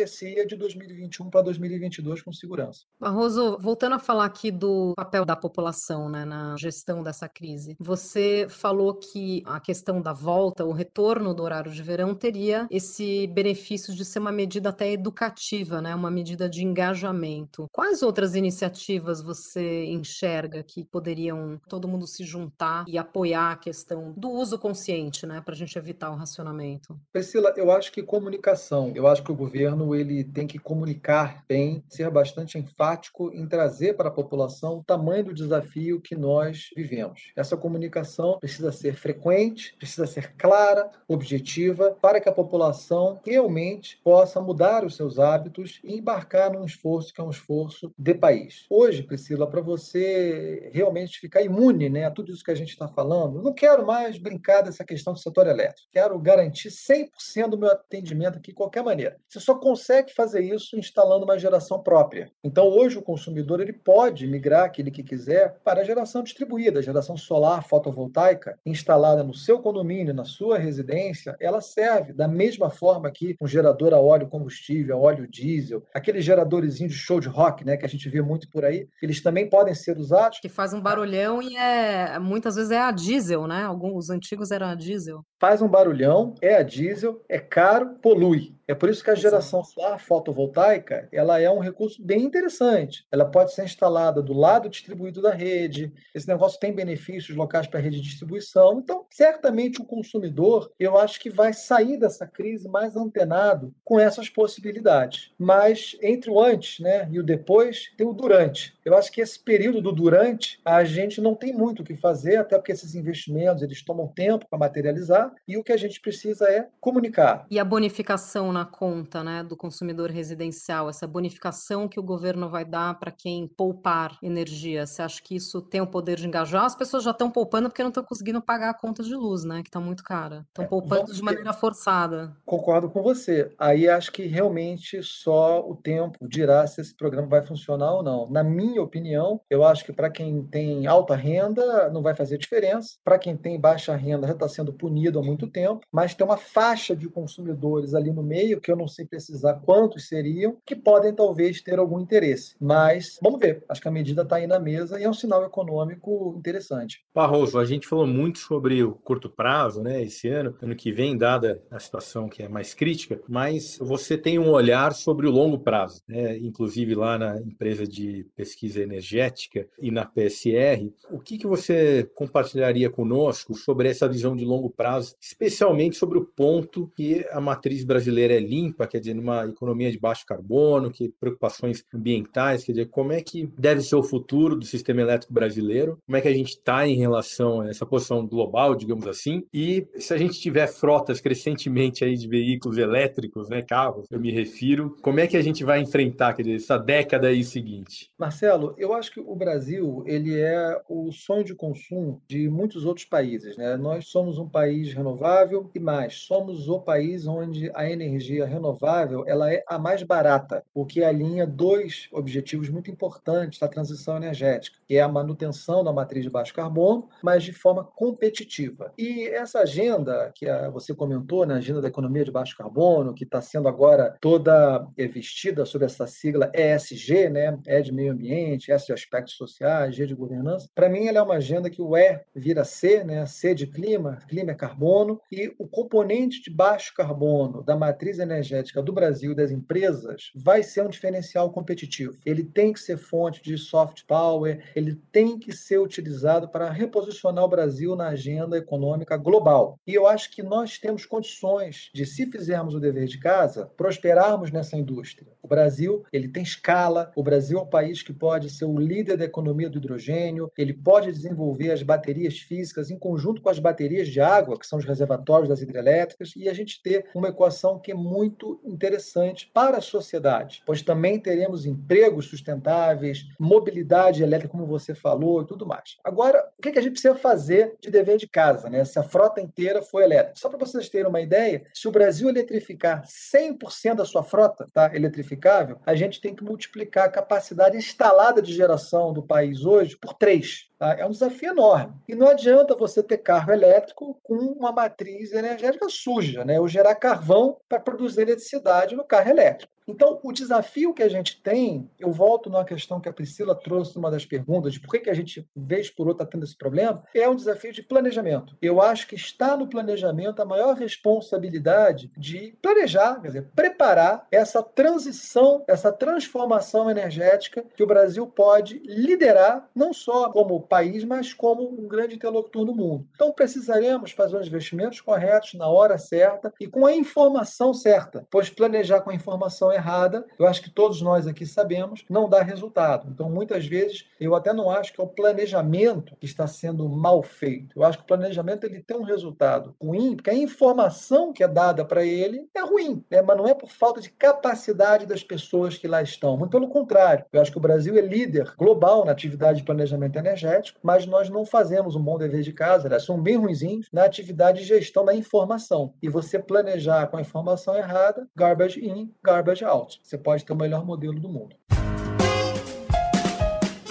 de 0.46 0.56
2021 0.56 1.30
para 1.30 1.42
2022 1.42 2.22
com 2.22 2.32
segurança. 2.32 2.82
Barroso, 3.00 3.56
voltando 3.60 3.94
a 3.94 3.98
falar 3.98 4.26
aqui 4.26 4.50
do 4.50 4.92
papel 4.96 5.24
da 5.24 5.34
população 5.34 6.08
né, 6.08 6.24
na 6.24 6.56
gestão 6.58 7.02
dessa 7.02 7.28
crise, 7.28 7.76
você 7.78 8.46
falou 8.48 8.94
que 8.94 9.42
a 9.46 9.58
questão 9.60 10.02
da 10.02 10.12
volta, 10.12 10.64
o 10.64 10.72
retorno 10.72 11.34
do 11.34 11.42
horário 11.42 11.72
de 11.72 11.82
verão, 11.82 12.14
teria 12.14 12.66
esse 12.70 13.26
benefício 13.28 13.94
de 13.94 14.04
ser 14.04 14.18
uma 14.18 14.32
medida 14.32 14.68
até 14.68 14.92
educativa, 14.92 15.80
né, 15.80 15.94
uma 15.94 16.10
medida 16.10 16.48
de 16.48 16.64
engajamento. 16.64 17.66
Quais 17.72 18.02
outras 18.02 18.34
iniciativas 18.34 19.22
você 19.22 19.84
enxerga 19.86 20.62
que 20.62 20.84
poderiam 20.84 21.60
todo 21.68 21.88
mundo 21.88 22.06
se 22.06 22.24
juntar 22.24 22.84
e 22.88 22.98
apoiar 22.98 23.52
a 23.52 23.56
questão 23.56 24.12
do 24.16 24.30
uso 24.30 24.58
consciente, 24.58 25.26
né, 25.26 25.40
para 25.40 25.54
a 25.54 25.56
gente 25.56 25.78
evitar 25.78 26.10
o 26.10 26.16
racionamento? 26.16 26.98
Priscila, 27.12 27.52
eu 27.56 27.70
acho 27.70 27.92
que 27.92 28.02
comunicação. 28.02 28.92
Eu 28.94 29.06
acho 29.06 29.22
que 29.22 29.32
o 29.32 29.34
governo 29.34 29.85
governo 29.86 29.94
ele 29.94 30.24
tem 30.24 30.46
que 30.46 30.58
comunicar 30.58 31.44
bem, 31.48 31.84
ser 31.88 32.10
bastante 32.10 32.58
enfático 32.58 33.30
em 33.32 33.46
trazer 33.46 33.94
para 33.94 34.08
a 34.08 34.12
população 34.12 34.78
o 34.78 34.84
tamanho 34.84 35.26
do 35.26 35.34
desafio 35.34 36.00
que 36.00 36.16
nós 36.16 36.70
vivemos. 36.74 37.32
Essa 37.36 37.56
comunicação 37.56 38.38
precisa 38.38 38.72
ser 38.72 38.94
frequente, 38.94 39.74
precisa 39.76 40.06
ser 40.06 40.34
clara, 40.36 40.90
objetiva, 41.06 41.96
para 42.00 42.20
que 42.20 42.28
a 42.28 42.32
população 42.32 43.20
realmente 43.24 44.00
possa 44.02 44.40
mudar 44.40 44.84
os 44.84 44.96
seus 44.96 45.18
hábitos 45.18 45.80
e 45.84 45.96
embarcar 45.96 46.52
num 46.52 46.64
esforço 46.64 47.12
que 47.12 47.20
é 47.20 47.24
um 47.24 47.30
esforço 47.30 47.92
de 47.96 48.14
país. 48.14 48.64
Hoje, 48.70 49.02
Priscila, 49.02 49.46
para 49.46 49.60
você 49.60 50.70
realmente 50.72 51.18
ficar 51.18 51.42
imune 51.42 51.88
né, 51.88 52.04
a 52.04 52.10
tudo 52.10 52.32
isso 52.32 52.44
que 52.44 52.50
a 52.50 52.54
gente 52.56 52.70
está 52.70 52.88
falando, 52.88 53.42
não 53.42 53.52
quero 53.52 53.86
mais 53.86 54.18
brincar 54.18 54.62
dessa 54.62 54.84
questão 54.84 55.12
do 55.12 55.18
setor 55.18 55.46
elétrico. 55.46 55.88
Quero 55.92 56.18
garantir 56.18 56.70
100% 56.70 57.50
do 57.50 57.58
meu 57.58 57.70
atendimento 57.70 58.38
aqui 58.38 58.46
de 58.46 58.54
qualquer 58.54 58.82
maneira. 58.82 59.16
Você 59.28 59.40
só 59.40 59.54
consegue 59.54 59.75
fazer 60.14 60.40
isso 60.40 60.78
instalando 60.78 61.24
uma 61.24 61.38
geração 61.38 61.82
própria. 61.82 62.30
Então, 62.42 62.68
hoje, 62.68 62.98
o 62.98 63.02
consumidor 63.02 63.60
ele 63.60 63.72
pode 63.72 64.26
migrar 64.26 64.64
aquele 64.64 64.90
que 64.90 65.02
quiser 65.02 65.58
para 65.64 65.80
a 65.80 65.84
geração 65.84 66.22
distribuída, 66.22 66.78
a 66.78 66.82
geração 66.82 67.16
solar 67.16 67.62
fotovoltaica, 67.62 68.58
instalada 68.64 69.22
no 69.22 69.34
seu 69.34 69.58
condomínio, 69.60 70.14
na 70.14 70.24
sua 70.24 70.58
residência, 70.58 71.36
ela 71.40 71.60
serve 71.60 72.12
da 72.12 72.26
mesma 72.26 72.70
forma 72.70 73.10
que 73.10 73.36
um 73.40 73.46
gerador 73.46 73.92
a 73.92 74.00
óleo 74.00 74.28
combustível, 74.28 74.96
a 74.96 75.00
óleo 75.00 75.28
diesel, 75.28 75.82
aqueles 75.94 76.24
geradores 76.24 76.78
de 76.78 76.88
show 76.90 77.20
de 77.20 77.28
rock, 77.28 77.64
né, 77.64 77.76
que 77.76 77.84
a 77.84 77.88
gente 77.88 78.08
vê 78.08 78.22
muito 78.22 78.48
por 78.50 78.64
aí, 78.64 78.88
eles 79.02 79.22
também 79.22 79.48
podem 79.48 79.74
ser 79.74 79.98
usados. 79.98 80.40
Que 80.40 80.48
faz 80.48 80.72
um 80.72 80.80
barulhão 80.80 81.42
e 81.42 81.56
é 81.56 82.18
muitas 82.18 82.56
vezes 82.56 82.70
é 82.70 82.78
a 82.78 82.90
diesel, 82.90 83.46
né? 83.46 83.64
Alguns 83.64 84.06
os 84.06 84.10
antigos 84.10 84.50
eram 84.50 84.68
a 84.68 84.74
diesel. 84.74 85.24
Faz 85.38 85.60
um 85.60 85.68
barulhão, 85.68 86.34
é 86.40 86.56
a 86.56 86.62
diesel, 86.62 87.22
é 87.28 87.38
caro, 87.38 87.96
polui. 88.00 88.54
É 88.66 88.74
por 88.74 88.88
isso 88.88 89.04
que 89.04 89.10
a 89.10 89.14
geração 89.14 89.62
solar 89.62 90.00
fotovoltaica 90.00 91.08
ela 91.12 91.38
é 91.38 91.48
um 91.48 91.60
recurso 91.60 92.02
bem 92.02 92.22
interessante. 92.22 93.06
Ela 93.12 93.24
pode 93.24 93.52
ser 93.52 93.64
instalada 93.64 94.22
do 94.22 94.32
lado 94.32 94.68
distribuído 94.68 95.22
da 95.22 95.32
rede. 95.32 95.92
Esse 96.14 96.26
negócio 96.26 96.58
tem 96.58 96.74
benefícios 96.74 97.36
locais 97.36 97.66
para 97.66 97.78
a 97.78 97.82
rede 97.82 98.00
de 98.00 98.08
distribuição. 98.08 98.80
Então, 98.80 99.06
certamente 99.10 99.80
o 99.80 99.84
consumidor, 99.84 100.72
eu 100.80 100.98
acho 100.98 101.20
que 101.20 101.30
vai 101.30 101.52
sair 101.52 101.96
dessa 101.96 102.26
crise 102.26 102.68
mais 102.68 102.96
antenado 102.96 103.72
com 103.84 104.00
essas 104.00 104.28
possibilidades. 104.28 105.32
Mas 105.38 105.96
entre 106.02 106.30
o 106.30 106.40
antes, 106.40 106.80
né, 106.80 107.08
e 107.12 107.20
o 107.20 107.22
depois, 107.22 107.92
tem 107.96 108.06
o 108.06 108.14
durante. 108.14 108.75
Eu 108.86 108.96
acho 108.96 109.10
que 109.10 109.20
esse 109.20 109.36
período 109.36 109.82
do 109.82 109.90
durante 109.90 110.60
a 110.64 110.84
gente 110.84 111.20
não 111.20 111.34
tem 111.34 111.52
muito 111.52 111.82
o 111.82 111.84
que 111.84 111.96
fazer, 111.96 112.36
até 112.36 112.56
porque 112.56 112.70
esses 112.70 112.94
investimentos 112.94 113.60
eles 113.60 113.82
tomam 113.82 114.06
tempo 114.06 114.46
para 114.48 114.60
materializar 114.60 115.34
e 115.48 115.58
o 115.58 115.64
que 115.64 115.72
a 115.72 115.76
gente 115.76 116.00
precisa 116.00 116.48
é 116.48 116.68
comunicar. 116.80 117.44
E 117.50 117.58
a 117.58 117.64
bonificação 117.64 118.52
na 118.52 118.64
conta 118.64 119.24
né, 119.24 119.42
do 119.42 119.56
consumidor 119.56 120.08
residencial, 120.10 120.88
essa 120.88 121.04
bonificação 121.04 121.88
que 121.88 121.98
o 121.98 122.02
governo 122.02 122.48
vai 122.48 122.64
dar 122.64 122.96
para 122.96 123.10
quem 123.10 123.48
poupar 123.48 124.16
energia, 124.22 124.86
você 124.86 125.02
acha 125.02 125.20
que 125.20 125.34
isso 125.34 125.60
tem 125.60 125.80
o 125.80 125.86
poder 125.88 126.16
de 126.16 126.28
engajar? 126.28 126.64
As 126.64 126.76
pessoas 126.76 127.02
já 127.02 127.10
estão 127.10 127.28
poupando 127.28 127.68
porque 127.68 127.82
não 127.82 127.88
estão 127.88 128.04
conseguindo 128.04 128.40
pagar 128.40 128.70
a 128.70 128.74
conta 128.74 129.02
de 129.02 129.16
luz, 129.16 129.42
né? 129.42 129.62
Que 129.64 129.68
está 129.68 129.80
muito 129.80 130.04
cara. 130.04 130.46
Estão 130.46 130.64
é, 130.64 130.68
poupando 130.68 131.12
de 131.12 131.22
maneira 131.22 131.52
forçada. 131.52 132.36
Concordo 132.44 132.88
com 132.88 133.02
você. 133.02 133.52
Aí 133.58 133.88
acho 133.88 134.12
que 134.12 134.26
realmente 134.26 135.02
só 135.02 135.68
o 135.68 135.74
tempo 135.74 136.18
dirá 136.22 136.64
se 136.68 136.80
esse 136.80 136.94
programa 136.94 137.26
vai 137.26 137.42
funcionar 137.42 137.92
ou 137.92 138.04
não. 138.04 138.30
Na 138.30 138.44
minha 138.44 138.75
opinião, 138.82 139.40
eu 139.50 139.64
acho 139.64 139.84
que 139.84 139.92
para 139.92 140.10
quem 140.10 140.42
tem 140.44 140.86
alta 140.86 141.14
renda 141.14 141.90
não 141.90 142.02
vai 142.02 142.14
fazer 142.14 142.38
diferença. 142.38 142.96
Para 143.04 143.18
quem 143.18 143.36
tem 143.36 143.60
baixa 143.60 143.94
renda 143.96 144.26
já 144.26 144.32
está 144.32 144.48
sendo 144.48 144.72
punido 144.72 145.18
há 145.18 145.22
muito 145.22 145.46
tempo, 145.46 145.80
mas 145.90 146.14
tem 146.14 146.26
uma 146.26 146.36
faixa 146.36 146.94
de 146.94 147.08
consumidores 147.08 147.94
ali 147.94 148.10
no 148.10 148.22
meio 148.22 148.36
meio, 148.36 148.60
que 148.60 148.70
eu 148.70 148.76
não 148.76 148.86
sei 148.86 149.06
precisar 149.06 149.54
quantos 149.54 150.08
seriam, 150.08 150.58
que 150.64 150.76
podem 150.76 151.14
talvez 151.14 151.62
ter 151.62 151.78
algum 151.78 152.00
interesse. 152.00 152.54
Mas 152.60 153.18
vamos 153.22 153.40
ver. 153.40 153.64
Acho 153.68 153.80
que 153.80 153.88
a 153.88 153.92
medida 153.92 154.22
está 154.22 154.36
aí 154.36 154.46
na 154.46 154.58
mesa 154.58 155.00
e 155.00 155.04
é 155.04 155.08
um 155.08 155.14
sinal 155.14 155.44
econômico 155.44 156.34
interessante. 156.38 157.04
Barroso, 157.14 157.58
a 157.58 157.64
gente 157.64 157.86
falou 157.86 158.06
muito 158.06 158.38
sobre 158.38 158.82
o 158.82 158.92
curto 158.92 159.30
prazo, 159.30 159.82
né? 159.82 160.02
Esse 160.02 160.28
ano, 160.28 160.54
ano 160.60 160.76
que 160.76 160.92
vem, 160.92 161.16
dada 161.16 161.62
a 161.70 161.78
situação 161.78 162.28
que 162.28 162.42
é 162.42 162.48
mais 162.48 162.74
crítica, 162.74 163.20
mas 163.28 163.78
você 163.80 164.18
tem 164.18 164.38
um 164.38 164.50
olhar 164.50 164.92
sobre 164.92 165.26
o 165.26 165.30
longo 165.30 165.58
prazo, 165.58 166.02
né? 166.06 166.36
Inclusive 166.38 166.94
lá 166.94 167.18
na 167.18 167.40
empresa 167.40 167.86
de 167.86 168.26
pesquisa 168.36 168.65
energética 168.74 169.68
e 169.78 169.90
na 169.90 170.04
PSR, 170.04 170.90
o 171.10 171.20
que, 171.20 171.38
que 171.38 171.46
você 171.46 172.08
compartilharia 172.14 172.90
conosco 172.90 173.54
sobre 173.54 173.88
essa 173.88 174.08
visão 174.08 174.34
de 174.34 174.44
longo 174.44 174.70
prazo, 174.70 175.14
especialmente 175.20 175.96
sobre 175.96 176.18
o 176.18 176.24
ponto 176.24 176.90
que 176.96 177.24
a 177.30 177.40
matriz 177.40 177.84
brasileira 177.84 178.34
é 178.34 178.40
limpa, 178.40 178.86
quer 178.86 178.98
dizer, 178.98 179.14
numa 179.14 179.46
economia 179.46 179.92
de 179.92 179.98
baixo 179.98 180.24
carbono, 180.26 180.90
que 180.90 181.12
preocupações 181.20 181.84
ambientais, 181.94 182.64
quer 182.64 182.72
dizer, 182.72 182.86
como 182.86 183.12
é 183.12 183.20
que 183.20 183.46
deve 183.58 183.82
ser 183.82 183.96
o 183.96 184.02
futuro 184.02 184.56
do 184.56 184.64
sistema 184.64 185.02
elétrico 185.02 185.32
brasileiro, 185.32 185.98
como 186.06 186.16
é 186.16 186.20
que 186.20 186.28
a 186.28 186.34
gente 186.34 186.50
está 186.50 186.86
em 186.86 186.96
relação 186.96 187.60
a 187.60 187.68
essa 187.68 187.84
posição 187.84 188.26
global, 188.26 188.74
digamos 188.74 189.06
assim, 189.06 189.44
e 189.52 189.86
se 189.98 190.14
a 190.14 190.16
gente 190.16 190.40
tiver 190.40 190.66
frotas 190.66 191.20
crescentemente 191.20 192.04
aí 192.04 192.16
de 192.16 192.26
veículos 192.26 192.78
elétricos, 192.78 193.48
né, 193.48 193.62
carros, 193.62 194.06
eu 194.10 194.20
me 194.20 194.32
refiro, 194.32 194.96
como 195.02 195.20
é 195.20 195.26
que 195.26 195.36
a 195.36 195.42
gente 195.42 195.64
vai 195.64 195.80
enfrentar, 195.80 196.34
quer 196.34 196.42
dizer, 196.42 196.56
essa 196.56 196.78
década 196.78 197.28
aí 197.28 197.44
seguinte? 197.44 198.10
Marcelo, 198.18 198.55
eu 198.76 198.94
acho 198.94 199.12
que 199.12 199.20
o 199.20 199.34
Brasil, 199.34 200.02
ele 200.06 200.38
é 200.38 200.80
o 200.88 201.10
sonho 201.12 201.44
de 201.44 201.54
consumo 201.54 202.22
de 202.28 202.48
muitos 202.48 202.84
outros 202.84 203.06
países, 203.06 203.56
né? 203.56 203.76
Nós 203.76 204.08
somos 204.08 204.38
um 204.38 204.48
país 204.48 204.92
renovável 204.92 205.70
e 205.74 205.80
mais, 205.80 206.14
somos 206.20 206.68
o 206.68 206.80
país 206.80 207.26
onde 207.26 207.70
a 207.74 207.88
energia 207.90 208.46
renovável 208.46 209.24
ela 209.26 209.52
é 209.52 209.62
a 209.68 209.78
mais 209.78 210.02
barata, 210.02 210.64
o 210.74 210.84
que 210.84 211.02
alinha 211.02 211.46
dois 211.46 212.08
objetivos 212.12 212.68
muito 212.68 212.90
importantes 212.90 213.58
da 213.58 213.68
transição 213.68 214.16
energética, 214.16 214.78
que 214.86 214.96
é 214.96 215.00
a 215.00 215.08
manutenção 215.08 215.82
da 215.84 215.92
matriz 215.92 216.24
de 216.24 216.30
baixo 216.30 216.54
carbono, 216.54 217.08
mas 217.22 217.42
de 217.44 217.52
forma 217.52 217.84
competitiva. 217.84 218.92
E 218.98 219.26
essa 219.28 219.60
agenda 219.60 220.32
que 220.34 220.46
você 220.72 220.94
comentou, 220.94 221.46
né, 221.46 221.54
agenda 221.54 221.80
da 221.80 221.88
economia 221.88 222.24
de 222.24 222.30
baixo 222.30 222.56
carbono, 222.56 223.14
que 223.14 223.24
está 223.24 223.40
sendo 223.40 223.68
agora 223.68 224.16
toda 224.20 224.86
vestida 224.96 225.64
sob 225.64 225.84
essa 225.84 226.06
sigla 226.06 226.50
ESG, 226.54 227.28
né? 227.28 227.58
E 227.66 227.82
de 227.82 227.92
meio 227.92 228.12
ambiente, 228.12 228.45
S 228.54 228.86
de 228.86 228.92
aspectos 228.92 229.34
sociais, 229.34 229.94
G 229.94 230.06
de 230.06 230.14
governança. 230.14 230.68
Para 230.74 230.88
mim, 230.88 231.06
ela 231.06 231.18
é 231.18 231.22
uma 231.22 231.34
agenda 231.34 231.70
que 231.70 231.82
o 231.82 231.96
E 231.96 232.20
vira 232.34 232.64
C, 232.64 233.04
né? 233.04 233.24
C 233.26 233.54
de 233.54 233.66
clima, 233.66 234.18
clima 234.28 234.52
é 234.52 234.54
carbono, 234.54 235.20
e 235.30 235.54
o 235.58 235.66
componente 235.66 236.42
de 236.42 236.50
baixo 236.50 236.94
carbono 236.94 237.62
da 237.62 237.76
matriz 237.76 238.18
energética 238.18 238.82
do 238.82 238.92
Brasil 238.92 239.34
das 239.34 239.50
empresas 239.50 240.30
vai 240.34 240.62
ser 240.62 240.82
um 240.82 240.88
diferencial 240.88 241.50
competitivo. 241.50 242.16
Ele 242.24 242.44
tem 242.44 242.72
que 242.72 242.80
ser 242.80 242.96
fonte 242.96 243.42
de 243.42 243.56
soft 243.58 244.04
power, 244.06 244.62
ele 244.74 244.94
tem 245.10 245.38
que 245.38 245.52
ser 245.52 245.78
utilizado 245.78 246.48
para 246.48 246.70
reposicionar 246.70 247.44
o 247.44 247.48
Brasil 247.48 247.96
na 247.96 248.08
agenda 248.08 248.56
econômica 248.56 249.16
global. 249.16 249.78
E 249.86 249.94
eu 249.94 250.06
acho 250.06 250.30
que 250.30 250.42
nós 250.42 250.78
temos 250.78 251.06
condições 251.06 251.90
de, 251.94 252.04
se 252.04 252.26
fizermos 252.26 252.74
o 252.74 252.80
dever 252.80 253.06
de 253.06 253.18
casa, 253.18 253.70
prosperarmos 253.76 254.50
nessa 254.50 254.76
indústria. 254.76 255.32
O 255.42 255.48
Brasil, 255.48 256.04
ele 256.12 256.28
tem 256.28 256.42
escala, 256.42 257.12
o 257.14 257.22
Brasil 257.22 257.58
é 257.58 257.62
um 257.62 257.66
país 257.66 258.02
que 258.02 258.12
pode 258.12 258.25
ser 258.50 258.64
o 258.64 258.78
líder 258.78 259.16
da 259.16 259.24
economia 259.24 259.70
do 259.70 259.78
hidrogênio, 259.78 260.50
ele 260.56 260.72
pode 260.72 261.12
desenvolver 261.12 261.70
as 261.70 261.82
baterias 261.82 262.38
físicas 262.38 262.90
em 262.90 262.98
conjunto 262.98 263.40
com 263.40 263.48
as 263.48 263.58
baterias 263.58 264.08
de 264.08 264.20
água, 264.20 264.58
que 264.58 264.66
são 264.66 264.78
os 264.78 264.84
reservatórios 264.84 265.48
das 265.48 265.60
hidrelétricas, 265.60 266.32
e 266.36 266.48
a 266.48 266.54
gente 266.54 266.82
ter 266.82 267.06
uma 267.14 267.28
equação 267.28 267.78
que 267.78 267.92
é 267.92 267.94
muito 267.94 268.60
interessante 268.64 269.50
para 269.52 269.78
a 269.78 269.82
sociedade, 269.82 270.62
pois 270.66 270.82
também 270.82 271.18
teremos 271.18 271.66
empregos 271.66 272.26
sustentáveis, 272.26 273.24
mobilidade 273.38 274.22
elétrica, 274.22 274.52
como 274.52 274.66
você 274.66 274.94
falou, 274.94 275.42
e 275.42 275.46
tudo 275.46 275.66
mais. 275.66 275.96
Agora, 276.04 276.48
o 276.58 276.62
que 276.62 276.78
a 276.78 276.82
gente 276.82 276.92
precisa 276.92 277.14
fazer 277.14 277.76
de 277.80 277.90
dever 277.90 278.16
de 278.16 278.26
casa, 278.26 278.68
né? 278.68 278.84
Se 278.84 278.98
a 278.98 279.02
frota 279.02 279.40
inteira 279.40 279.82
for 279.82 280.02
elétrica. 280.02 280.34
Só 280.36 280.48
para 280.48 280.58
vocês 280.58 280.88
terem 280.88 281.06
uma 281.06 281.20
ideia, 281.20 281.64
se 281.72 281.88
o 281.88 281.92
Brasil 281.92 282.28
eletrificar 282.28 283.04
100% 283.04 283.94
da 283.94 284.04
sua 284.04 284.22
frota, 284.22 284.66
tá, 284.72 284.94
eletrificável, 284.94 285.78
a 285.84 285.94
gente 285.94 286.20
tem 286.20 286.34
que 286.34 286.44
multiplicar 286.44 287.06
a 287.06 287.10
capacidade 287.10 287.76
instalada 287.76 288.15
de 288.42 288.52
geração 288.52 289.12
do 289.12 289.22
país 289.22 289.64
hoje 289.64 289.96
por 289.96 290.14
três. 290.14 290.68
Tá? 290.78 290.94
É 290.98 291.06
um 291.06 291.10
desafio 291.10 291.50
enorme. 291.50 291.94
E 292.08 292.14
não 292.14 292.28
adianta 292.28 292.76
você 292.76 293.02
ter 293.02 293.18
carro 293.18 293.52
elétrico 293.52 294.18
com 294.22 294.34
uma 294.34 294.72
matriz 294.72 295.32
energética 295.32 295.88
suja, 295.88 296.44
né? 296.44 296.58
ou 296.58 296.68
gerar 296.68 296.94
carvão 296.94 297.58
para 297.68 297.80
produzir 297.80 298.22
eletricidade 298.22 298.96
no 298.96 299.04
carro 299.04 299.30
elétrico. 299.30 299.75
Então, 299.88 300.18
o 300.22 300.32
desafio 300.32 300.92
que 300.92 301.02
a 301.02 301.08
gente 301.08 301.40
tem, 301.40 301.88
eu 301.98 302.10
volto 302.10 302.50
numa 302.50 302.64
questão 302.64 303.00
que 303.00 303.08
a 303.08 303.12
Priscila 303.12 303.54
trouxe 303.54 303.94
numa 303.94 304.10
das 304.10 304.26
perguntas, 304.26 304.72
de 304.72 304.80
por 304.80 304.90
que, 304.90 305.00
que 305.00 305.10
a 305.10 305.14
gente, 305.14 305.48
vez 305.54 305.88
por 305.88 306.08
outra, 306.08 306.24
está 306.24 306.32
tendo 306.32 306.44
esse 306.44 306.56
problema, 306.56 307.04
é 307.14 307.28
um 307.28 307.36
desafio 307.36 307.72
de 307.72 307.82
planejamento. 307.82 308.56
Eu 308.60 308.82
acho 308.82 309.06
que 309.06 309.14
está 309.14 309.56
no 309.56 309.68
planejamento 309.68 310.42
a 310.42 310.44
maior 310.44 310.74
responsabilidade 310.74 312.10
de 312.16 312.56
planejar, 312.60 313.20
quer 313.20 313.28
dizer, 313.28 313.48
preparar 313.54 314.26
essa 314.30 314.62
transição, 314.62 315.64
essa 315.68 315.92
transformação 315.92 316.90
energética 316.90 317.64
que 317.76 317.82
o 317.82 317.86
Brasil 317.86 318.26
pode 318.26 318.80
liderar, 318.84 319.68
não 319.74 319.92
só 319.92 320.30
como 320.30 320.60
país, 320.60 321.04
mas 321.04 321.32
como 321.32 321.62
um 321.62 321.86
grande 321.86 322.16
interlocutor 322.16 322.64
no 322.64 322.74
mundo. 322.74 323.06
Então, 323.14 323.32
precisaremos 323.32 324.10
fazer 324.10 324.36
os 324.36 324.48
investimentos 324.48 325.00
corretos, 325.00 325.54
na 325.54 325.68
hora 325.68 325.96
certa 325.98 326.52
e 326.60 326.66
com 326.66 326.86
a 326.86 326.94
informação 326.94 327.72
certa, 327.72 328.26
pois 328.30 328.50
planejar 328.50 329.00
com 329.00 329.10
a 329.10 329.14
informação 329.14 329.70
errada, 329.76 330.26
eu 330.38 330.46
acho 330.46 330.62
que 330.62 330.70
todos 330.70 331.00
nós 331.00 331.26
aqui 331.26 331.46
sabemos, 331.46 332.04
não 332.08 332.28
dá 332.28 332.42
resultado. 332.42 333.08
Então, 333.10 333.30
muitas 333.30 333.66
vezes, 333.66 334.06
eu 334.20 334.34
até 334.34 334.52
não 334.52 334.70
acho 334.70 334.92
que 334.92 335.00
é 335.00 335.04
o 335.04 335.08
planejamento 335.08 336.16
que 336.16 336.26
está 336.26 336.46
sendo 336.46 336.88
mal 336.88 337.22
feito. 337.22 337.78
Eu 337.78 337.84
acho 337.84 337.98
que 337.98 338.04
o 338.04 338.06
planejamento 338.06 338.64
ele 338.64 338.82
tem 338.82 338.96
um 338.96 339.02
resultado 339.02 339.74
ruim, 339.80 340.16
porque 340.16 340.30
a 340.30 340.34
informação 340.34 341.32
que 341.32 341.42
é 341.42 341.48
dada 341.48 341.84
para 341.84 342.04
ele 342.04 342.48
é 342.54 342.60
ruim, 342.60 343.04
né? 343.10 343.22
mas 343.22 343.36
não 343.36 343.46
é 343.46 343.54
por 343.54 343.70
falta 343.70 344.00
de 344.00 344.10
capacidade 344.10 345.06
das 345.06 345.22
pessoas 345.22 345.76
que 345.76 345.86
lá 345.86 346.02
estão. 346.02 346.36
Muito 346.36 346.50
pelo 346.52 346.68
contrário. 346.68 347.24
Eu 347.32 347.40
acho 347.40 347.52
que 347.52 347.58
o 347.58 347.60
Brasil 347.60 347.96
é 347.96 348.00
líder 348.00 348.54
global 348.56 349.04
na 349.04 349.12
atividade 349.12 349.58
de 349.58 349.64
planejamento 349.64 350.16
energético, 350.16 350.80
mas 350.82 351.06
nós 351.06 351.28
não 351.28 351.44
fazemos 351.44 351.94
um 351.94 352.02
bom 352.02 352.18
dever 352.18 352.42
de 352.42 352.52
casa, 352.52 352.98
são 352.98 353.20
bem 353.20 353.36
ruinzinhos 353.36 353.88
na 353.92 354.04
atividade 354.04 354.60
de 354.60 354.66
gestão 354.66 355.04
da 355.04 355.14
informação. 355.14 355.94
E 356.02 356.08
você 356.08 356.38
planejar 356.38 357.06
com 357.08 357.16
a 357.16 357.20
informação 357.20 357.76
errada, 357.76 358.26
garbage 358.34 358.84
in, 358.84 359.12
garbage 359.22 359.64
out. 359.66 360.00
Você 360.02 360.16
pode 360.16 360.44
ter 360.44 360.52
o 360.52 360.56
melhor 360.56 360.84
modelo 360.84 361.18
do 361.18 361.28
mundo. 361.28 361.56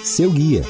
Seu 0.03 0.31
guia 0.31 0.63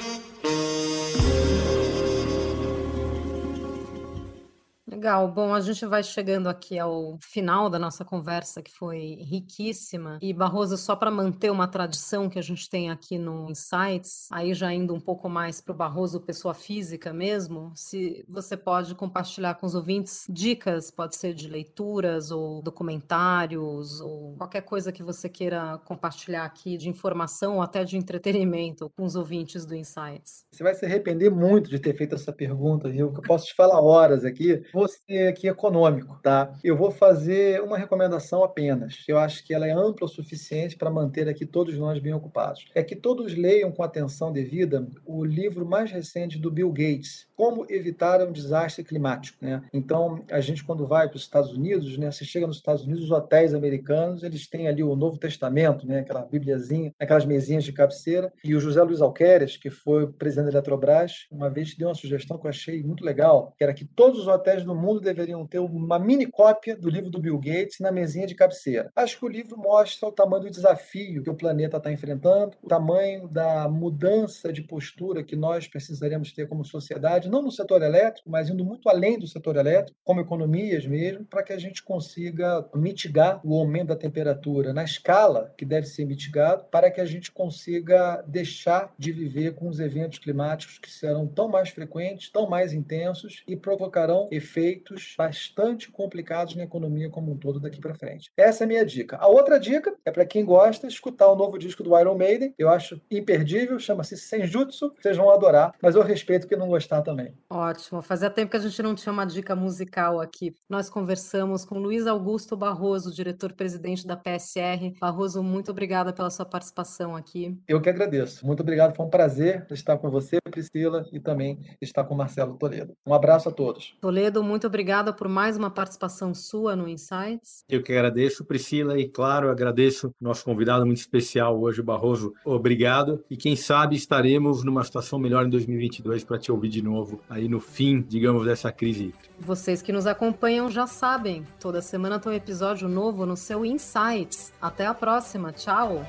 Legal. 5.06 5.32
Bom, 5.32 5.54
a 5.54 5.62
gente 5.62 5.86
vai 5.86 6.02
chegando 6.02 6.50
aqui 6.50 6.80
ao 6.80 7.20
final 7.22 7.70
da 7.70 7.78
nossa 7.78 8.04
conversa, 8.04 8.64
que 8.64 8.72
foi 8.72 9.20
riquíssima. 9.22 10.18
E, 10.20 10.34
Barroso, 10.34 10.76
só 10.78 10.96
para 10.96 11.12
manter 11.12 11.52
uma 11.52 11.68
tradição 11.68 12.28
que 12.28 12.40
a 12.40 12.42
gente 12.42 12.68
tem 12.68 12.90
aqui 12.90 13.20
no 13.20 13.48
Insights, 13.48 14.28
aí 14.32 14.56
já 14.56 14.74
indo 14.74 14.96
um 14.96 15.00
pouco 15.00 15.30
mais 15.30 15.62
para 15.62 15.74
o 15.74 15.78
Barroso 15.78 16.20
pessoa 16.20 16.56
física 16.56 17.14
mesmo, 17.14 17.72
se 17.76 18.26
você 18.28 18.58
pode 18.58 18.96
compartilhar 18.96 19.54
com 19.54 19.68
os 19.68 19.76
ouvintes 19.76 20.26
dicas, 20.28 20.90
pode 20.90 21.16
ser 21.16 21.36
de 21.36 21.48
leituras 21.48 22.32
ou 22.32 22.64
documentários 22.64 24.02
ou 24.02 24.36
qualquer 24.38 24.62
coisa 24.62 24.92
que 24.92 25.04
você 25.04 25.30
queira 25.30 25.80
compartilhar 25.86 26.46
aqui 26.46 26.78
de 26.78 26.90
informação 26.90 27.58
ou 27.58 27.62
até 27.62 27.84
de 27.84 27.96
entretenimento 27.96 28.90
com 28.98 29.04
os 29.04 29.16
ouvintes 29.16 29.68
do 29.68 29.76
Insights. 29.76 30.48
Você 30.52 30.64
vai 30.64 30.74
se 30.74 30.84
arrepender 30.84 31.30
muito 31.30 31.70
de 31.70 31.78
ter 31.78 31.96
feito 31.96 32.16
essa 32.16 32.34
pergunta, 32.34 32.90
viu? 32.90 33.12
Que 33.12 33.20
eu 33.20 33.24
posso 33.24 33.46
te 33.46 33.54
falar 33.54 33.80
horas 33.80 34.26
aqui. 34.26 34.64
Vou 34.74 34.95
ser 35.06 35.28
aqui 35.28 35.48
econômico, 35.48 36.20
tá? 36.22 36.54
Eu 36.64 36.76
vou 36.76 36.92
fazer 36.92 37.62
uma 37.62 37.78
recomendação 37.78 38.44
apenas. 38.44 39.04
Eu 39.08 39.18
acho 39.18 39.44
que 39.46 39.54
ela 39.54 39.68
é 39.68 39.72
ampla 39.72 40.06
o 40.06 40.10
suficiente 40.10 40.76
para 40.76 40.90
manter 40.90 41.28
aqui 41.28 41.46
todos 41.46 41.78
nós 41.78 42.00
bem 42.00 42.14
ocupados. 42.14 42.66
É 42.74 42.84
que 42.84 42.96
todos 42.96 43.36
leiam 43.36 43.72
com 43.72 43.84
atenção 43.84 44.32
devida 44.32 44.88
o 45.06 45.24
livro 45.24 45.66
mais 45.66 45.92
recente 45.92 46.38
do 46.38 46.52
Bill 46.52 46.72
Gates, 46.72 47.28
Como 47.36 47.66
Evitar 47.70 48.22
um 48.22 48.32
Desastre 48.32 48.84
Climático. 48.84 49.38
Né? 49.44 49.62
Então, 49.74 50.24
a 50.32 50.40
gente, 50.40 50.64
quando 50.64 50.88
vai 50.88 51.08
para 51.08 51.18
os 51.18 51.24
Estados 51.24 51.52
Unidos, 51.52 51.98
né, 51.98 52.12
você 52.12 52.24
chega 52.24 52.48
nos 52.48 52.58
Estados 52.58 52.84
Unidos, 52.84 53.04
os 53.04 53.12
hotéis 53.12 53.54
americanos, 53.54 54.24
eles 54.24 54.48
têm 54.48 54.68
ali 54.68 54.84
o 54.84 54.96
Novo 54.96 55.18
Testamento, 55.18 55.86
né, 55.88 56.00
aquela 56.00 56.22
bibliazinha, 56.22 56.94
aquelas 57.00 57.26
mesinhas 57.26 57.64
de 57.64 57.74
cabeceira. 57.74 58.32
E 58.44 58.56
o 58.56 58.60
José 58.60 58.82
Luiz 58.82 59.02
Alqueires, 59.02 59.58
que 59.58 59.70
foi 59.70 60.08
presidente 60.12 60.46
da 60.46 60.60
Eletrobras, 60.60 61.28
uma 61.32 61.50
vez 61.50 61.76
deu 61.76 61.90
uma 61.90 61.96
sugestão 61.96 62.38
que 62.38 62.46
eu 62.46 62.50
achei 62.50 62.82
muito 62.84 63.04
legal, 63.04 63.54
que 63.58 63.64
era 63.64 63.74
que 63.74 63.86
todos 63.86 64.20
os 64.22 64.28
hotéis 64.28 64.64
do 64.64 64.76
mundo 64.76 65.02
deveriam 65.02 65.46
ter 65.46 65.60
uma 65.60 66.00
mini 66.00 66.26
cópia 66.26 66.76
do 66.76 66.90
livro 66.90 67.10
do 67.10 67.20
Bill 67.20 67.38
Gates 67.38 67.80
na 67.80 67.92
mesinha 67.92 68.28
de 68.28 68.36
cabeceira. 68.36 68.92
Acho 68.96 69.20
que 69.20 69.26
o 69.26 69.30
livro 69.30 69.58
mostra 69.58 70.08
o 70.08 70.12
tamanho 70.12 70.44
do 70.44 70.52
desafio 70.52 71.24
que 71.24 71.30
o 71.30 71.36
planeta 71.36 71.78
está 71.78 71.92
enfrentando, 71.92 72.58
o 72.62 72.68
tamanho 72.68 73.28
da 73.28 73.68
mudança 73.68 74.52
de 74.52 74.62
postura 74.62 75.24
que 75.24 75.36
nós 75.36 75.68
precisaremos 75.68 76.32
ter 76.32 76.48
como 76.48 76.64
sociedade, 76.64 77.25
não 77.28 77.42
no 77.42 77.52
setor 77.52 77.82
elétrico, 77.82 78.30
mas 78.30 78.50
indo 78.50 78.64
muito 78.64 78.90
além 78.90 79.18
do 79.20 79.28
setor 79.28 79.56
elétrico, 79.56 79.98
como 80.04 80.22
economias 80.22 80.86
mesmo, 80.86 81.26
para 81.26 81.44
que 81.44 81.54
a 81.54 81.60
gente 81.60 81.84
consiga 81.84 82.66
mitigar 82.74 83.40
o 83.44 83.58
aumento 83.58 83.88
da 83.88 83.96
temperatura 83.96 84.74
na 84.74 84.84
escala 84.84 85.54
que 85.58 85.66
deve 85.66 85.88
ser 85.88 86.06
mitigado, 86.06 86.66
para 86.72 86.90
que 86.92 87.02
a 87.02 87.06
gente 87.06 87.32
consiga 87.32 88.24
deixar 88.28 88.94
de 88.98 89.12
viver 89.12 89.56
com 89.56 89.68
os 89.68 89.80
eventos 89.80 90.20
climáticos 90.20 90.80
que 90.80 90.90
serão 90.90 91.28
tão 91.28 91.48
mais 91.48 91.70
frequentes, 91.70 92.30
tão 92.30 92.50
mais 92.50 92.74
intensos 92.74 93.44
e 93.48 93.56
provocarão 93.56 94.28
efeitos 94.32 95.16
bastante 95.18 95.92
complicados 95.92 96.56
na 96.56 96.64
economia 96.64 97.10
como 97.10 97.32
um 97.32 97.38
todo 97.38 97.60
daqui 97.60 97.80
para 97.80 97.96
frente. 97.96 98.32
Essa 98.38 98.64
é 98.64 98.66
a 98.66 98.68
minha 98.68 98.86
dica. 98.86 99.18
A 99.18 99.28
outra 99.28 99.60
dica 99.60 99.94
é 100.06 100.12
para 100.12 100.26
quem 100.26 100.46
gosta 100.46 100.88
escutar 100.88 101.28
o 101.28 101.36
novo 101.36 101.58
disco 101.58 101.84
do 101.84 101.98
Iron 102.00 102.16
Maiden. 102.16 102.54
Eu 102.58 102.70
acho 102.70 103.02
imperdível, 103.10 103.80
chama-se 103.80 104.18
Senjutsu. 104.18 104.94
Vocês 105.00 105.18
vão 105.18 105.30
adorar, 105.30 105.74
mas 105.82 105.96
eu 105.96 106.02
respeito 106.02 106.48
quem 106.48 106.58
não 106.58 106.68
gostar 106.68 107.02
também. 107.02 107.15
Ótimo. 107.50 108.02
Fazia 108.02 108.30
tempo 108.30 108.52
que 108.52 108.58
a 108.58 108.60
gente 108.60 108.82
não 108.82 108.96
tinha 108.96 109.14
uma 109.14 109.26
dica 109.26 109.56
musical 109.56 110.20
aqui. 110.20 110.54
Nós 110.70 110.90
conversamos 110.90 111.64
com 111.64 111.80
Luiz 111.80 112.08
Augusto 112.08 112.58
Barroso, 112.58 113.14
diretor-presidente 113.14 114.06
da 114.06 114.18
PSR. 114.18 114.94
Barroso, 115.00 115.42
muito 115.44 115.72
obrigada 115.72 116.12
pela 116.12 116.30
sua 116.30 116.46
participação 116.46 117.16
aqui. 117.16 117.58
Eu 117.68 117.82
que 117.82 117.90
agradeço. 117.90 118.46
Muito 118.46 118.62
obrigado. 118.62 118.96
Foi 118.96 119.06
um 119.06 119.10
prazer 119.10 119.66
estar 119.72 119.98
com 119.98 120.10
você, 120.10 120.40
Priscila, 120.50 121.06
e 121.12 121.20
também 121.20 121.60
estar 121.82 122.04
com 122.04 122.16
Marcelo 122.16 122.58
Toledo. 122.58 122.94
Um 123.06 123.14
abraço 123.14 123.50
a 123.50 123.52
todos. 123.52 123.96
Toledo, 124.02 124.44
muito 124.44 124.68
obrigada 124.68 125.14
por 125.14 125.28
mais 125.28 125.58
uma 125.58 125.70
participação 125.70 126.34
sua 126.34 126.76
no 126.76 126.88
Insights. 126.88 127.64
Eu 127.70 127.82
que 127.84 127.94
agradeço, 127.94 128.46
Priscila, 128.46 129.00
e 129.00 129.08
claro, 129.08 129.50
agradeço 129.50 130.12
nosso 130.20 130.44
convidado 130.44 130.86
muito 130.86 130.98
especial 130.98 131.60
hoje, 131.60 131.82
Barroso. 131.82 132.34
Obrigado. 132.44 133.24
E 133.30 133.38
quem 133.38 133.56
sabe 133.56 133.96
estaremos 133.96 134.64
numa 134.64 134.84
situação 134.84 135.20
melhor 135.20 135.46
em 135.46 135.50
2022 135.50 136.24
para 136.24 136.38
te 136.38 136.52
ouvir 136.52 136.70
de 136.70 136.82
novo 136.82 137.05
aí 137.30 137.48
no 137.48 137.60
fim, 137.60 138.02
digamos, 138.02 138.46
dessa 138.46 138.72
crise 138.72 139.14
Vocês 139.40 139.82
que 139.82 139.92
nos 139.92 140.08
acompanham 140.08 140.70
já 140.70 140.88
sabem, 140.88 141.44
toda 141.60 141.82
semana 141.82 142.20
tem 142.20 142.32
um 142.32 142.36
episódio 142.36 142.88
novo 142.88 143.26
no 143.26 143.36
seu 143.36 143.66
Insights. 143.66 144.54
Até 144.62 144.86
a 144.86 144.94
próxima. 144.94 145.52
Tchau. 145.52 146.06